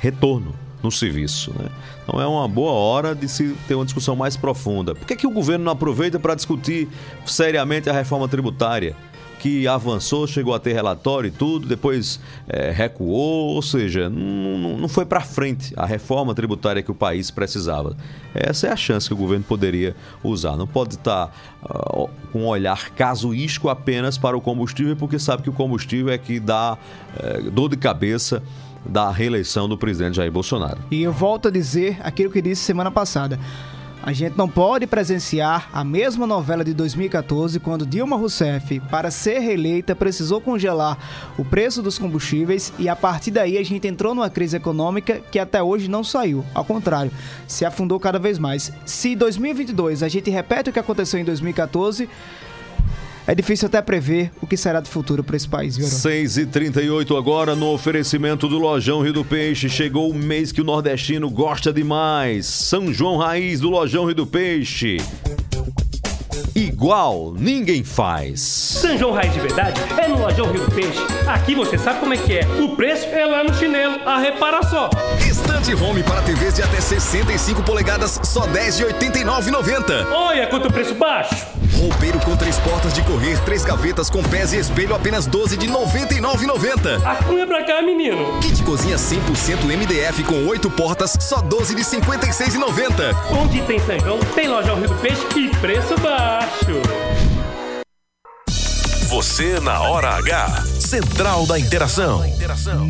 retorno 0.00 0.54
no 0.86 0.92
serviço. 0.92 1.52
Né? 1.58 1.68
Então 2.02 2.20
é 2.20 2.26
uma 2.26 2.48
boa 2.48 2.72
hora 2.72 3.14
de 3.14 3.28
se 3.28 3.54
ter 3.68 3.74
uma 3.74 3.84
discussão 3.84 4.16
mais 4.16 4.36
profunda. 4.36 4.94
Por 4.94 5.06
que, 5.06 5.16
que 5.16 5.26
o 5.26 5.30
governo 5.30 5.64
não 5.64 5.72
aproveita 5.72 6.18
para 6.18 6.34
discutir 6.34 6.88
seriamente 7.26 7.90
a 7.90 7.92
reforma 7.92 8.26
tributária? 8.28 8.94
Que 9.38 9.68
avançou, 9.68 10.26
chegou 10.26 10.54
a 10.54 10.58
ter 10.58 10.72
relatório 10.72 11.28
e 11.28 11.30
tudo, 11.30 11.68
depois 11.68 12.18
eh, 12.48 12.72
recuou, 12.74 13.54
ou 13.54 13.62
seja, 13.62 14.08
não, 14.08 14.78
não- 14.78 14.88
foi 14.88 15.04
para 15.04 15.20
frente 15.20 15.72
a 15.76 15.84
reforma 15.84 16.34
tributária 16.34 16.82
que 16.82 16.90
o 16.90 16.94
país 16.94 17.30
precisava. 17.30 17.94
Essa 18.34 18.68
é 18.68 18.72
a 18.72 18.76
chance 18.76 19.06
que 19.06 19.12
o 19.14 19.16
governo 19.16 19.44
poderia 19.44 19.94
usar. 20.24 20.56
Não 20.56 20.66
pode 20.66 20.94
estar 20.94 21.30
ah, 21.62 22.06
com 22.32 22.40
um 22.40 22.46
olhar 22.46 22.90
casuístico 22.90 23.68
apenas 23.68 24.16
para 24.16 24.36
o 24.36 24.40
combustível, 24.40 24.96
porque 24.96 25.18
sabe 25.18 25.42
que 25.42 25.50
o 25.50 25.52
combustível 25.52 26.12
é 26.12 26.18
que 26.18 26.40
dá 26.40 26.76
eh, 27.18 27.42
dor 27.52 27.68
de 27.68 27.76
cabeça 27.76 28.42
da 28.88 29.10
reeleição 29.10 29.68
do 29.68 29.76
presidente 29.76 30.16
Jair 30.16 30.30
Bolsonaro. 30.30 30.78
E 30.90 31.02
eu 31.02 31.12
volto 31.12 31.48
a 31.48 31.50
dizer 31.50 31.98
aquilo 32.02 32.30
que 32.30 32.42
disse 32.42 32.62
semana 32.62 32.90
passada. 32.90 33.38
A 34.06 34.12
gente 34.12 34.38
não 34.38 34.48
pode 34.48 34.86
presenciar 34.86 35.68
a 35.72 35.82
mesma 35.82 36.28
novela 36.28 36.62
de 36.62 36.72
2014, 36.72 37.58
quando 37.58 37.84
Dilma 37.84 38.16
Rousseff, 38.16 38.78
para 38.88 39.10
ser 39.10 39.40
reeleita, 39.40 39.96
precisou 39.96 40.40
congelar 40.40 40.96
o 41.36 41.44
preço 41.44 41.82
dos 41.82 41.98
combustíveis 41.98 42.72
e 42.78 42.88
a 42.88 42.94
partir 42.94 43.32
daí 43.32 43.58
a 43.58 43.64
gente 43.64 43.88
entrou 43.88 44.14
numa 44.14 44.30
crise 44.30 44.56
econômica 44.56 45.20
que 45.32 45.40
até 45.40 45.60
hoje 45.60 45.88
não 45.88 46.04
saiu. 46.04 46.44
Ao 46.54 46.64
contrário, 46.64 47.10
se 47.48 47.64
afundou 47.64 47.98
cada 47.98 48.16
vez 48.16 48.38
mais. 48.38 48.72
Se 48.84 49.14
em 49.14 49.16
2022 49.16 50.04
a 50.04 50.08
gente 50.08 50.30
repete 50.30 50.70
o 50.70 50.72
que 50.72 50.78
aconteceu 50.78 51.18
em 51.18 51.24
2014, 51.24 52.08
é 53.26 53.34
difícil 53.34 53.66
até 53.66 53.80
prever 53.82 54.30
o 54.40 54.46
que 54.46 54.56
será 54.56 54.80
do 54.80 54.88
futuro 54.88 55.24
para 55.24 55.36
esse 55.36 55.48
país, 55.48 55.76
viu? 55.76 55.86
Heron? 55.86 55.96
6 55.96 56.38
e 56.38 56.46
38 56.46 57.16
agora 57.16 57.54
no 57.56 57.72
oferecimento 57.72 58.46
do 58.48 58.58
Lojão 58.58 59.02
Rio 59.02 59.12
do 59.12 59.24
Peixe. 59.24 59.68
Chegou 59.68 60.10
o 60.10 60.14
mês 60.14 60.52
que 60.52 60.60
o 60.60 60.64
nordestino 60.64 61.28
gosta 61.28 61.72
demais. 61.72 62.46
São 62.46 62.92
João 62.92 63.16
Raiz 63.16 63.60
do 63.60 63.68
Lojão 63.70 64.04
Rio 64.06 64.14
do 64.14 64.26
Peixe. 64.26 64.98
igual 66.54 67.34
ninguém 67.36 67.82
faz. 67.84 68.40
São 68.40 68.96
João 68.96 69.12
Raiz 69.12 69.32
de 69.32 69.40
Verdade 69.40 69.80
é 69.98 70.08
no 70.08 70.18
Lojão 70.18 70.50
Rio 70.52 70.64
do 70.64 70.70
Peixe. 70.70 71.00
Aqui 71.26 71.54
você 71.54 71.76
sabe 71.76 72.00
como 72.00 72.14
é 72.14 72.16
que 72.16 72.32
é. 72.32 72.46
O 72.62 72.76
preço 72.76 73.06
é 73.06 73.26
lá 73.26 73.42
no 73.44 73.52
chinelo. 73.54 74.00
A 74.06 74.18
repara 74.18 74.62
só. 74.62 74.88
Estante 75.18 75.74
home 75.74 76.02
para 76.02 76.22
TVs 76.22 76.54
de 76.54 76.62
até 76.62 76.80
65 76.80 77.62
polegadas, 77.62 78.20
só 78.22 78.42
R$ 78.42 78.60
10,89,90. 78.60 80.06
Olha 80.12 80.46
quanto 80.46 80.72
preço 80.72 80.94
baixo. 80.94 81.46
Roupeiro 81.76 82.18
com 82.20 82.36
três 82.36 82.58
portas 82.58 82.92
de 82.92 83.02
correr, 83.02 83.38
três 83.44 83.64
gavetas 83.64 84.08
com 84.08 84.22
pés 84.22 84.52
e 84.52 84.58
espelho, 84.58 84.94
apenas 84.94 85.26
R$ 85.26 85.32
12 85.32 85.56
de 85.56 85.68
99,90. 85.68 87.04
A 87.04 87.16
cunha 87.24 87.46
pra 87.46 87.64
cá, 87.64 87.82
menino. 87.82 88.40
Kit 88.40 88.62
cozinha 88.62 88.96
100% 88.96 89.64
MDF 89.64 90.24
com 90.24 90.46
oito 90.46 90.70
portas, 90.70 91.16
só 91.20 91.40
12 91.40 91.74
de 91.74 91.82
56,90. 91.82 93.14
Onde 93.30 93.60
tem 93.62 93.78
João, 94.00 94.18
tem 94.34 94.48
Lojão 94.48 94.76
Rio 94.76 94.88
do 94.88 94.94
Peixe 94.96 95.24
e 95.36 95.48
preço 95.56 95.96
baixo. 96.00 96.80
Você 99.08 99.60
na 99.60 99.80
hora 99.80 100.16
H. 100.16 100.75
Central 100.86 101.46
da 101.48 101.58
Interação. 101.58 102.22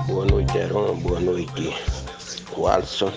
Boa 0.08 0.26
noite, 0.26 0.58
Heron. 0.58 0.96
Boa 0.96 1.22
noite, 1.22 1.74
Alisson. 2.70 3.14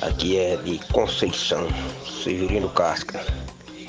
Aqui 0.00 0.38
é 0.38 0.56
de 0.56 0.78
Conceição, 0.92 1.66
Severino 2.22 2.68
Casca. 2.68 3.20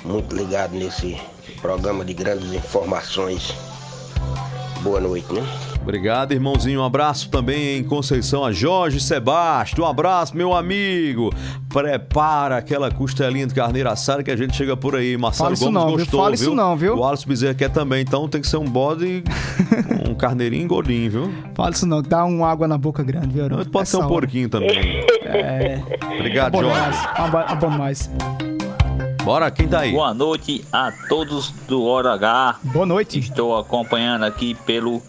Muito 0.03 0.35
ligado 0.35 0.73
nesse 0.73 1.15
programa 1.61 2.03
de 2.03 2.15
grandes 2.15 2.51
informações. 2.51 3.53
Boa 4.81 4.99
noite, 4.99 5.31
né? 5.31 5.68
Obrigado, 5.81 6.33
irmãozinho. 6.33 6.81
Um 6.81 6.83
abraço 6.83 7.29
também 7.29 7.77
em 7.77 7.83
Conceição 7.83 8.45
a 8.45 8.51
Jorge 8.51 8.99
Sebastião. 8.99 9.87
Um 9.87 9.89
abraço, 9.89 10.35
meu 10.37 10.53
amigo. 10.53 11.31
Prepara 11.67 12.57
aquela 12.57 12.91
costelinha 12.91 13.47
de 13.47 13.55
carneiro 13.55 13.89
assada 13.89 14.21
que 14.21 14.29
a 14.29 14.35
gente 14.35 14.55
chega 14.55 14.77
por 14.77 14.95
aí. 14.95 15.17
Marcelo 15.17 15.55
Fala 15.55 15.71
Gomes 15.71 15.73
não, 15.73 15.87
viu? 15.87 15.97
gostou, 15.97 16.19
Fala 16.21 16.35
isso 16.35 16.53
não, 16.53 16.75
viu? 16.77 16.95
O 16.97 17.03
Alisson 17.07 17.27
Bezerra 17.29 17.53
quer 17.55 17.69
também, 17.69 18.01
então 18.01 18.27
tem 18.27 18.39
que 18.41 18.47
ser 18.47 18.57
um 18.57 18.65
bode, 18.65 19.23
um 20.07 20.13
carneirinho 20.13 20.67
gordinho, 20.67 21.09
viu? 21.09 21.33
Fala 21.55 21.71
isso 21.71 21.87
não, 21.87 22.01
dá 22.03 22.23
uma 22.25 22.47
água 22.49 22.67
na 22.67 22.77
boca 22.77 23.01
grande, 23.03 23.29
viu? 23.29 23.45
Heron? 23.45 23.63
Pode 23.65 23.89
ser 23.89 23.97
um 23.97 24.01
hora. 24.01 24.09
porquinho 24.09 24.49
também. 24.49 24.99
É. 25.23 25.81
Obrigado, 26.19 26.51
bom 26.51 26.61
Jorge. 26.61 26.75
demais. 26.79 27.05
É 27.17 27.29
bom- 27.31 27.39
é 27.39 27.55
bom 27.55 27.69
demais. 27.71 28.09
Bora, 29.23 29.51
quem 29.51 29.67
tá 29.67 29.81
aí? 29.81 29.91
Boa 29.91 30.13
noite 30.13 30.63
a 30.71 30.91
todos 31.07 31.51
do 31.67 31.83
Hora 31.83 32.13
H. 32.13 32.55
Boa 32.63 32.85
noite. 32.85 33.19
Estou 33.19 33.55
acompanhando 33.57 34.23
aqui 34.23 34.55
pelo 34.65 35.01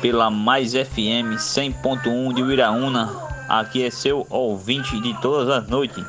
pela 0.00 0.30
Mais 0.30 0.72
FM 0.72 1.36
100.1 1.36 2.34
de 2.34 2.42
Uiraúna. 2.42 3.10
Aqui 3.48 3.84
é 3.84 3.90
seu 3.90 4.26
ouvinte 4.30 5.00
de 5.00 5.14
todas 5.20 5.48
as 5.48 5.68
noites. 5.68 6.04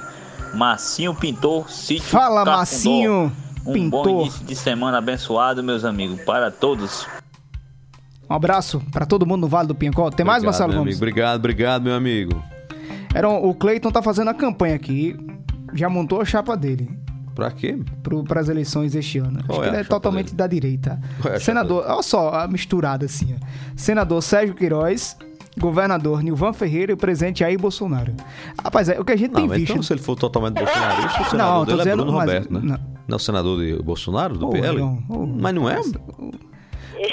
Massinho 0.54 1.14
Pintor, 1.14 1.70
sítio 1.70 2.04
Fala, 2.04 2.44
Cafundó. 2.44 2.58
Massinho 2.58 3.32
Um 3.66 3.90
bom 3.90 4.02
Pintor. 4.04 4.22
início 4.22 4.46
de 4.46 4.56
semana 4.56 4.98
abençoado, 4.98 5.64
meus 5.64 5.84
amigos, 5.86 6.22
para 6.22 6.50
todos. 6.50 7.06
Um 8.30 8.34
abraço 8.34 8.82
pra 8.92 9.06
todo 9.06 9.26
mundo 9.26 9.42
no 9.42 9.48
Vale 9.48 9.68
do 9.68 9.76
Piancó. 9.76 10.10
Tem 10.10 10.26
mais, 10.26 10.44
Marcelo 10.44 10.74
Gomes? 10.74 10.82
amigo. 10.82 10.98
Obrigado, 10.98 11.36
obrigado, 11.38 11.84
meu 11.84 11.96
amigo. 11.96 12.44
Heron, 13.16 13.42
o 13.44 13.54
Cleiton 13.54 13.92
tá 13.92 14.02
fazendo 14.02 14.30
a 14.30 14.34
campanha 14.34 14.76
aqui. 14.76 15.16
Já 15.74 15.90
montou 15.90 16.22
a 16.22 16.26
chapa 16.26 16.56
dele 16.58 16.90
Pra 17.38 17.52
quê? 17.52 17.78
para 18.28 18.40
as 18.42 18.50
eleições 18.50 18.96
este 18.96 19.20
ano. 19.20 19.44
Qual 19.46 19.60
Acho 19.60 19.62
é 19.62 19.64
que 19.66 19.70
ele 19.70 19.78
a 19.78 19.82
é 19.82 19.84
totalmente 19.84 20.34
da 20.34 20.48
direita. 20.48 21.00
É 21.24 21.38
Senador, 21.40 21.86
olha 21.88 22.02
só 22.02 22.30
a 22.34 22.48
misturada 22.48 23.06
assim. 23.06 23.36
ó. 23.40 23.46
Senador 23.76 24.24
Sérgio 24.24 24.56
Queiroz, 24.56 25.16
governador 25.56 26.24
Nilvan 26.24 26.52
Ferreira 26.52 26.92
e 26.92 26.96
o 26.96 26.98
presidente 26.98 27.42
Jair 27.42 27.60
Bolsonaro. 27.60 28.12
Rapaz, 28.64 28.90
é 28.90 29.00
o 29.00 29.06
que 29.06 29.12
a 29.12 29.16
gente 29.16 29.34
Não, 29.34 29.42
tem 29.42 29.50
mas 29.50 29.60
visto. 29.60 29.72
então 29.74 29.84
se 29.84 29.94
ele 29.94 30.02
for 30.02 30.16
totalmente 30.16 30.56
bolsonarista, 30.56 31.20
o 31.20 31.24
Não, 31.24 31.30
senador 31.30 31.60
tô 31.60 31.66
dele 31.66 31.82
é 31.82 31.84
dizendo, 31.84 32.04
Bruno 32.04 32.18
mas- 32.18 32.28
Roberto, 32.28 32.54
né? 32.54 32.60
não. 32.64 32.70
Não. 32.70 32.80
é 33.08 33.16
o 33.16 33.20
senador 33.20 33.60
de 33.64 33.84
Bolsonaro, 33.84 34.36
do 34.36 34.48
Ô, 34.48 34.50
PL? 34.50 34.76
Leão, 34.78 35.04
ô, 35.08 35.28
mas 35.28 35.54
não 35.54 35.70
é? 35.70 35.80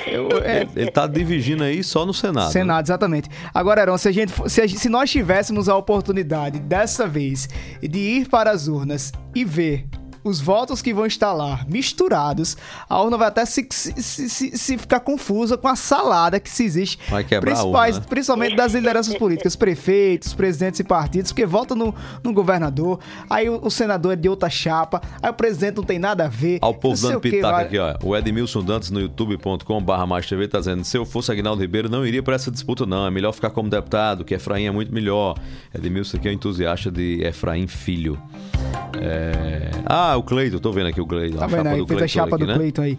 Eu- 0.07 0.29
é- 0.43 0.67
Ele 0.75 0.91
tá 0.91 1.07
dividindo 1.07 1.63
aí 1.63 1.85
só 1.85 2.07
no 2.07 2.15
Senado. 2.15 2.51
Senado, 2.51 2.87
exatamente. 2.87 3.29
Agora, 3.53 3.83
Heron, 3.83 3.99
se, 3.99 4.09
a 4.09 4.13
gente, 4.13 4.33
se, 4.51 4.63
a 4.63 4.67
se 4.69 4.89
nós 4.89 5.11
tivéssemos 5.11 5.69
a 5.69 5.77
oportunidade, 5.77 6.59
dessa 6.59 7.07
vez, 7.07 7.49
de 7.83 7.99
ir 7.99 8.29
para 8.29 8.51
as 8.51 8.67
urnas 8.67 9.13
e 9.35 9.45
ver 9.45 9.87
os 10.25 10.41
votos 10.41 10.81
que 10.83 10.93
vão 10.95 11.05
estar 11.07 11.33
lá 11.33 11.61
misturados, 11.69 12.57
a 12.89 13.01
urna 13.03 13.17
vai 13.19 13.29
até 13.29 13.45
se, 13.45 13.67
se, 13.71 14.03
se- 14.03 14.57
se- 14.57 14.79
ficar 14.79 15.01
confusa 15.01 15.57
com 15.59 15.69
a 15.69 15.77
salada 15.77 16.41
que 16.41 16.51
se 16.51 16.65
existe. 16.65 16.99
Principais, 17.41 17.97
urna, 17.97 18.01
né? 18.05 18.07
Principalmente 18.11 18.57
das 18.57 18.73
lideranças 18.73 19.15
políticas, 19.17 19.55
prefeitos, 19.55 20.33
presidentes 20.33 20.81
e 20.81 20.85
partidos, 20.85 21.31
porque 21.31 21.45
votam 21.45 21.77
no, 21.77 21.95
no 22.23 22.33
governador, 22.33 22.99
aí 23.29 23.49
o, 23.51 23.61
o 23.63 23.71
senador 23.71 24.15
é 24.15 24.17
de 24.17 24.29
outra 24.29 24.49
chapa, 24.49 25.03
aí 25.23 25.31
o 25.31 25.35
presidente 25.35 25.77
não 25.77 25.85
tem 25.85 25.99
nada 25.99 26.25
a 26.25 26.29
ver. 26.29 26.59
Ao 26.63 26.73
povo 26.73 27.01
dando 27.01 27.21
pitaco 27.21 27.61
aqui, 27.61 27.79
ó. 27.79 27.95
O 28.03 28.17
Edmilson 28.17 28.63
Dantas 28.65 28.91
no 28.91 29.01
youtube.com 29.01 29.83
barra 29.83 30.07
mais 30.07 30.27
TV 30.27 30.49
tá 30.49 30.59
dizendo, 30.59 30.85
se 30.85 30.97
eu 30.97 31.05
fosse 31.05 31.31
Aguinaldo 31.31 31.61
Ribeiro, 31.61 31.89
não 31.91 32.07
iria 32.07 32.23
pra 32.23 32.35
essa 32.35 32.51
disputa 32.51 32.87
não, 32.87 33.07
é 33.07 33.11
melhor 33.11 33.33
ficar 33.33 33.51
como 33.51 33.69
deputado, 33.69 34.25
que 34.25 34.33
Efraim 34.35 34.65
é 34.65 34.71
muito 34.71 34.93
melhor. 34.93 35.37
Edmilson 35.75 36.17
aqui 36.17 36.29
é 36.29 36.31
um 36.31 36.35
entusiasta 36.35 36.91
de 36.91 37.21
Efraim 37.23 37.67
Filho. 37.67 38.19
É... 39.01 39.71
Ah, 40.15 40.17
o 40.17 40.23
Cleiton, 40.23 40.59
tô 40.59 40.71
vendo 40.71 40.87
aqui 40.87 41.01
o 41.01 41.07
Cleiton. 41.07 41.39
Tá 41.39 41.47
vendo 41.49 41.67
aí, 41.67 41.85
fez 41.87 42.03
a 42.03 42.09
chapa 42.09 42.39
do 42.39 42.47
Cleiton 42.47 42.83
aí. 42.83 42.99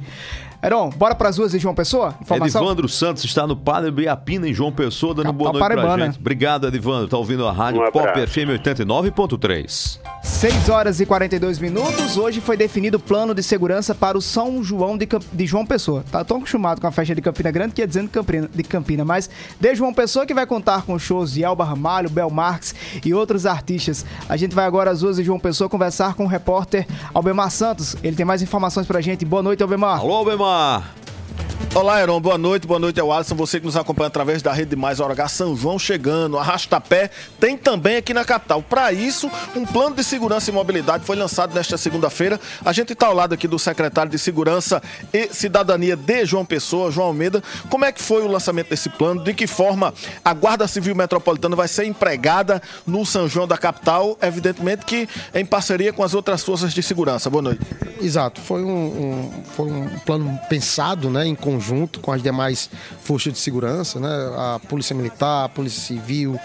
Heron, 0.65 0.89
bora 0.89 1.13
pras 1.13 1.37
ruas 1.37 1.51
de 1.51 1.59
João 1.59 1.75
Pessoa? 1.75 2.15
Informação? 2.19 2.61
Edivandro 2.61 2.89
Santos 2.89 3.23
está 3.23 3.45
no 3.45 3.55
Padre 3.55 3.91
Biapina, 3.91 4.49
em 4.49 4.53
João 4.53 4.71
Pessoa, 4.71 5.13
dando 5.13 5.31
boa 5.31 5.51
noite 5.53 5.63
pra 5.63 5.75
paraibana. 5.75 6.05
gente. 6.07 6.17
Obrigado, 6.19 6.67
Edivandro. 6.67 7.07
Tá 7.07 7.17
ouvindo 7.17 7.47
a 7.47 7.51
rádio 7.51 7.81
Um 7.81 7.91
Pop. 7.91 8.07
FM 8.27 8.49
89.3. 8.63 9.99
6 10.23 10.69
horas 10.69 10.99
e 10.99 11.05
42 11.05 11.59
minutos. 11.59 12.17
Hoje 12.17 12.41
foi 12.41 12.57
definido 12.57 12.97
o 12.97 12.99
plano 12.99 13.35
de 13.35 13.43
segurança 13.43 13.93
para 13.93 14.17
o 14.17 14.21
São 14.21 14.63
João 14.63 14.97
de, 14.97 15.05
Camp- 15.05 15.23
de 15.31 15.45
João 15.45 15.63
Pessoa. 15.67 16.03
Tá 16.11 16.23
tão 16.23 16.37
acostumado 16.37 16.81
com 16.81 16.87
a 16.87 16.91
festa 16.91 17.13
de 17.13 17.21
Campina 17.21 17.51
Grande 17.51 17.73
que 17.75 17.81
ia 17.81 17.87
dizendo 17.87 18.09
Campina, 18.09 18.49
de 18.51 18.63
Campina, 18.63 19.05
mas 19.05 19.29
de 19.59 19.75
João 19.75 19.93
Pessoa 19.93 20.25
que 20.25 20.33
vai 20.33 20.47
contar 20.47 20.81
com 20.81 20.97
shows 20.97 21.33
de 21.33 21.43
Elba 21.43 21.63
Ramalho, 21.63 22.09
Bel 22.09 22.31
Marques 22.31 22.73
e 23.05 23.13
outros 23.13 23.45
artistas. 23.45 24.03
A 24.27 24.35
gente 24.35 24.55
vai 24.55 24.65
agora 24.65 24.89
às 24.89 25.03
ruas 25.03 25.17
de 25.17 25.23
João 25.23 25.39
Pessoa 25.39 25.69
conversar 25.69 26.15
com 26.15 26.23
o 26.23 26.27
repórter 26.27 26.87
Albemar 27.13 27.51
Santos. 27.51 27.95
Ele 28.03 28.15
tem 28.15 28.25
mais 28.25 28.41
informações 28.41 28.87
pra 28.87 28.99
gente. 29.01 29.23
Boa 29.25 29.43
noite, 29.43 29.61
Albemar. 29.61 29.99
Alô, 29.99 30.15
Albemar 30.15 30.54
lá. 30.55 30.83
Olá, 31.73 31.99
Heron. 32.01 32.21
Boa 32.21 32.37
noite. 32.37 32.65
Boa 32.65 32.79
noite 32.79 32.99
ao 33.01 33.11
Alisson. 33.11 33.35
Você 33.35 33.59
que 33.59 33.65
nos 33.65 33.75
acompanha 33.75 34.07
através 34.07 34.41
da 34.41 34.53
Rede 34.53 34.77
Mais 34.77 35.01
H 35.01 35.27
São 35.27 35.55
João 35.57 35.77
chegando. 35.77 36.37
Arrasta-pé 36.37 37.09
tem 37.37 37.57
também 37.57 37.97
aqui 37.97 38.13
na 38.13 38.23
capital. 38.23 38.61
Para 38.63 38.93
isso, 38.93 39.29
um 39.53 39.65
plano 39.65 39.93
de 39.93 40.01
segurança 40.03 40.49
e 40.49 40.53
mobilidade 40.53 41.03
foi 41.03 41.17
lançado 41.17 41.53
nesta 41.53 41.77
segunda-feira. 41.77 42.39
A 42.63 42.71
gente 42.71 42.93
está 42.93 43.07
ao 43.07 43.13
lado 43.13 43.33
aqui 43.33 43.45
do 43.45 43.59
secretário 43.59 44.09
de 44.09 44.17
Segurança 44.17 44.81
e 45.13 45.27
Cidadania 45.33 45.97
de 45.97 46.25
João 46.25 46.45
Pessoa, 46.45 46.89
João 46.91 47.07
Almeida. 47.07 47.43
Como 47.69 47.83
é 47.83 47.91
que 47.91 48.01
foi 48.01 48.23
o 48.23 48.27
lançamento 48.27 48.69
desse 48.69 48.87
plano? 48.89 49.21
De 49.21 49.33
que 49.33 49.45
forma 49.45 49.93
a 50.23 50.33
Guarda 50.33 50.67
Civil 50.69 50.95
Metropolitana 50.95 51.57
vai 51.57 51.67
ser 51.67 51.83
empregada 51.85 52.61
no 52.87 53.05
São 53.05 53.27
João 53.27 53.47
da 53.47 53.57
capital? 53.57 54.17
Evidentemente 54.21 54.85
que 54.85 55.09
em 55.33 55.45
parceria 55.45 55.91
com 55.91 56.03
as 56.03 56.13
outras 56.13 56.41
forças 56.41 56.73
de 56.73 56.81
segurança. 56.81 57.29
Boa 57.29 57.41
noite. 57.41 57.61
Exato, 58.01 58.39
foi 58.39 58.63
um, 58.63 58.69
um- 58.69 59.43
foi 59.55 59.65
um 59.69 59.87
plano 60.05 60.39
pensado 60.49 61.09
né, 61.09 61.25
em 61.25 61.35
conjunto 61.45 61.99
com 61.99 62.11
as 62.11 62.23
demais 62.23 62.69
forças 63.03 63.31
de 63.31 63.39
segurança, 63.39 63.99
né, 63.99 64.09
a 64.35 64.59
Polícia 64.67 64.95
Militar, 64.95 65.45
a 65.45 65.49
Polícia 65.49 65.79
Civil, 65.79 66.39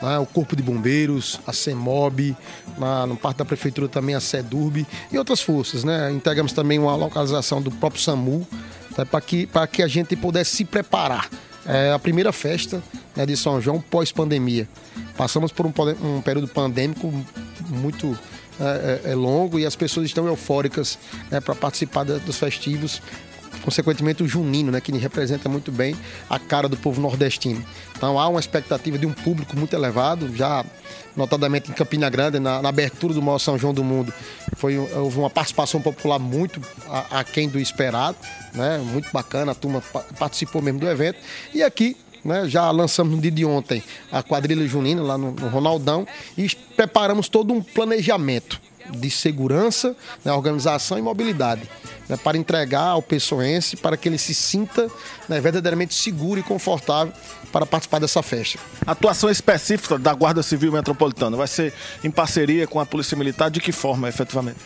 né, 0.00 0.18
o 0.18 0.26
Corpo 0.26 0.54
de 0.54 0.62
Bombeiros, 0.62 1.40
a 1.44 1.52
CEMOB, 1.52 2.36
na, 2.78 3.04
no 3.04 3.16
parte 3.16 3.38
da 3.38 3.44
Prefeitura 3.44 3.88
também 3.88 4.14
a 4.14 4.20
SEDURB 4.20 4.86
e 5.10 5.18
outras 5.18 5.40
forças. 5.40 5.82
Né. 5.82 6.12
Entregamos 6.12 6.52
também 6.52 6.78
uma 6.78 6.94
localização 6.94 7.60
do 7.60 7.70
próprio 7.70 8.00
SAMU 8.00 8.46
tá, 8.94 9.04
para 9.04 9.20
que, 9.20 9.48
que 9.72 9.82
a 9.82 9.88
gente 9.88 10.14
pudesse 10.14 10.56
se 10.56 10.64
preparar. 10.64 11.28
É 11.66 11.92
a 11.92 11.98
primeira 11.98 12.30
festa 12.32 12.82
né, 13.16 13.26
de 13.26 13.36
São 13.36 13.60
João 13.60 13.80
pós-pandemia. 13.80 14.68
Passamos 15.16 15.50
por 15.50 15.66
um, 15.66 15.72
um 16.02 16.20
período 16.20 16.46
pandêmico 16.46 17.12
muito 17.70 18.16
é, 18.60 19.00
é, 19.06 19.10
é 19.12 19.14
longo 19.14 19.58
e 19.58 19.66
as 19.66 19.74
pessoas 19.74 20.06
estão 20.06 20.26
eufóricas 20.28 20.98
para 21.44 21.54
participar 21.54 22.04
dos 22.04 22.38
festivos. 22.38 23.02
Consequentemente, 23.64 24.22
o 24.22 24.28
junino, 24.28 24.70
né, 24.70 24.80
que 24.80 24.92
representa 24.92 25.48
muito 25.48 25.72
bem 25.72 25.96
a 26.28 26.38
cara 26.38 26.68
do 26.68 26.76
povo 26.76 27.00
nordestino. 27.00 27.64
Então, 27.96 28.18
há 28.18 28.28
uma 28.28 28.38
expectativa 28.38 28.98
de 28.98 29.06
um 29.06 29.12
público 29.12 29.56
muito 29.56 29.74
elevado, 29.74 30.36
já 30.36 30.64
notadamente 31.16 31.70
em 31.70 31.74
Campina 31.74 32.10
Grande, 32.10 32.38
na, 32.38 32.60
na 32.60 32.68
abertura 32.68 33.14
do 33.14 33.22
maior 33.22 33.38
São 33.38 33.56
João 33.56 33.72
do 33.72 33.82
mundo. 33.82 34.12
Foi, 34.56 34.76
houve 34.76 35.18
uma 35.18 35.30
participação 35.30 35.80
popular 35.80 36.18
muito 36.18 36.60
aquém 37.10 37.48
do 37.48 37.58
esperado, 37.58 38.18
né, 38.52 38.78
muito 38.78 39.08
bacana, 39.10 39.52
a 39.52 39.54
turma 39.54 39.80
pa- 39.80 40.04
participou 40.18 40.60
mesmo 40.60 40.80
do 40.80 40.88
evento. 40.88 41.18
E 41.54 41.62
aqui, 41.62 41.96
né? 42.24 42.48
Já 42.48 42.70
lançamos 42.70 43.14
no 43.14 43.20
dia 43.20 43.30
de 43.30 43.44
ontem 43.44 43.82
a 44.10 44.22
quadrilha 44.22 44.66
junina 44.66 45.02
lá 45.02 45.18
no, 45.18 45.32
no 45.32 45.48
Ronaldão 45.48 46.06
e 46.38 46.48
preparamos 46.76 47.28
todo 47.28 47.52
um 47.52 47.62
planejamento 47.62 48.60
de 48.90 49.10
segurança, 49.10 49.96
né, 50.24 50.32
organização 50.32 50.98
e 50.98 51.02
mobilidade 51.02 51.62
né, 52.08 52.16
para 52.16 52.36
entregar 52.36 52.88
ao 52.88 53.02
pessoense 53.02 53.76
para 53.76 53.96
que 53.96 54.08
ele 54.08 54.18
se 54.18 54.34
sinta 54.34 54.88
né, 55.28 55.40
verdadeiramente 55.40 55.94
seguro 55.94 56.40
e 56.40 56.42
confortável 56.42 57.12
para 57.52 57.64
participar 57.64 57.98
dessa 57.98 58.22
festa. 58.22 58.58
Atuação 58.86 59.30
específica 59.30 59.98
da 59.98 60.12
Guarda 60.12 60.42
Civil 60.42 60.72
Metropolitana 60.72 61.36
vai 61.36 61.46
ser 61.46 61.72
em 62.02 62.10
parceria 62.10 62.66
com 62.66 62.80
a 62.80 62.86
Polícia 62.86 63.16
Militar 63.16 63.50
de 63.50 63.60
que 63.60 63.72
forma, 63.72 64.08
efetivamente? 64.08 64.58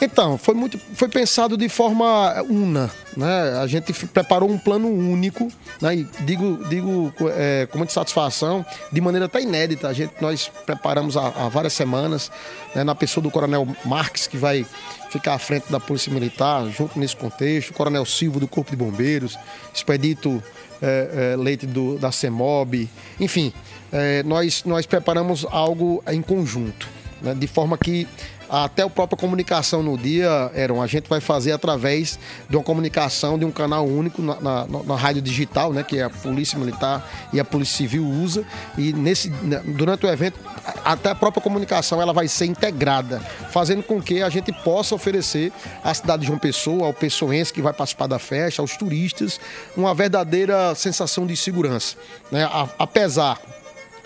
Então, 0.00 0.36
foi 0.36 0.54
muito 0.54 0.78
foi 0.94 1.08
pensado 1.08 1.56
de 1.56 1.68
forma 1.68 2.42
una, 2.42 2.90
né? 3.16 3.58
A 3.58 3.66
gente 3.66 3.92
preparou 4.08 4.50
um 4.50 4.58
plano 4.58 4.88
único, 4.88 5.48
né? 5.80 5.96
E 5.96 6.06
digo, 6.20 6.62
digo 6.68 7.12
é, 7.34 7.66
com 7.70 7.78
muita 7.78 7.92
satisfação, 7.94 8.64
de 8.92 9.00
maneira 9.00 9.24
até 9.24 9.40
inédita. 9.40 9.88
A 9.88 9.92
gente, 9.94 10.12
nós 10.20 10.50
preparamos 10.66 11.16
há, 11.16 11.28
há 11.28 11.48
várias 11.48 11.72
semanas, 11.72 12.30
né? 12.74 12.84
na 12.84 12.94
pessoa 12.94 13.22
do 13.22 13.30
Coronel 13.30 13.66
Marques, 13.84 14.26
que 14.26 14.36
vai 14.36 14.66
ficar 15.10 15.34
à 15.34 15.38
frente 15.38 15.70
da 15.72 15.80
Polícia 15.80 16.12
Militar, 16.12 16.66
junto 16.68 16.98
nesse 16.98 17.16
contexto, 17.16 17.70
o 17.70 17.74
Coronel 17.74 18.04
Silva 18.04 18.38
do 18.38 18.46
Corpo 18.46 18.70
de 18.70 18.76
Bombeiros, 18.76 19.38
Expedito 19.72 20.42
é, 20.82 21.32
é, 21.32 21.36
Leite 21.36 21.66
do, 21.66 21.98
da 21.98 22.12
CEMOB, 22.12 22.88
enfim, 23.18 23.52
é, 23.90 24.22
nós, 24.24 24.62
nós 24.64 24.84
preparamos 24.84 25.46
algo 25.50 26.02
em 26.06 26.20
conjunto, 26.20 26.86
né? 27.22 27.34
de 27.34 27.46
forma 27.46 27.78
que 27.78 28.06
até 28.48 28.82
a 28.82 28.88
própria 28.90 29.16
comunicação 29.18 29.82
no 29.82 29.96
dia, 29.98 30.50
Eram, 30.54 30.80
a 30.80 30.86
gente 30.86 31.08
vai 31.08 31.20
fazer 31.20 31.52
através 31.52 32.18
de 32.48 32.56
uma 32.56 32.62
comunicação 32.62 33.38
de 33.38 33.44
um 33.44 33.50
canal 33.50 33.86
único 33.86 34.22
na, 34.22 34.40
na- 34.40 34.66
na 34.66 34.96
rádio 34.96 35.20
digital, 35.22 35.72
né, 35.72 35.82
que 35.82 36.00
a 36.00 36.08
Polícia 36.10 36.58
Militar 36.58 37.08
e 37.32 37.40
a 37.40 37.44
Polícia 37.44 37.76
Civil 37.76 38.04
usa. 38.06 38.44
E 38.78 38.92
nesse, 38.92 39.30
né, 39.42 39.60
durante 39.64 40.06
o 40.06 40.08
evento, 40.08 40.38
até 40.84 41.10
a 41.10 41.14
própria 41.14 41.42
comunicação 41.42 42.00
ela 42.00 42.12
vai 42.12 42.28
ser 42.28 42.46
integrada, 42.46 43.20
fazendo 43.50 43.82
com 43.82 44.00
que 44.00 44.22
a 44.22 44.28
gente 44.28 44.52
possa 44.52 44.94
oferecer 44.94 45.52
à 45.82 45.92
cidade 45.92 46.20
de 46.20 46.26
João 46.28 46.38
Pessoa, 46.38 46.86
ao 46.86 46.92
pessoense 46.94 47.52
que 47.52 47.62
vai 47.62 47.72
participar 47.72 48.06
da 48.06 48.18
festa, 48.18 48.62
aos 48.62 48.76
turistas, 48.76 49.40
uma 49.76 49.94
verdadeira 49.94 50.74
sensação 50.74 51.26
de 51.26 51.36
segurança. 51.36 51.96
Né? 52.30 52.48
Apesar 52.78 53.38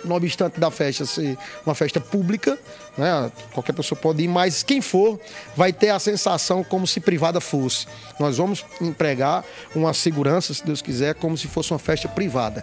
não 0.02 0.16
obstante 0.16 0.58
da 0.58 0.70
festa 0.70 1.04
ser 1.04 1.36
uma 1.66 1.74
festa 1.74 2.00
pública, 2.00 2.58
né? 3.00 3.32
qualquer 3.52 3.72
pessoa 3.72 3.98
pode 4.00 4.22
ir, 4.22 4.28
mas 4.28 4.62
quem 4.62 4.80
for 4.80 5.18
vai 5.56 5.72
ter 5.72 5.88
a 5.88 5.98
sensação 5.98 6.62
como 6.62 6.86
se 6.86 7.00
privada 7.00 7.40
fosse. 7.40 7.86
Nós 8.18 8.36
vamos 8.36 8.64
empregar 8.80 9.44
uma 9.74 9.92
segurança, 9.92 10.54
se 10.54 10.64
Deus 10.64 10.82
quiser, 10.82 11.14
como 11.14 11.36
se 11.36 11.48
fosse 11.48 11.72
uma 11.72 11.78
festa 11.78 12.08
privada. 12.08 12.62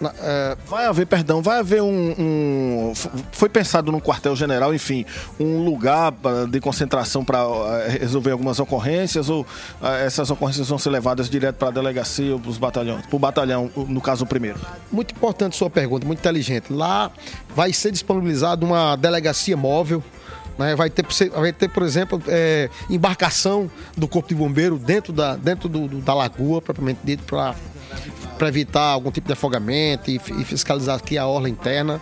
Na- 0.00 0.12
é, 0.20 0.56
Vai 0.68 0.84
haver, 0.86 1.06
perdão, 1.06 1.40
vai 1.40 1.58
haver 1.60 1.82
um. 1.82 2.14
um- 2.18 2.92
foi 3.32 3.48
pensado 3.48 3.90
no 3.90 4.00
quartel-general, 4.00 4.74
enfim, 4.74 5.06
um 5.40 5.64
lugar 5.64 6.12
ah, 6.24 6.46
de 6.48 6.60
concentração 6.60 7.24
para 7.24 7.38
resolver 7.98 8.32
algumas 8.32 8.58
ocorrências 8.58 9.30
ou 9.30 9.46
ah, 9.80 9.96
essas 9.96 10.30
ocorrências 10.30 10.68
vão 10.68 10.78
ser 10.78 10.90
levadas 10.90 11.30
direto 11.30 11.56
para 11.56 11.68
a 11.68 11.70
delegacia 11.70 12.34
ou 12.34 12.38
para 12.40 12.50
os 12.50 12.58
batalhões? 12.58 13.06
Para 13.06 13.16
o 13.16 13.18
batalhão, 13.18 13.70
no 13.88 14.00
caso, 14.00 14.24
o 14.24 14.26
primeiro. 14.26 14.58
Muito 14.92 15.12
importante 15.14 15.56
sua 15.56 15.70
pergunta, 15.70 16.06
muito 16.06 16.18
inteligente. 16.18 16.70
Lá 16.72 17.10
vai 17.56 17.72
ser 17.72 17.90
disponibilizada 17.90 18.64
uma 18.66 18.96
delegacia 18.96 19.56
móvel. 19.56 20.02
né? 20.58 20.76
Vai, 20.76 20.90
ter, 20.90 21.04
vai 21.30 21.52
ter, 21.52 21.68
por 21.68 21.82
exemplo, 21.82 22.22
é, 22.28 22.68
embarcação 22.90 23.70
do 23.96 24.06
Corpo 24.06 24.28
de 24.28 24.34
Bombeiro 24.34 24.78
dentro 24.78 25.12
da, 25.12 25.36
dentro 25.36 25.68
do, 25.68 25.88
do- 25.88 25.98
da 26.00 26.14
lagoa, 26.14 26.60
propriamente 26.62 27.00
dito, 27.02 27.24
para 27.24 27.54
para 28.38 28.48
evitar 28.48 28.80
algum 28.82 29.10
tipo 29.10 29.26
de 29.26 29.32
afogamento 29.32 30.10
e, 30.10 30.16
e 30.16 30.44
fiscalizar 30.44 30.96
aqui 30.96 31.16
a 31.16 31.26
orla 31.26 31.48
interna. 31.48 32.00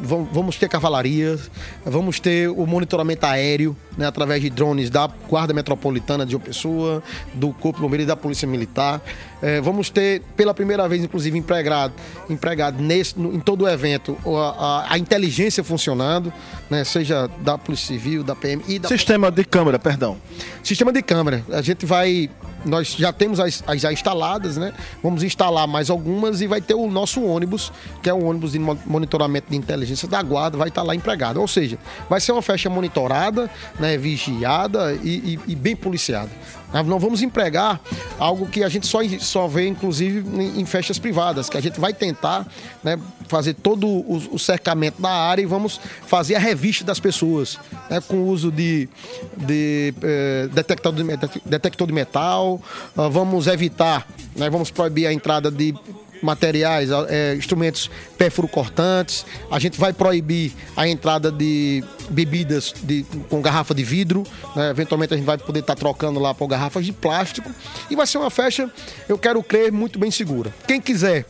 Vam- 0.00 0.28
vamos 0.32 0.56
ter 0.56 0.68
cavalaria, 0.68 1.38
vamos 1.84 2.20
ter 2.20 2.48
o 2.48 2.66
monitoramento 2.66 3.26
aéreo 3.26 3.76
né, 3.96 4.06
através 4.06 4.40
de 4.42 4.50
drones 4.50 4.90
da 4.90 5.08
Guarda 5.28 5.52
Metropolitana 5.54 6.24
de 6.24 6.32
João 6.32 6.42
Pessoa, 6.42 7.02
do 7.34 7.48
Corpo 7.52 7.78
de 7.78 7.82
Bombeiro 7.82 8.02
e 8.02 8.06
da 8.06 8.16
Polícia 8.16 8.46
Militar. 8.48 9.00
Eh, 9.42 9.60
vamos 9.60 9.90
ter, 9.90 10.22
pela 10.36 10.54
primeira 10.54 10.88
vez, 10.88 11.02
inclusive, 11.04 11.36
empregado, 11.38 11.92
empregado 12.30 12.82
nesse, 12.82 13.18
no- 13.18 13.34
em 13.34 13.40
todo 13.40 13.64
o 13.64 13.68
evento, 13.68 14.16
a, 14.26 14.30
a- 14.88 14.92
a 14.94 14.98
inteligência 14.98 15.62
funcionando, 15.62 16.32
né, 16.70 16.82
seja 16.84 17.28
da 17.40 17.58
Polícia 17.58 17.86
Civil, 17.88 18.24
da 18.24 18.34
PM 18.34 18.62
e 18.66 18.78
da 18.78 18.88
Sistema 18.88 19.30
de 19.30 19.44
câmera, 19.44 19.78
perdão. 19.78 20.16
Sistema 20.62 20.92
de 20.92 21.02
câmera. 21.02 21.44
A 21.52 21.60
gente 21.62 21.84
vai. 21.86 22.30
Nós 22.64 22.94
já 22.98 23.12
temos 23.12 23.38
as, 23.38 23.62
as 23.66 23.78
já 23.82 23.92
instaladas, 23.92 24.56
né? 24.56 24.72
Vamos 25.02 25.22
instalar 25.22 25.68
mais 25.68 25.90
algumas 25.90 26.40
e 26.40 26.46
vai 26.46 26.62
ter 26.62 26.72
o 26.72 26.86
nosso 26.90 27.22
ônibus, 27.22 27.70
que 28.02 28.08
é 28.08 28.14
o 28.14 28.24
ônibus 28.24 28.52
de 28.52 28.58
mo- 28.58 28.78
monitoramento 28.86 29.50
de 29.50 29.56
inteligência 29.58 30.08
da 30.08 30.22
guarda, 30.22 30.56
vai 30.56 30.68
estar 30.68 30.82
lá 30.82 30.94
empregado. 30.94 31.38
Ou 31.42 31.46
seja, 31.46 31.76
vai 32.08 32.22
ser 32.22 32.32
uma 32.32 32.40
festa 32.40 32.70
monitorada, 32.70 33.50
né? 33.78 33.83
Vigiada 33.98 34.94
e, 35.02 35.34
e- 35.46 35.52
e 35.52 35.54
bem 35.54 35.76
policiada. 35.76 36.30
Nós 36.72 36.84
não 36.88 36.98
vamos 36.98 37.22
empregar 37.22 37.80
algo 38.18 38.46
que 38.46 38.64
a 38.64 38.68
gente 38.68 38.84
só, 38.88 38.98
só 39.20 39.46
vê, 39.46 39.68
inclusive, 39.68 40.24
em, 40.58 40.66
festas 40.66 40.98
privadas, 40.98 41.48
que 41.48 41.56
a 41.56 41.60
gente 41.60 41.78
vai 41.78 41.94
tentar 41.94 42.44
né, 42.82 42.98
fazer 43.28 43.54
todo 43.54 43.86
o, 43.86 44.16
o 44.32 44.38
cercamento 44.40 45.00
da 45.00 45.10
área 45.10 45.40
e 45.40 45.46
vamos 45.46 45.80
fazer 46.06 46.34
a 46.34 46.38
revista 46.40 46.84
das 46.84 46.98
pessoas, 46.98 47.60
né, 47.88 48.00
com 48.00 48.16
o 48.16 48.26
uso 48.26 48.50
de, 48.50 48.88
de 49.36 49.94
eh, 50.02 50.48
detector, 50.52 50.92
de 50.92 51.04
detector 51.46 51.86
de 51.86 51.92
metal. 51.92 52.60
Ah, 52.96 53.08
vamos 53.08 53.46
evitar, 53.46 54.08
né, 54.34 54.50
vamos 54.50 54.68
proibir 54.72 55.06
a 55.06 55.12
entrada 55.12 55.52
de 55.52 55.72
materiais, 56.24 56.90
eh, 57.08 57.34
instrumentos 57.36 57.90
perfuro-cortantes. 58.18 59.24
A 59.50 59.58
gente 59.58 59.78
vai 59.78 59.92
proibir 59.92 60.52
a 60.76 60.88
entrada 60.88 61.30
de 61.30 61.82
bebidas 62.10 62.74
de- 62.82 63.04
com 63.28 63.40
garrafa 63.40 63.74
de 63.74 63.84
vidro. 63.84 64.24
né? 64.56 64.70
Eventualmente 64.70 65.14
a 65.14 65.16
gente 65.16 65.26
vai 65.26 65.38
poder 65.38 65.60
estar 65.60 65.74
trocando 65.74 66.18
lá 66.20 66.34
por 66.34 66.46
garrafas 66.48 66.84
de 66.84 66.92
plástico. 66.92 67.50
E 67.90 67.96
vai 67.96 68.06
ser 68.06 68.18
uma 68.18 68.30
festa, 68.30 68.70
eu 69.08 69.18
quero 69.18 69.42
crer, 69.42 69.70
muito 69.72 69.98
bem 69.98 70.10
segura. 70.10 70.54
Quem 70.66 70.80
quiser 70.80 71.24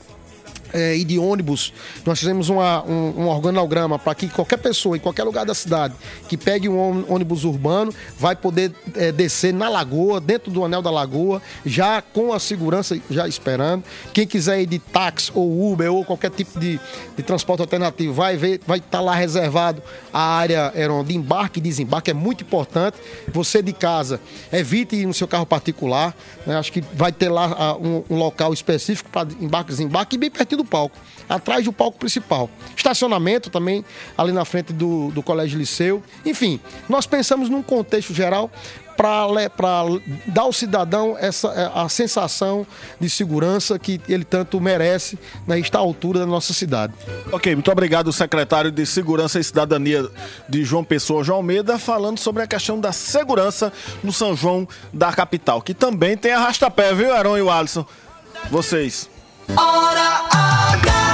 é, 0.74 0.96
ir 0.96 1.04
de 1.04 1.18
ônibus, 1.18 1.72
nós 2.04 2.18
fizemos 2.18 2.48
uma- 2.48 2.84
um, 2.84 3.22
um 3.22 3.28
organograma 3.28 3.98
para 3.98 4.14
que 4.14 4.28
qualquer 4.28 4.58
pessoa 4.58 4.96
em 4.96 5.00
qualquer 5.00 5.22
lugar 5.24 5.46
da 5.46 5.54
cidade 5.54 5.94
que 6.28 6.36
pegue 6.36 6.68
um 6.68 6.76
ôni- 6.76 7.04
ônibus 7.08 7.44
urbano 7.44 7.94
vai 8.18 8.34
poder 8.36 8.72
é, 8.96 9.10
descer 9.12 9.54
na 9.54 9.68
lagoa, 9.68 10.20
dentro 10.20 10.50
do 10.50 10.64
anel 10.64 10.82
da 10.82 10.90
lagoa, 10.90 11.40
já 11.64 12.02
com 12.02 12.32
a 12.32 12.40
segurança 12.40 12.98
já 13.08 13.26
esperando. 13.28 13.84
Quem 14.12 14.26
quiser 14.26 14.60
ir 14.60 14.66
de 14.66 14.78
táxi 14.80 15.30
ou 15.34 15.72
Uber 15.72 15.92
ou 15.92 16.04
qualquer 16.04 16.30
tipo 16.30 16.58
de, 16.58 16.80
de 17.16 17.22
transporte 17.22 17.60
alternativo 17.60 18.12
vai 18.12 18.36
ver, 18.36 18.60
vai 18.66 18.78
estar 18.78 19.00
lá 19.00 19.14
reservado 19.14 19.80
a 20.12 20.20
área 20.20 20.72
Heron, 20.74 21.04
de 21.04 21.16
embarque 21.16 21.60
e 21.60 21.62
desembarque, 21.62 22.10
é 22.10 22.14
muito 22.14 22.42
importante. 22.42 22.96
Você 23.32 23.62
de 23.62 23.72
casa, 23.72 24.20
evite 24.52 24.96
ir 24.96 25.06
no 25.06 25.14
seu 25.14 25.28
carro 25.28 25.46
particular, 25.46 26.14
né? 26.46 26.56
acho 26.56 26.72
que 26.72 26.82
vai 26.94 27.12
ter 27.12 27.28
lá 27.28 27.54
ah, 27.56 27.76
um, 27.76 28.02
um 28.10 28.16
local 28.16 28.52
específico 28.52 29.08
para 29.10 29.28
embarque 29.40 29.70
e 29.70 29.74
desembarque 29.76 30.16
e 30.16 30.18
bem 30.18 30.30
pertinho 30.30 30.62
do 30.62 30.63
palco, 30.64 30.96
atrás 31.28 31.64
do 31.64 31.72
palco 31.72 31.98
principal. 31.98 32.50
Estacionamento 32.76 33.50
também, 33.50 33.84
ali 34.16 34.32
na 34.32 34.44
frente 34.44 34.72
do, 34.72 35.10
do 35.10 35.22
Colégio 35.22 35.58
Liceu. 35.58 36.02
Enfim, 36.24 36.60
nós 36.88 37.06
pensamos 37.06 37.48
num 37.48 37.62
contexto 37.62 38.12
geral 38.12 38.50
para 38.96 39.82
dar 40.26 40.42
ao 40.42 40.52
cidadão 40.52 41.16
essa, 41.18 41.48
eh, 41.48 41.70
a 41.74 41.88
sensação 41.88 42.66
de 43.00 43.10
segurança 43.10 43.78
que 43.78 44.00
ele 44.08 44.24
tanto 44.24 44.60
merece 44.60 45.18
né, 45.46 45.58
está 45.58 45.78
à 45.78 45.82
altura 45.82 46.20
da 46.20 46.26
nossa 46.26 46.52
cidade. 46.52 46.94
Ok, 47.32 47.54
muito 47.54 47.70
obrigado, 47.70 48.12
secretário 48.12 48.70
de 48.70 48.86
Segurança 48.86 49.38
e 49.38 49.44
Cidadania 49.44 50.08
de 50.48 50.64
João 50.64 50.84
Pessoa, 50.84 51.24
João 51.24 51.38
Almeida, 51.38 51.78
falando 51.78 52.18
sobre 52.18 52.42
a 52.42 52.46
questão 52.46 52.78
da 52.78 52.92
segurança 52.92 53.72
no 54.02 54.12
São 54.12 54.36
João 54.36 54.66
da 54.92 55.12
capital, 55.12 55.60
que 55.60 55.74
também 55.74 56.16
tem 56.16 56.32
arrasta-pé, 56.32 56.94
viu, 56.94 57.12
Aaron 57.12 57.38
e 57.38 57.42
o 57.42 57.50
Alisson? 57.50 57.84
Vocês. 58.50 59.10
Hora 59.56 60.53
H! 60.66 61.13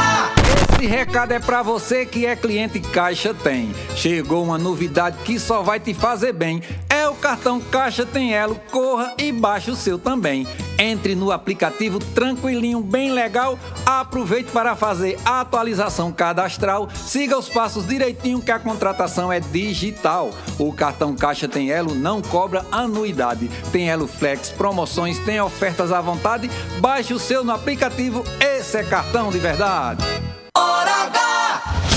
Esse 0.80 0.88
recado 0.88 1.32
é 1.32 1.38
pra 1.38 1.62
você 1.62 2.06
que 2.06 2.24
é 2.24 2.34
cliente 2.34 2.80
Caixa 2.80 3.34
Tem. 3.34 3.70
Chegou 3.94 4.42
uma 4.42 4.56
novidade 4.56 5.18
que 5.24 5.38
só 5.38 5.60
vai 5.60 5.78
te 5.78 5.92
fazer 5.92 6.32
bem. 6.32 6.62
É 6.88 7.06
o 7.06 7.14
cartão 7.14 7.60
Caixa 7.60 8.06
Tem 8.06 8.32
Elo. 8.32 8.58
Corra 8.70 9.12
e 9.18 9.30
baixe 9.30 9.70
o 9.70 9.76
seu 9.76 9.98
também. 9.98 10.46
Entre 10.78 11.14
no 11.14 11.30
aplicativo 11.30 11.98
tranquilinho, 11.98 12.80
bem 12.80 13.12
legal. 13.12 13.58
Aproveite 13.84 14.50
para 14.52 14.74
fazer 14.74 15.18
a 15.22 15.42
atualização 15.42 16.10
cadastral. 16.10 16.88
Siga 16.94 17.38
os 17.38 17.50
passos 17.50 17.86
direitinho 17.86 18.40
que 18.40 18.50
a 18.50 18.58
contratação 18.58 19.30
é 19.30 19.38
digital. 19.38 20.30
O 20.58 20.72
cartão 20.72 21.14
Caixa 21.14 21.46
Tem 21.46 21.70
Elo 21.70 21.94
não 21.94 22.22
cobra 22.22 22.64
anuidade. 22.72 23.50
Tem 23.70 23.90
Elo 23.90 24.08
Flex, 24.08 24.48
promoções, 24.48 25.18
tem 25.18 25.42
ofertas 25.42 25.92
à 25.92 26.00
vontade. 26.00 26.50
Baixe 26.78 27.12
o 27.12 27.18
seu 27.18 27.44
no 27.44 27.52
aplicativo. 27.52 28.24
Esse 28.40 28.78
é 28.78 28.82
cartão 28.82 29.30
de 29.30 29.38
verdade. 29.38 30.02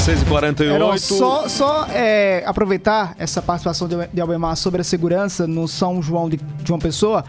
Hora 0.03 0.49
H! 0.49 0.55
6h48. 0.57 0.61
Heron, 0.61 0.97
só 0.97 1.47
só 1.47 1.87
é, 1.89 2.43
aproveitar 2.45 3.15
essa 3.17 3.41
participação 3.41 3.87
de 3.87 3.95
de 4.11 4.19
Albemar 4.19 4.55
sobre 4.57 4.81
a 4.81 4.83
segurança 4.83 5.47
no 5.47 5.67
São 5.67 6.01
João 6.01 6.29
de 6.29 6.39
João 6.65 6.79
Pessoa. 6.79 7.23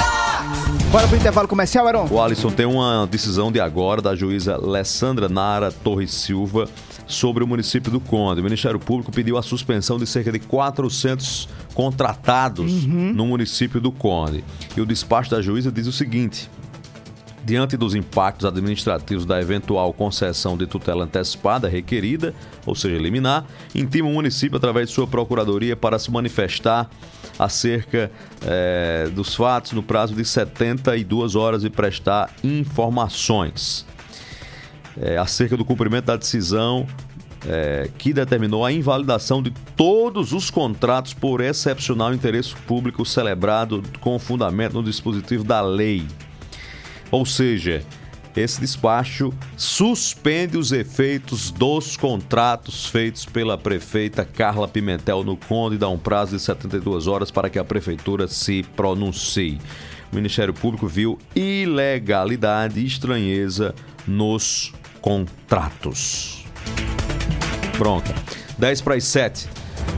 Bora 0.91 1.07
pro 1.07 1.15
intervalo 1.15 1.47
comercial, 1.47 1.87
Heron? 1.87 2.05
O 2.11 2.21
Alisson 2.21 2.51
tem 2.51 2.65
uma 2.65 3.07
decisão 3.09 3.49
de 3.49 3.61
agora 3.61 4.01
da 4.01 4.13
juíza 4.13 4.55
Alessandra 4.55 5.29
Nara 5.29 5.71
Torres 5.71 6.11
Silva 6.11 6.67
sobre 7.11 7.43
o 7.43 7.47
município 7.47 7.91
do 7.91 7.99
Conde. 7.99 8.41
O 8.41 8.43
Ministério 8.43 8.79
Público 8.79 9.11
pediu 9.11 9.37
a 9.37 9.43
suspensão 9.43 9.97
de 9.97 10.07
cerca 10.07 10.31
de 10.31 10.39
400 10.39 11.47
contratados 11.73 12.85
no 12.85 13.25
município 13.25 13.79
do 13.79 13.91
Conde. 13.91 14.43
E 14.75 14.81
o 14.81 14.85
despacho 14.85 15.31
da 15.31 15.41
juíza 15.41 15.71
diz 15.71 15.87
o 15.87 15.91
seguinte: 15.91 16.49
diante 17.43 17.75
dos 17.75 17.95
impactos 17.95 18.45
administrativos 18.45 19.25
da 19.25 19.41
eventual 19.41 19.91
concessão 19.93 20.57
de 20.57 20.67
tutela 20.67 21.03
antecipada 21.03 21.67
requerida, 21.67 22.33
ou 22.65 22.75
seja, 22.75 22.95
eliminar, 22.95 23.45
intima 23.73 24.09
o 24.09 24.13
município 24.13 24.57
através 24.57 24.89
de 24.89 24.95
sua 24.95 25.07
procuradoria 25.07 25.75
para 25.75 25.97
se 25.97 26.11
manifestar 26.11 26.89
acerca 27.39 28.11
eh, 28.43 29.09
dos 29.13 29.33
fatos 29.35 29.71
no 29.71 29.81
prazo 29.81 30.13
de 30.13 30.23
72 30.23 31.35
horas 31.35 31.63
e 31.63 31.69
prestar 31.69 32.31
informações 32.43 33.85
eh, 34.99 35.17
acerca 35.17 35.55
do 35.55 35.65
cumprimento 35.65 36.05
da 36.05 36.15
decisão 36.15 36.87
eh, 37.47 37.89
que 37.97 38.13
determinou 38.13 38.65
a 38.65 38.71
invalidação 38.71 39.41
de 39.41 39.51
todos 39.75 40.31
os 40.33 40.49
contratos 40.49 41.13
por 41.13 41.41
excepcional 41.41 42.13
interesse 42.13 42.55
público 42.67 43.05
celebrado 43.05 43.81
com 43.99 44.19
fundamento 44.19 44.73
no 44.73 44.83
dispositivo 44.83 45.43
da 45.43 45.61
lei. 45.61 46.05
Ou 47.09 47.25
seja, 47.25 47.83
esse 48.35 48.61
despacho 48.61 49.33
suspende 49.57 50.57
os 50.57 50.71
efeitos 50.71 51.51
dos 51.51 51.97
contratos 51.97 52.85
feitos 52.85 53.25
pela 53.25 53.57
prefeita 53.57 54.23
Carla 54.23 54.67
Pimentel 54.67 55.23
no 55.23 55.35
Conde 55.35 55.75
e 55.75 55.79
dá 55.79 55.89
um 55.89 55.97
prazo 55.97 56.37
de 56.37 56.41
72 56.41 57.07
horas 57.07 57.29
para 57.29 57.49
que 57.49 57.59
a 57.59 57.63
prefeitura 57.63 58.27
se 58.27 58.63
pronuncie. 58.75 59.59
O 60.11 60.15
Ministério 60.15 60.53
Público 60.53 60.87
viu 60.87 61.17
ilegalidade 61.35 62.79
e 62.79 62.85
estranheza 62.85 63.75
nos 64.07 64.71
contratos. 64.71 64.80
Pronto. 67.77 68.13
10 68.57 68.81
para 68.81 68.95
as 68.95 69.03
7. 69.05 69.49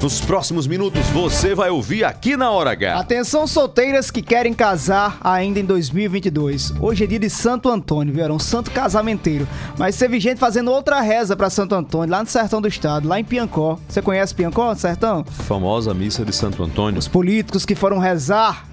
Nos 0.01 0.20
próximos 0.20 0.68
minutos 0.68 1.06
você 1.08 1.56
vai 1.56 1.70
ouvir 1.70 2.04
aqui 2.04 2.36
na 2.36 2.51
Hora 2.51 2.72
H. 2.72 2.99
Atenção 2.99 3.47
solteiras 3.47 4.12
que 4.12 4.22
querem 4.22 4.54
casar 4.54 5.18
ainda 5.24 5.60
em 5.60 5.66
2022. 5.66 6.74
Hoje 6.80 7.06
é 7.06 7.08
dia 7.08 7.20
de 7.20 7.30
Santo 7.30 7.70
Antônio, 7.70 8.14
viu? 8.14 8.24
Era 8.24 8.34
um 8.34 8.39
santo 8.39 8.70
casamenteiro. 8.72 9.47
Mas 9.78 9.97
teve 9.97 10.20
gente 10.20 10.39
fazendo 10.39 10.72
outra 10.72 10.99
reza 10.99 11.38
para 11.38 11.49
Santo 11.49 11.74
Antônio, 11.74 12.12
lá 12.12 12.22
no 12.22 12.30
sertão 12.30 12.62
do 12.62 12.68
estado, 12.68 13.08
lá 13.08 13.18
em 13.20 13.24
Piancó. 13.24 13.80
Você 13.88 14.01
conhece 14.01 14.36
Piancó, 14.36 14.76
sertão? 14.76 15.24
Famosa 15.24 15.93
missa 15.93 16.26
de 16.26 16.34
Santo 16.34 16.64
Antônio. 16.64 16.99
Os 16.99 17.08
políticos 17.08 17.66
que 17.66 17.76
foram 17.76 17.97
rezar 17.97 18.66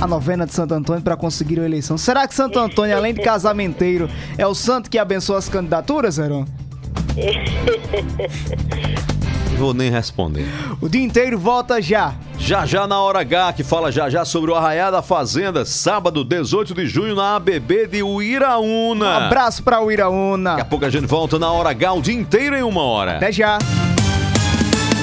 a 0.00 0.06
novena 0.06 0.46
de 0.46 0.54
Santo 0.54 0.72
Antônio 0.72 1.02
para 1.02 1.16
conseguir 1.16 1.60
a 1.60 1.64
eleição. 1.64 1.98
Será 1.98 2.26
que 2.26 2.34
Santo 2.34 2.58
Antônio, 2.58 2.96
além 2.96 3.12
de 3.12 3.20
casamenteiro, 3.20 4.08
é 4.38 4.46
o 4.46 4.54
santo 4.54 4.88
que 4.88 4.98
abençoa 4.98 5.38
as 5.38 5.48
candidaturas, 5.48 6.18
Heron? 6.18 6.46
Vou 9.60 9.74
nem 9.74 9.90
responder. 9.90 10.46
O 10.80 10.88
dia 10.88 11.02
inteiro 11.02 11.38
volta 11.38 11.82
já. 11.82 12.14
Já 12.38 12.64
já 12.64 12.86
na 12.86 12.98
hora 12.98 13.20
H, 13.20 13.52
que 13.52 13.62
fala 13.62 13.92
já 13.92 14.08
já 14.08 14.24
sobre 14.24 14.50
o 14.50 14.54
Arraiá 14.54 14.90
da 14.90 15.02
Fazenda, 15.02 15.66
sábado 15.66 16.24
18 16.24 16.72
de 16.72 16.86
junho 16.86 17.14
na 17.14 17.36
ABB 17.36 17.86
de 17.86 18.02
Uiraúna. 18.02 19.04
Um 19.04 19.24
abraço 19.26 19.62
para 19.62 19.82
Uiraúna. 19.82 20.52
Daqui 20.52 20.62
a 20.62 20.64
pouco 20.64 20.86
a 20.86 20.90
gente 20.90 21.06
volta 21.06 21.38
na 21.38 21.52
hora 21.52 21.68
H 21.68 21.92
o 21.92 22.00
dia 22.00 22.14
inteiro 22.14 22.56
em 22.56 22.62
uma 22.62 22.82
hora. 22.82 23.16
Até 23.16 23.30
já. 23.30 23.58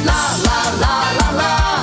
Lá, 0.04 0.38
lá, 0.44 0.64
lá, 0.80 1.12
lá, 1.22 1.32
lá. 1.32 1.77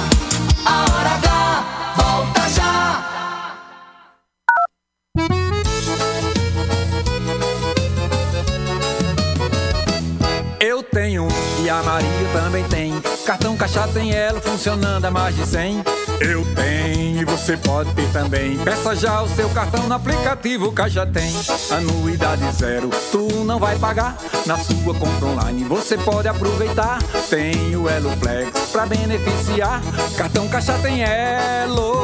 A 11.78 11.82
Maria 11.82 12.28
também 12.32 12.64
tem. 12.64 13.00
Cartão 13.26 13.56
Caixa 13.56 13.88
tem 13.88 14.12
ela 14.12 14.40
funcionando 14.40 15.04
a 15.04 15.10
mais 15.10 15.34
de 15.34 15.46
100. 15.46 15.82
Eu 16.20 16.44
tenho 16.54 17.20
e 17.20 17.24
você 17.24 17.56
pode 17.56 17.92
ter 17.94 18.08
também. 18.12 18.56
Peça 18.58 18.94
já 18.94 19.22
o 19.22 19.28
seu 19.28 19.48
cartão 19.50 19.88
no 19.88 19.94
aplicativo 19.94 20.70
Caixa 20.72 21.04
tem. 21.04 21.32
Anuidade 21.70 22.44
zero, 22.52 22.90
tu 23.10 23.28
não 23.44 23.58
vai 23.58 23.76
pagar. 23.78 24.16
Na 24.46 24.56
sua 24.56 24.94
compra 24.94 25.26
online 25.26 25.64
você 25.64 25.98
pode 25.98 26.28
aproveitar. 26.28 27.02
Tem 27.28 27.74
o 27.74 27.88
Elo 27.88 28.10
Flex 28.18 28.50
pra 28.70 28.86
beneficiar. 28.86 29.80
Cartão 30.16 30.48
Caixa 30.48 30.78
tem 30.78 31.02
Elo. 31.02 32.03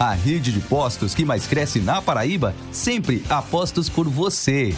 A 0.00 0.12
rede 0.12 0.50
de 0.50 0.60
postos 0.60 1.14
que 1.14 1.26
mais 1.26 1.46
cresce 1.46 1.78
na 1.78 2.00
Paraíba, 2.00 2.54
sempre 2.72 3.22
apostos 3.28 3.90
por 3.90 4.08
você. 4.08 4.74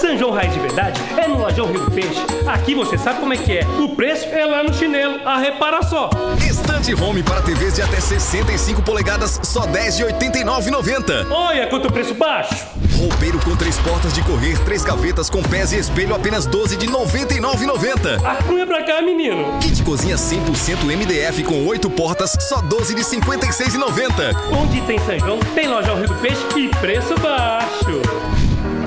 São 0.00 0.16
João 0.16 0.30
Raiz 0.30 0.50
de 0.54 0.58
Verdade 0.58 0.98
é 1.18 1.28
no 1.28 1.36
Lojão 1.36 1.66
Rio 1.66 1.84
do 1.84 1.90
Peixe. 1.90 2.24
Aqui 2.46 2.74
você 2.74 2.96
sabe 2.96 3.20
como 3.20 3.34
é 3.34 3.36
que 3.36 3.58
é. 3.58 3.66
O 3.78 3.94
preço 3.94 4.24
é 4.28 4.46
lá 4.46 4.62
no 4.62 4.72
chinelo. 4.72 5.20
A 5.28 5.36
repara 5.36 5.82
só. 5.82 6.08
Estante 6.38 6.94
Home 6.94 7.22
para 7.22 7.42
TVs 7.42 7.74
de 7.74 7.82
até 7.82 8.00
65 8.00 8.80
polegadas, 8.80 9.38
só 9.42 9.66
10 9.66 9.98
de 9.98 10.04
89,90. 10.04 11.30
Olha 11.30 11.66
quanto 11.66 11.92
preço 11.92 12.14
baixo. 12.14 12.64
Roupeiro 12.98 13.38
com 13.40 13.54
três 13.54 13.78
portas 13.80 14.14
de 14.14 14.22
correr, 14.22 14.58
três 14.64 14.82
gavetas 14.82 15.28
com 15.28 15.42
pés 15.42 15.70
e 15.70 15.78
espelho, 15.78 16.14
apenas 16.14 16.46
12 16.46 16.76
de 16.78 16.86
99,90. 16.86 18.24
Acunha 18.24 18.66
pra 18.66 18.82
cá, 18.82 19.02
menino. 19.02 19.58
Kit 19.60 19.82
cozinha 19.82 20.16
100% 20.16 20.82
MDF 20.82 21.44
com 21.44 21.66
oito 21.66 21.90
portas, 21.90 22.34
só 22.40 22.62
12 22.62 22.94
de 22.94 23.02
56,90. 23.02 24.34
Onde 24.50 24.80
tem 24.80 24.98
São 25.00 25.18
João, 25.18 25.38
tem 25.54 25.68
Lojão 25.68 25.96
Rio 25.96 26.08
do 26.08 26.14
Peixe 26.14 26.42
e 26.56 26.68
preço 26.68 27.14
baixo. 27.20 28.49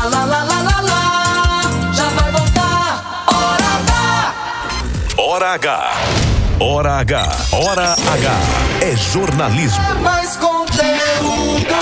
Lá, 0.00 0.06
lá, 0.08 0.24
lá, 0.24 0.42
lá, 0.44 0.62
lá, 0.62 0.80
lá. 0.80 1.92
Já 1.92 2.08
vai 2.08 2.32
voltar. 2.32 3.26
Hora 3.28 3.68
H. 3.84 4.34
Hora 5.18 5.52
H. 5.52 5.92
Hora 6.58 6.92
H. 7.00 7.28
Hora 7.52 7.92
H. 7.92 8.32
É 8.80 8.96
jornalismo. 8.96 9.78
É 9.78 9.94
mais 10.00 10.36
conteúdo. 10.36 11.74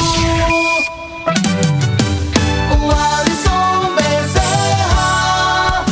O 2.73 2.91
Alisson 2.91 3.95
Bezerra. 3.95 5.85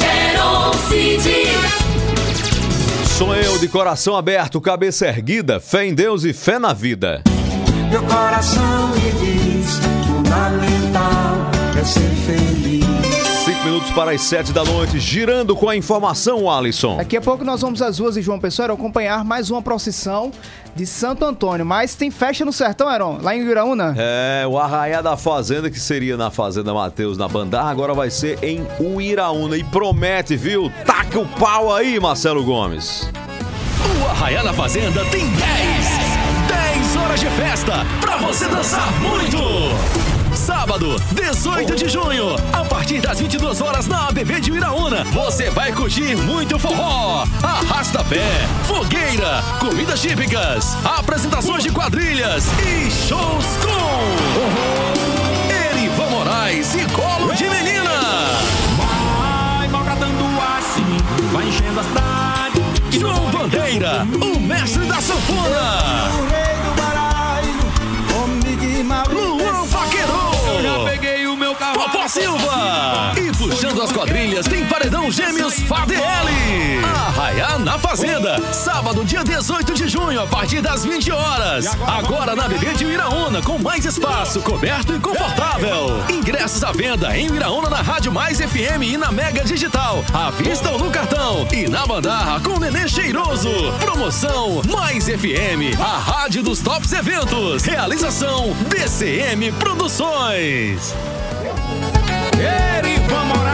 Quero 0.00 0.74
Cid. 0.90 1.26
Sou 3.16 3.34
eu 3.34 3.58
de 3.58 3.68
coração 3.68 4.14
aberto, 4.14 4.60
cabeça 4.60 5.06
erguida, 5.06 5.58
fé 5.58 5.86
em 5.86 5.94
Deus 5.94 6.24
e 6.24 6.34
fé 6.34 6.58
na 6.58 6.74
vida. 6.74 7.22
Meu 7.90 8.02
coração 8.02 8.88
me 8.88 9.10
diz: 9.12 9.78
fundamental 10.06 10.73
ser 11.84 12.10
feliz. 12.26 12.84
Cinco 13.44 13.64
minutos 13.64 13.90
para 13.90 14.12
as 14.12 14.22
sete 14.22 14.52
da 14.52 14.64
noite, 14.64 14.98
girando 14.98 15.54
com 15.54 15.68
a 15.68 15.76
informação, 15.76 16.50
Alisson. 16.50 16.96
Daqui 16.96 17.16
a 17.16 17.20
pouco 17.20 17.44
nós 17.44 17.60
vamos 17.60 17.82
às 17.82 17.98
ruas 17.98 18.14
de 18.14 18.22
João 18.22 18.40
Pessoa 18.40 18.64
Heron, 18.64 18.74
acompanhar 18.74 19.22
mais 19.22 19.50
uma 19.50 19.60
procissão 19.60 20.32
de 20.74 20.86
Santo 20.86 21.24
Antônio. 21.26 21.66
Mas 21.66 21.94
tem 21.94 22.10
festa 22.10 22.42
no 22.44 22.52
sertão, 22.52 22.90
Heron, 22.90 23.18
lá 23.20 23.36
em 23.36 23.42
Iraúna. 23.42 23.94
É, 23.98 24.46
o 24.46 24.58
Arraiá 24.58 25.02
da 25.02 25.16
Fazenda, 25.16 25.70
que 25.70 25.78
seria 25.78 26.16
na 26.16 26.30
Fazenda 26.30 26.72
Mateus, 26.72 27.18
na 27.18 27.28
Bandarra, 27.28 27.70
agora 27.70 27.92
vai 27.92 28.10
ser 28.10 28.42
em 28.42 28.66
Uiraúna. 28.80 29.56
E 29.58 29.64
promete, 29.64 30.36
viu? 30.36 30.72
Taca 30.86 31.18
o 31.18 31.26
pau 31.26 31.74
aí, 31.74 32.00
Marcelo 32.00 32.42
Gomes. 32.42 33.10
O 34.00 34.08
Arraiá 34.08 34.42
na 34.42 34.54
Fazenda 34.54 35.04
tem 35.10 35.28
10. 35.28 35.34
10 36.48 36.96
horas 36.96 37.20
de 37.20 37.26
festa 37.26 37.72
pra 38.00 38.16
você 38.16 38.48
dançar 38.48 38.90
muito. 39.00 40.03
Sábado, 40.44 40.96
18 41.12 41.74
de 41.74 41.88
junho, 41.88 42.36
a 42.52 42.62
partir 42.66 43.00
das 43.00 43.18
22 43.18 43.62
horas 43.62 43.86
na 43.86 44.08
ABB 44.08 44.42
de 44.42 44.52
Iraúna, 44.52 45.02
você 45.04 45.48
vai 45.48 45.72
curtir 45.72 46.14
muito 46.16 46.58
forró, 46.58 47.24
arrasta-pé, 47.42 48.46
fogueira, 48.66 49.42
comidas 49.58 50.02
típicas, 50.02 50.76
apresentações 50.84 51.62
de 51.62 51.70
quadrilhas 51.70 52.44
e 52.60 52.90
shows 52.90 53.46
com 53.62 54.04
Erivan 55.72 56.10
Moraes 56.10 56.74
e 56.74 56.84
Colo 56.92 57.32
de 57.34 57.44
Menina. 57.44 58.00
Vai 58.76 59.66
maltratando 59.68 60.24
assim, 60.58 60.98
vai 61.32 61.48
enchendo 61.48 61.80
a 61.80 61.84
cidade. 61.84 62.62
João 62.90 63.30
Bandeira, 63.30 64.06
o 64.20 64.38
mestre 64.38 64.84
da 64.84 65.00
sanfona. 65.00 66.43
As 73.82 73.92
quadrilhas 73.92 74.46
tem 74.46 74.64
Paredão 74.66 75.10
Gêmeos 75.10 75.58
FADL. 75.60 75.98
Arraiá 76.84 77.58
na 77.58 77.78
Fazenda. 77.78 78.40
Sábado, 78.52 79.04
dia 79.04 79.22
18 79.22 79.74
de 79.74 79.88
junho, 79.88 80.22
a 80.22 80.26
partir 80.26 80.60
das 80.60 80.84
20 80.84 81.10
horas. 81.10 81.66
Agora 81.86 82.34
na 82.34 82.48
BB 82.48 82.74
de 82.74 82.84
Iraúna, 82.86 83.42
com 83.42 83.58
mais 83.58 83.84
espaço, 83.84 84.40
coberto 84.40 84.94
e 84.94 85.00
confortável. 85.00 86.02
Ingressos 86.08 86.62
à 86.62 86.72
venda 86.72 87.16
em 87.16 87.26
Iraúna 87.26 87.68
na 87.68 87.82
Rádio 87.82 88.12
Mais 88.12 88.38
FM 88.38 88.82
e 88.82 88.96
na 88.96 89.12
Mega 89.12 89.44
Digital. 89.44 90.04
À 90.14 90.30
vista 90.30 90.70
ou 90.70 90.78
no 90.78 90.90
cartão. 90.90 91.46
E 91.52 91.68
na 91.68 91.84
Bandarra 91.86 92.40
com 92.40 92.58
Nenê 92.58 92.88
Cheiroso. 92.88 93.50
Promoção 93.80 94.62
Mais 94.70 95.04
FM, 95.04 95.78
a 95.78 95.98
rádio 95.98 96.42
dos 96.42 96.60
tops 96.60 96.92
eventos. 96.92 97.64
Realização 97.64 98.54
BCM 98.68 99.52
Produções. 99.52 100.94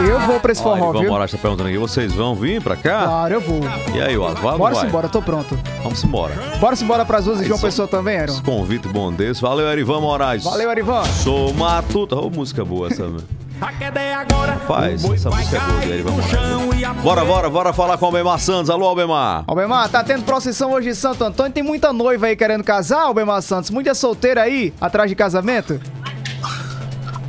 Eu 0.09 0.19
vou 0.21 0.41
pra 0.41 0.53
esse 0.53 0.63
forró, 0.63 0.91
Ivan 0.91 1.01
viu? 1.01 1.11
Moraes 1.11 1.31
tá 1.31 1.39
perguntando 1.39 1.69
aqui, 1.69 1.79
vocês 1.79 2.13
vão 2.15 2.35
vir 2.35 2.63
pra 2.63 2.75
cá? 2.75 3.05
Claro, 3.05 3.35
eu 3.35 3.41
vou. 3.41 3.61
E 3.95 4.01
aí, 4.01 4.17
ó, 4.17 4.31
vai 4.31 4.57
Bora 4.57 4.87
embora, 4.87 5.09
tô 5.09 5.21
pronto. 5.21 5.59
Vamos 5.83 6.03
embora. 6.03 6.35
Bora 6.59 6.75
embora 6.81 7.05
pras 7.05 7.27
ruas 7.27 7.39
de 7.39 7.45
João 7.45 7.57
Isso. 7.57 7.67
Pessoa 7.67 7.87
também, 7.87 8.17
Heron. 8.17 8.33
Esse 8.33 8.43
convite 8.43 8.89
bom 8.89 9.13
desse. 9.13 9.43
Valeu, 9.43 9.69
Erivan 9.69 10.01
Moraes. 10.01 10.43
Valeu, 10.43 10.71
Erivan. 10.71 11.05
Sou 11.05 11.53
matuta. 11.53 12.17
Ô, 12.17 12.31
música 12.31 12.65
boa 12.65 12.89
essa, 12.89 13.07
né? 13.07 13.21
Rapaz, 13.61 15.05
essa 15.05 15.29
música 15.29 15.57
é 15.57 15.61
boa 15.61 15.85
Erivan 15.85 16.13
Moraes. 16.13 17.03
Bora, 17.03 17.25
bora, 17.25 17.51
bora 17.51 17.73
falar 17.73 17.99
com 17.99 18.07
o 18.07 18.09
Albemar 18.09 18.39
Santos. 18.39 18.71
Alô, 18.71 18.87
Albemar. 18.87 19.45
Albemar, 19.47 19.89
tá 19.89 20.03
tendo 20.03 20.25
procissão 20.25 20.73
hoje 20.73 20.89
em 20.89 20.95
Santo 20.95 21.23
Antônio. 21.25 21.53
Tem 21.53 21.63
muita 21.63 21.93
noiva 21.93 22.27
aí 22.27 22.37
querendo 22.37 22.65
casar, 22.65 23.03
Albemar 23.03 23.43
Santos. 23.43 23.71
Muita 23.71 23.95
solteira 23.95 24.43
aí, 24.43 24.73
atrás 24.81 25.11
de 25.11 25.15
casamento. 25.15 25.79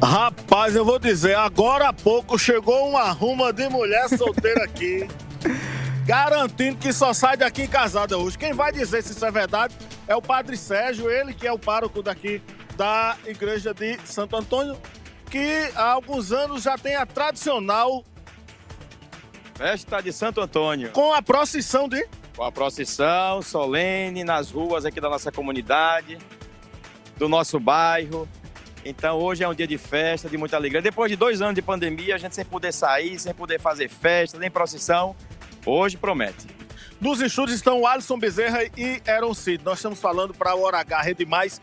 Rapaz, 0.04 0.76
eu 0.76 0.84
vou 0.84 0.98
dizer, 0.98 1.36
agora 1.36 1.90
há 1.90 1.94
pouco 1.94 2.38
chegou 2.38 2.90
uma 2.90 3.12
ruma 3.12 3.54
de 3.54 3.70
mulher 3.70 4.10
solteira 4.10 4.64
aqui, 4.64 5.08
garantindo 6.06 6.78
que 6.78 6.92
só 6.92 7.14
sai 7.14 7.38
daqui 7.38 7.68
casada 7.68 8.18
hoje. 8.18 8.36
Quem 8.36 8.52
vai 8.52 8.72
dizer 8.72 9.04
se 9.04 9.12
isso 9.12 9.24
é 9.24 9.30
verdade 9.30 9.76
é 10.08 10.16
o 10.16 10.22
Padre 10.22 10.58
Sérgio, 10.58 11.10
ele 11.10 11.36
que 11.36 11.48
é 11.48 11.52
o 11.52 11.60
pároco 11.60 12.02
daqui 12.02 12.42
da 12.76 13.16
igreja 13.28 13.76
de 13.76 14.00
Santo 14.04 14.36
Antônio, 14.36 14.76
que 15.30 15.70
há 15.76 15.92
alguns 15.92 16.32
anos 16.32 16.64
já 16.64 16.78
tem 16.78 16.96
a 16.96 17.06
tradicional 17.06 18.04
Festa 19.54 20.02
de 20.02 20.12
Santo 20.12 20.42
Antônio. 20.42 20.90
com 20.92 21.14
a 21.14 21.22
procissão 21.22 21.88
de 21.88 22.08
Com 22.36 22.44
a 22.44 22.52
procissão 22.52 23.44
solene 23.44 24.24
nas 24.24 24.50
ruas 24.50 24.84
aqui 24.84 25.00
da 25.00 25.10
nossa 25.10 25.32
comunidade, 25.32 26.18
do 27.18 27.30
nosso 27.30 27.60
bairro. 27.60 28.28
Então 28.84 29.20
hoje 29.20 29.44
é 29.44 29.48
um 29.48 29.54
dia 29.54 29.68
de 29.68 29.78
festa, 29.78 30.28
de 30.30 30.38
muita 30.38 30.56
alegria. 30.58 30.82
Depois 30.82 31.10
de 31.12 31.16
dois 31.16 31.42
anos 31.42 31.56
de 31.56 31.62
pandemia, 31.62 32.16
a 32.16 32.18
gente 32.18 32.36
sem 32.36 32.46
poder 32.46 32.72
sair, 32.74 33.20
sem 33.20 33.34
poder 33.34 33.60
fazer 33.60 33.90
festa, 33.90 34.38
nem 34.40 34.50
procissão, 34.50 35.16
hoje 35.66 35.98
promete. 35.98 36.48
Nos 37.00 37.20
estúdios 37.22 37.56
estão 37.58 37.82
o 37.82 37.88
Alisson 37.88 38.18
Bezerra 38.20 38.64
e 38.78 39.02
Aaron 39.08 39.34
Cid. 39.34 39.64
Nós 39.64 39.80
estamos 39.80 40.00
falando 40.00 40.34
para 40.34 40.56
o 40.56 40.62
Hora 40.64 40.80
H 40.80 41.02
Rede 41.02 41.26
Mais. 41.26 41.60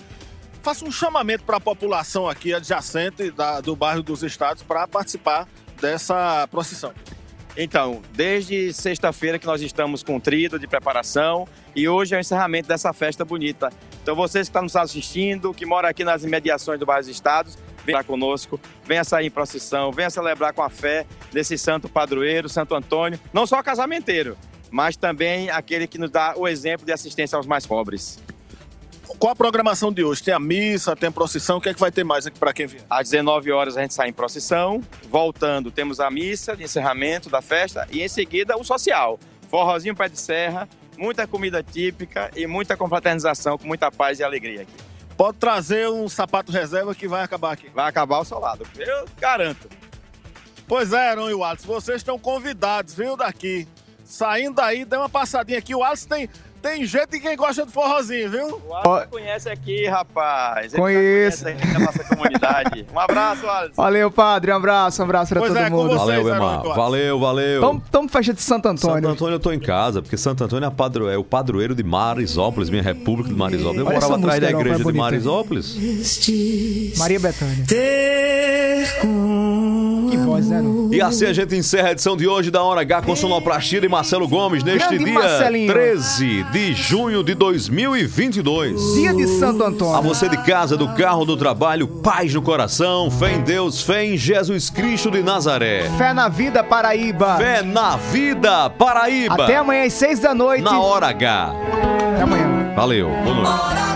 Faça 0.63 0.85
um 0.85 0.91
chamamento 0.91 1.45
para 1.45 1.57
a 1.59 1.61
população 1.61 2.29
aqui 2.29 2.53
adjacente 2.53 3.31
da- 3.31 3.61
do 3.61 3.75
bairro 3.77 4.03
dos 4.03 4.23
Estados 4.23 4.63
para 4.63 4.87
participar 4.89 5.47
dessa 5.81 6.47
procissão. 6.49 6.93
Então, 7.57 8.03
desde 8.13 8.73
sexta-feira 8.73 9.39
que 9.39 9.47
nós 9.47 9.61
estamos 9.63 10.03
com 10.03 10.17
o 10.17 10.21
trido 10.21 10.59
de 10.59 10.67
preparação 10.67 11.47
e 11.79 11.89
hoje 11.89 12.13
é 12.13 12.19
o 12.19 12.21
encerramento 12.21 12.67
dessa 12.67 12.93
festa 12.93 13.25
bonita. 13.25 13.71
Então, 14.03 14.17
vocês 14.17 14.49
que 14.49 14.51
estão 14.51 14.63
nos 14.63 14.75
assistindo, 14.75 15.55
que 15.55 15.65
moram 15.65 15.89
aqui 15.89 16.03
nas 16.03 16.25
imediações 16.25 16.81
do 16.81 16.85
bairro 16.85 17.03
dos 17.03 17.09
Estados, 17.09 17.57
venha 17.87 18.03
conosco, 18.03 18.59
venha 18.85 19.05
sair 19.05 19.29
em 19.29 19.31
procissão, 19.31 19.93
venha 19.93 20.11
celebrar 20.11 20.53
com 20.53 20.61
a 20.61 20.69
fé 20.69 21.07
desse 21.33 21.57
santo 21.57 21.89
padroeiro, 21.89 22.49
Santo 22.49 22.75
Antônio, 22.75 23.21
não 23.33 23.47
só 23.47 23.63
casamenteiro, 23.63 24.37
mas 24.73 24.97
também 24.97 25.51
aquele 25.51 25.87
que 25.87 25.99
nos 25.99 26.11
dá 26.11 26.35
o 26.37 26.49
exemplo 26.49 26.85
de 26.85 26.91
assistência 26.93 27.37
aos 27.37 27.47
mais 27.47 27.65
pobres. 27.65 28.19
Qual 29.21 29.33
a 29.33 29.37
programação 29.37 29.93
de 29.93 30.03
hoje? 30.03 30.25
Tem 30.25 30.35
a 30.35 30.41
missa, 30.41 30.97
tem 30.97 31.11
a 31.11 31.13
procissão, 31.13 31.59
o 31.59 31.61
que 31.61 31.69
é 31.69 31.75
que 31.75 31.81
vai 31.81 31.93
ter 31.93 32.05
mais 32.05 32.27
aqui 32.27 32.41
para 32.41 32.53
quem 32.53 32.67
vier? 32.67 32.83
Às 32.91 33.11
19 33.11 33.53
horas 33.53 33.77
a 33.77 33.83
gente 33.83 33.95
sai 33.95 34.09
em 34.09 34.13
procissão, 34.13 34.83
voltando 35.09 35.71
temos 35.71 36.01
a 36.01 36.11
missa 36.11 36.57
de 36.57 36.65
encerramento 36.65 37.31
da 37.31 37.41
festa 37.41 37.87
e 37.93 38.03
em 38.03 38.09
seguida 38.09 38.57
o 38.57 38.65
social. 38.65 39.19
Forrozinho 39.49 39.95
pé 39.97 40.09
de 40.09 40.21
serra, 40.21 40.69
muita 40.99 41.27
comida 41.27 41.63
típica 41.63 42.31
e 42.35 42.47
muita 42.47 42.77
confraternização 42.77 43.57
com 43.57 43.67
muita 43.67 43.91
paz 43.91 44.19
e 44.19 44.25
alegria 44.25 44.63
aqui. 44.63 44.73
Pode 45.17 45.39
trazer 45.39 45.89
um 45.89 46.09
sapato 46.09 46.53
reserva 46.53 46.95
que 46.95 47.09
vai 47.09 47.23
acabar 47.23 47.53
aqui. 47.53 47.69
Vai 47.71 47.89
acabar 47.89 48.19
o 48.19 48.25
seu 48.25 48.39
lado, 48.39 48.67
eu 48.79 49.07
garanto. 49.19 49.69
Pois 50.67 50.93
é, 50.93 51.09
Aaron 51.09 51.31
e 51.31 51.35
o 51.35 51.43
Alisson, 51.43 51.67
vocês 51.67 51.97
estão 51.99 52.19
convidados, 52.19 52.95
viu, 52.95 53.17
daqui. 53.17 53.67
Saindo 54.05 54.57
daí, 54.57 54.85
dê 54.85 54.97
uma 54.97 55.09
passadinha 55.09 55.59
aqui. 55.59 55.75
O 55.75 55.83
Alisson 55.83 56.09
tem, 56.09 56.31
tem 56.61 56.85
jeito 56.85 57.11
de 57.11 57.21
quem 57.21 57.37
gosta 57.37 57.65
de 57.65 57.73
forrozinho, 57.73 58.31
viu? 58.31 58.61
O 58.69 58.75
Alisson 58.75 59.09
conhece 59.11 59.49
aqui, 59.49 59.87
rapaz. 59.87 60.73
Ele 60.73 60.83
Conheço. 60.83 61.45
conhece 61.45 61.63
aqui 61.65 61.73
da 61.73 61.79
nossa 61.81 62.05
comunidade. 62.05 62.87
Um 62.93 62.99
abraço, 62.99 63.47
Alisson. 63.49 63.75
Valeu, 63.83 64.11
padre. 64.11 64.53
Um 64.53 64.57
abraço, 64.57 65.01
um 65.01 65.05
abraço 65.05 65.29
pra 65.31 65.41
Pois 65.41 65.53
todo 65.53 65.63
é, 65.63 65.71
com 65.71 65.77
mundo. 65.77 65.89
vocês, 65.99 66.23
Valeu, 66.23 66.33
Aaron 66.35 66.45
Emar. 66.65 66.75
Valeu, 66.77 67.19
valeu. 67.21 67.61
Tamo, 67.61 67.83
tamo 67.91 68.09
festa 68.09 68.35
de 68.35 68.43
Santo 68.43 68.67
Antônio. 68.69 68.97
Santo 68.97 69.09
Antônio 69.09 69.35
eu 69.35 69.41
tô 69.41 69.53
em 69.53 69.61
casa, 69.61 70.03
porque 70.03 70.17
Santo 70.17 70.45
Antônio 70.45 70.67
é, 70.67 70.71
padro- 70.71 71.09
é 71.09 71.17
o 71.17 71.25
padroeiro 71.25 71.75
de 71.75 71.83
Marisópolis, 71.83 72.69
minha 72.71 72.83
república 72.83 73.29
de 73.31 73.35
Marisópolis. 73.37 73.79
Eu 73.81 73.87
Olha 73.87 73.95
morava 74.01 74.17
atrás 74.17 74.41
da 74.41 74.51
igreja 74.51 74.83
é 74.83 74.85
de. 74.93 74.99
Marisópolis. 74.99 75.77
Maria 76.99 77.21
Bethânia. 77.21 77.65
Que 80.11 80.17
voz, 80.39 80.49
né? 80.49 80.63
Não? 80.63 80.93
E 80.93 81.01
assim 81.01 81.27
a 81.27 81.33
gente 81.33 81.55
encerra 81.57 81.89
a 81.89 81.93
edição 81.93 82.17
de 82.17 82.27
hoje 82.27 82.51
da 82.51 82.63
Hora 82.63 82.81
H 82.83 83.03
com 83.03 83.15
sonoplastia 83.15 83.81
de 83.81 83.89
Marcelo 83.89 84.29
Gomes 84.29 84.63
neste 84.63 84.89
Grande 84.89 85.05
dia 85.05 85.15
Marcelinho. 85.15 85.73
13 85.73 86.45
de 86.45 86.75
junho 86.75 87.23
de 87.23 87.35
2022. 87.35 88.95
Dia 88.95 89.15
de 89.15 89.27
Santo 89.27 89.65
Antônio. 89.65 89.95
A 89.95 90.01
você 90.01 90.29
de 90.29 90.37
casa, 90.39 90.77
do 90.77 90.89
carro, 90.95 91.25
do 91.25 91.37
trabalho, 91.37 91.87
paz 91.87 92.33
no 92.33 92.43
coração, 92.43 93.11
fé 93.11 93.33
em 93.35 93.41
Deus, 93.41 93.83
fé 93.83 94.05
em 94.05 94.17
Jesus 94.17 94.71
Cristo 94.71 95.11
de 95.11 95.23
Nazaré. 95.23 95.91
Fé 95.97 96.13
na 96.13 96.29
vida, 96.29 96.63
Paraíba. 96.63 97.37
Fé 97.37 97.63
na 97.63 97.97
vida, 97.97 98.71
Paraíba. 98.71 99.45
Até 99.45 99.57
amanhã 99.57 99.85
às 99.85 99.93
seis 99.93 100.21
da 100.21 100.35
noite. 100.35 100.63
Na 100.63 100.81
Hora 100.81 101.09
H. 101.09 101.53
Até 102.15 102.23
amanhã. 102.23 102.75
Valeu, 102.75 103.09
boa 103.09 103.35
noite. 103.35 103.89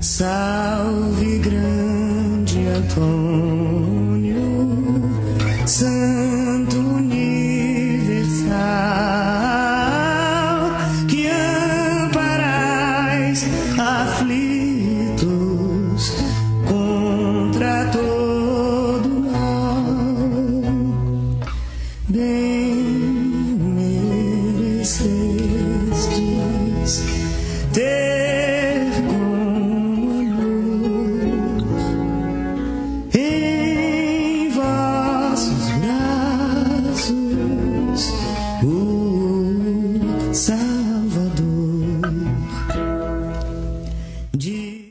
Salve 0.00 1.38
grande 1.38 1.79
Antônio. 2.80 3.59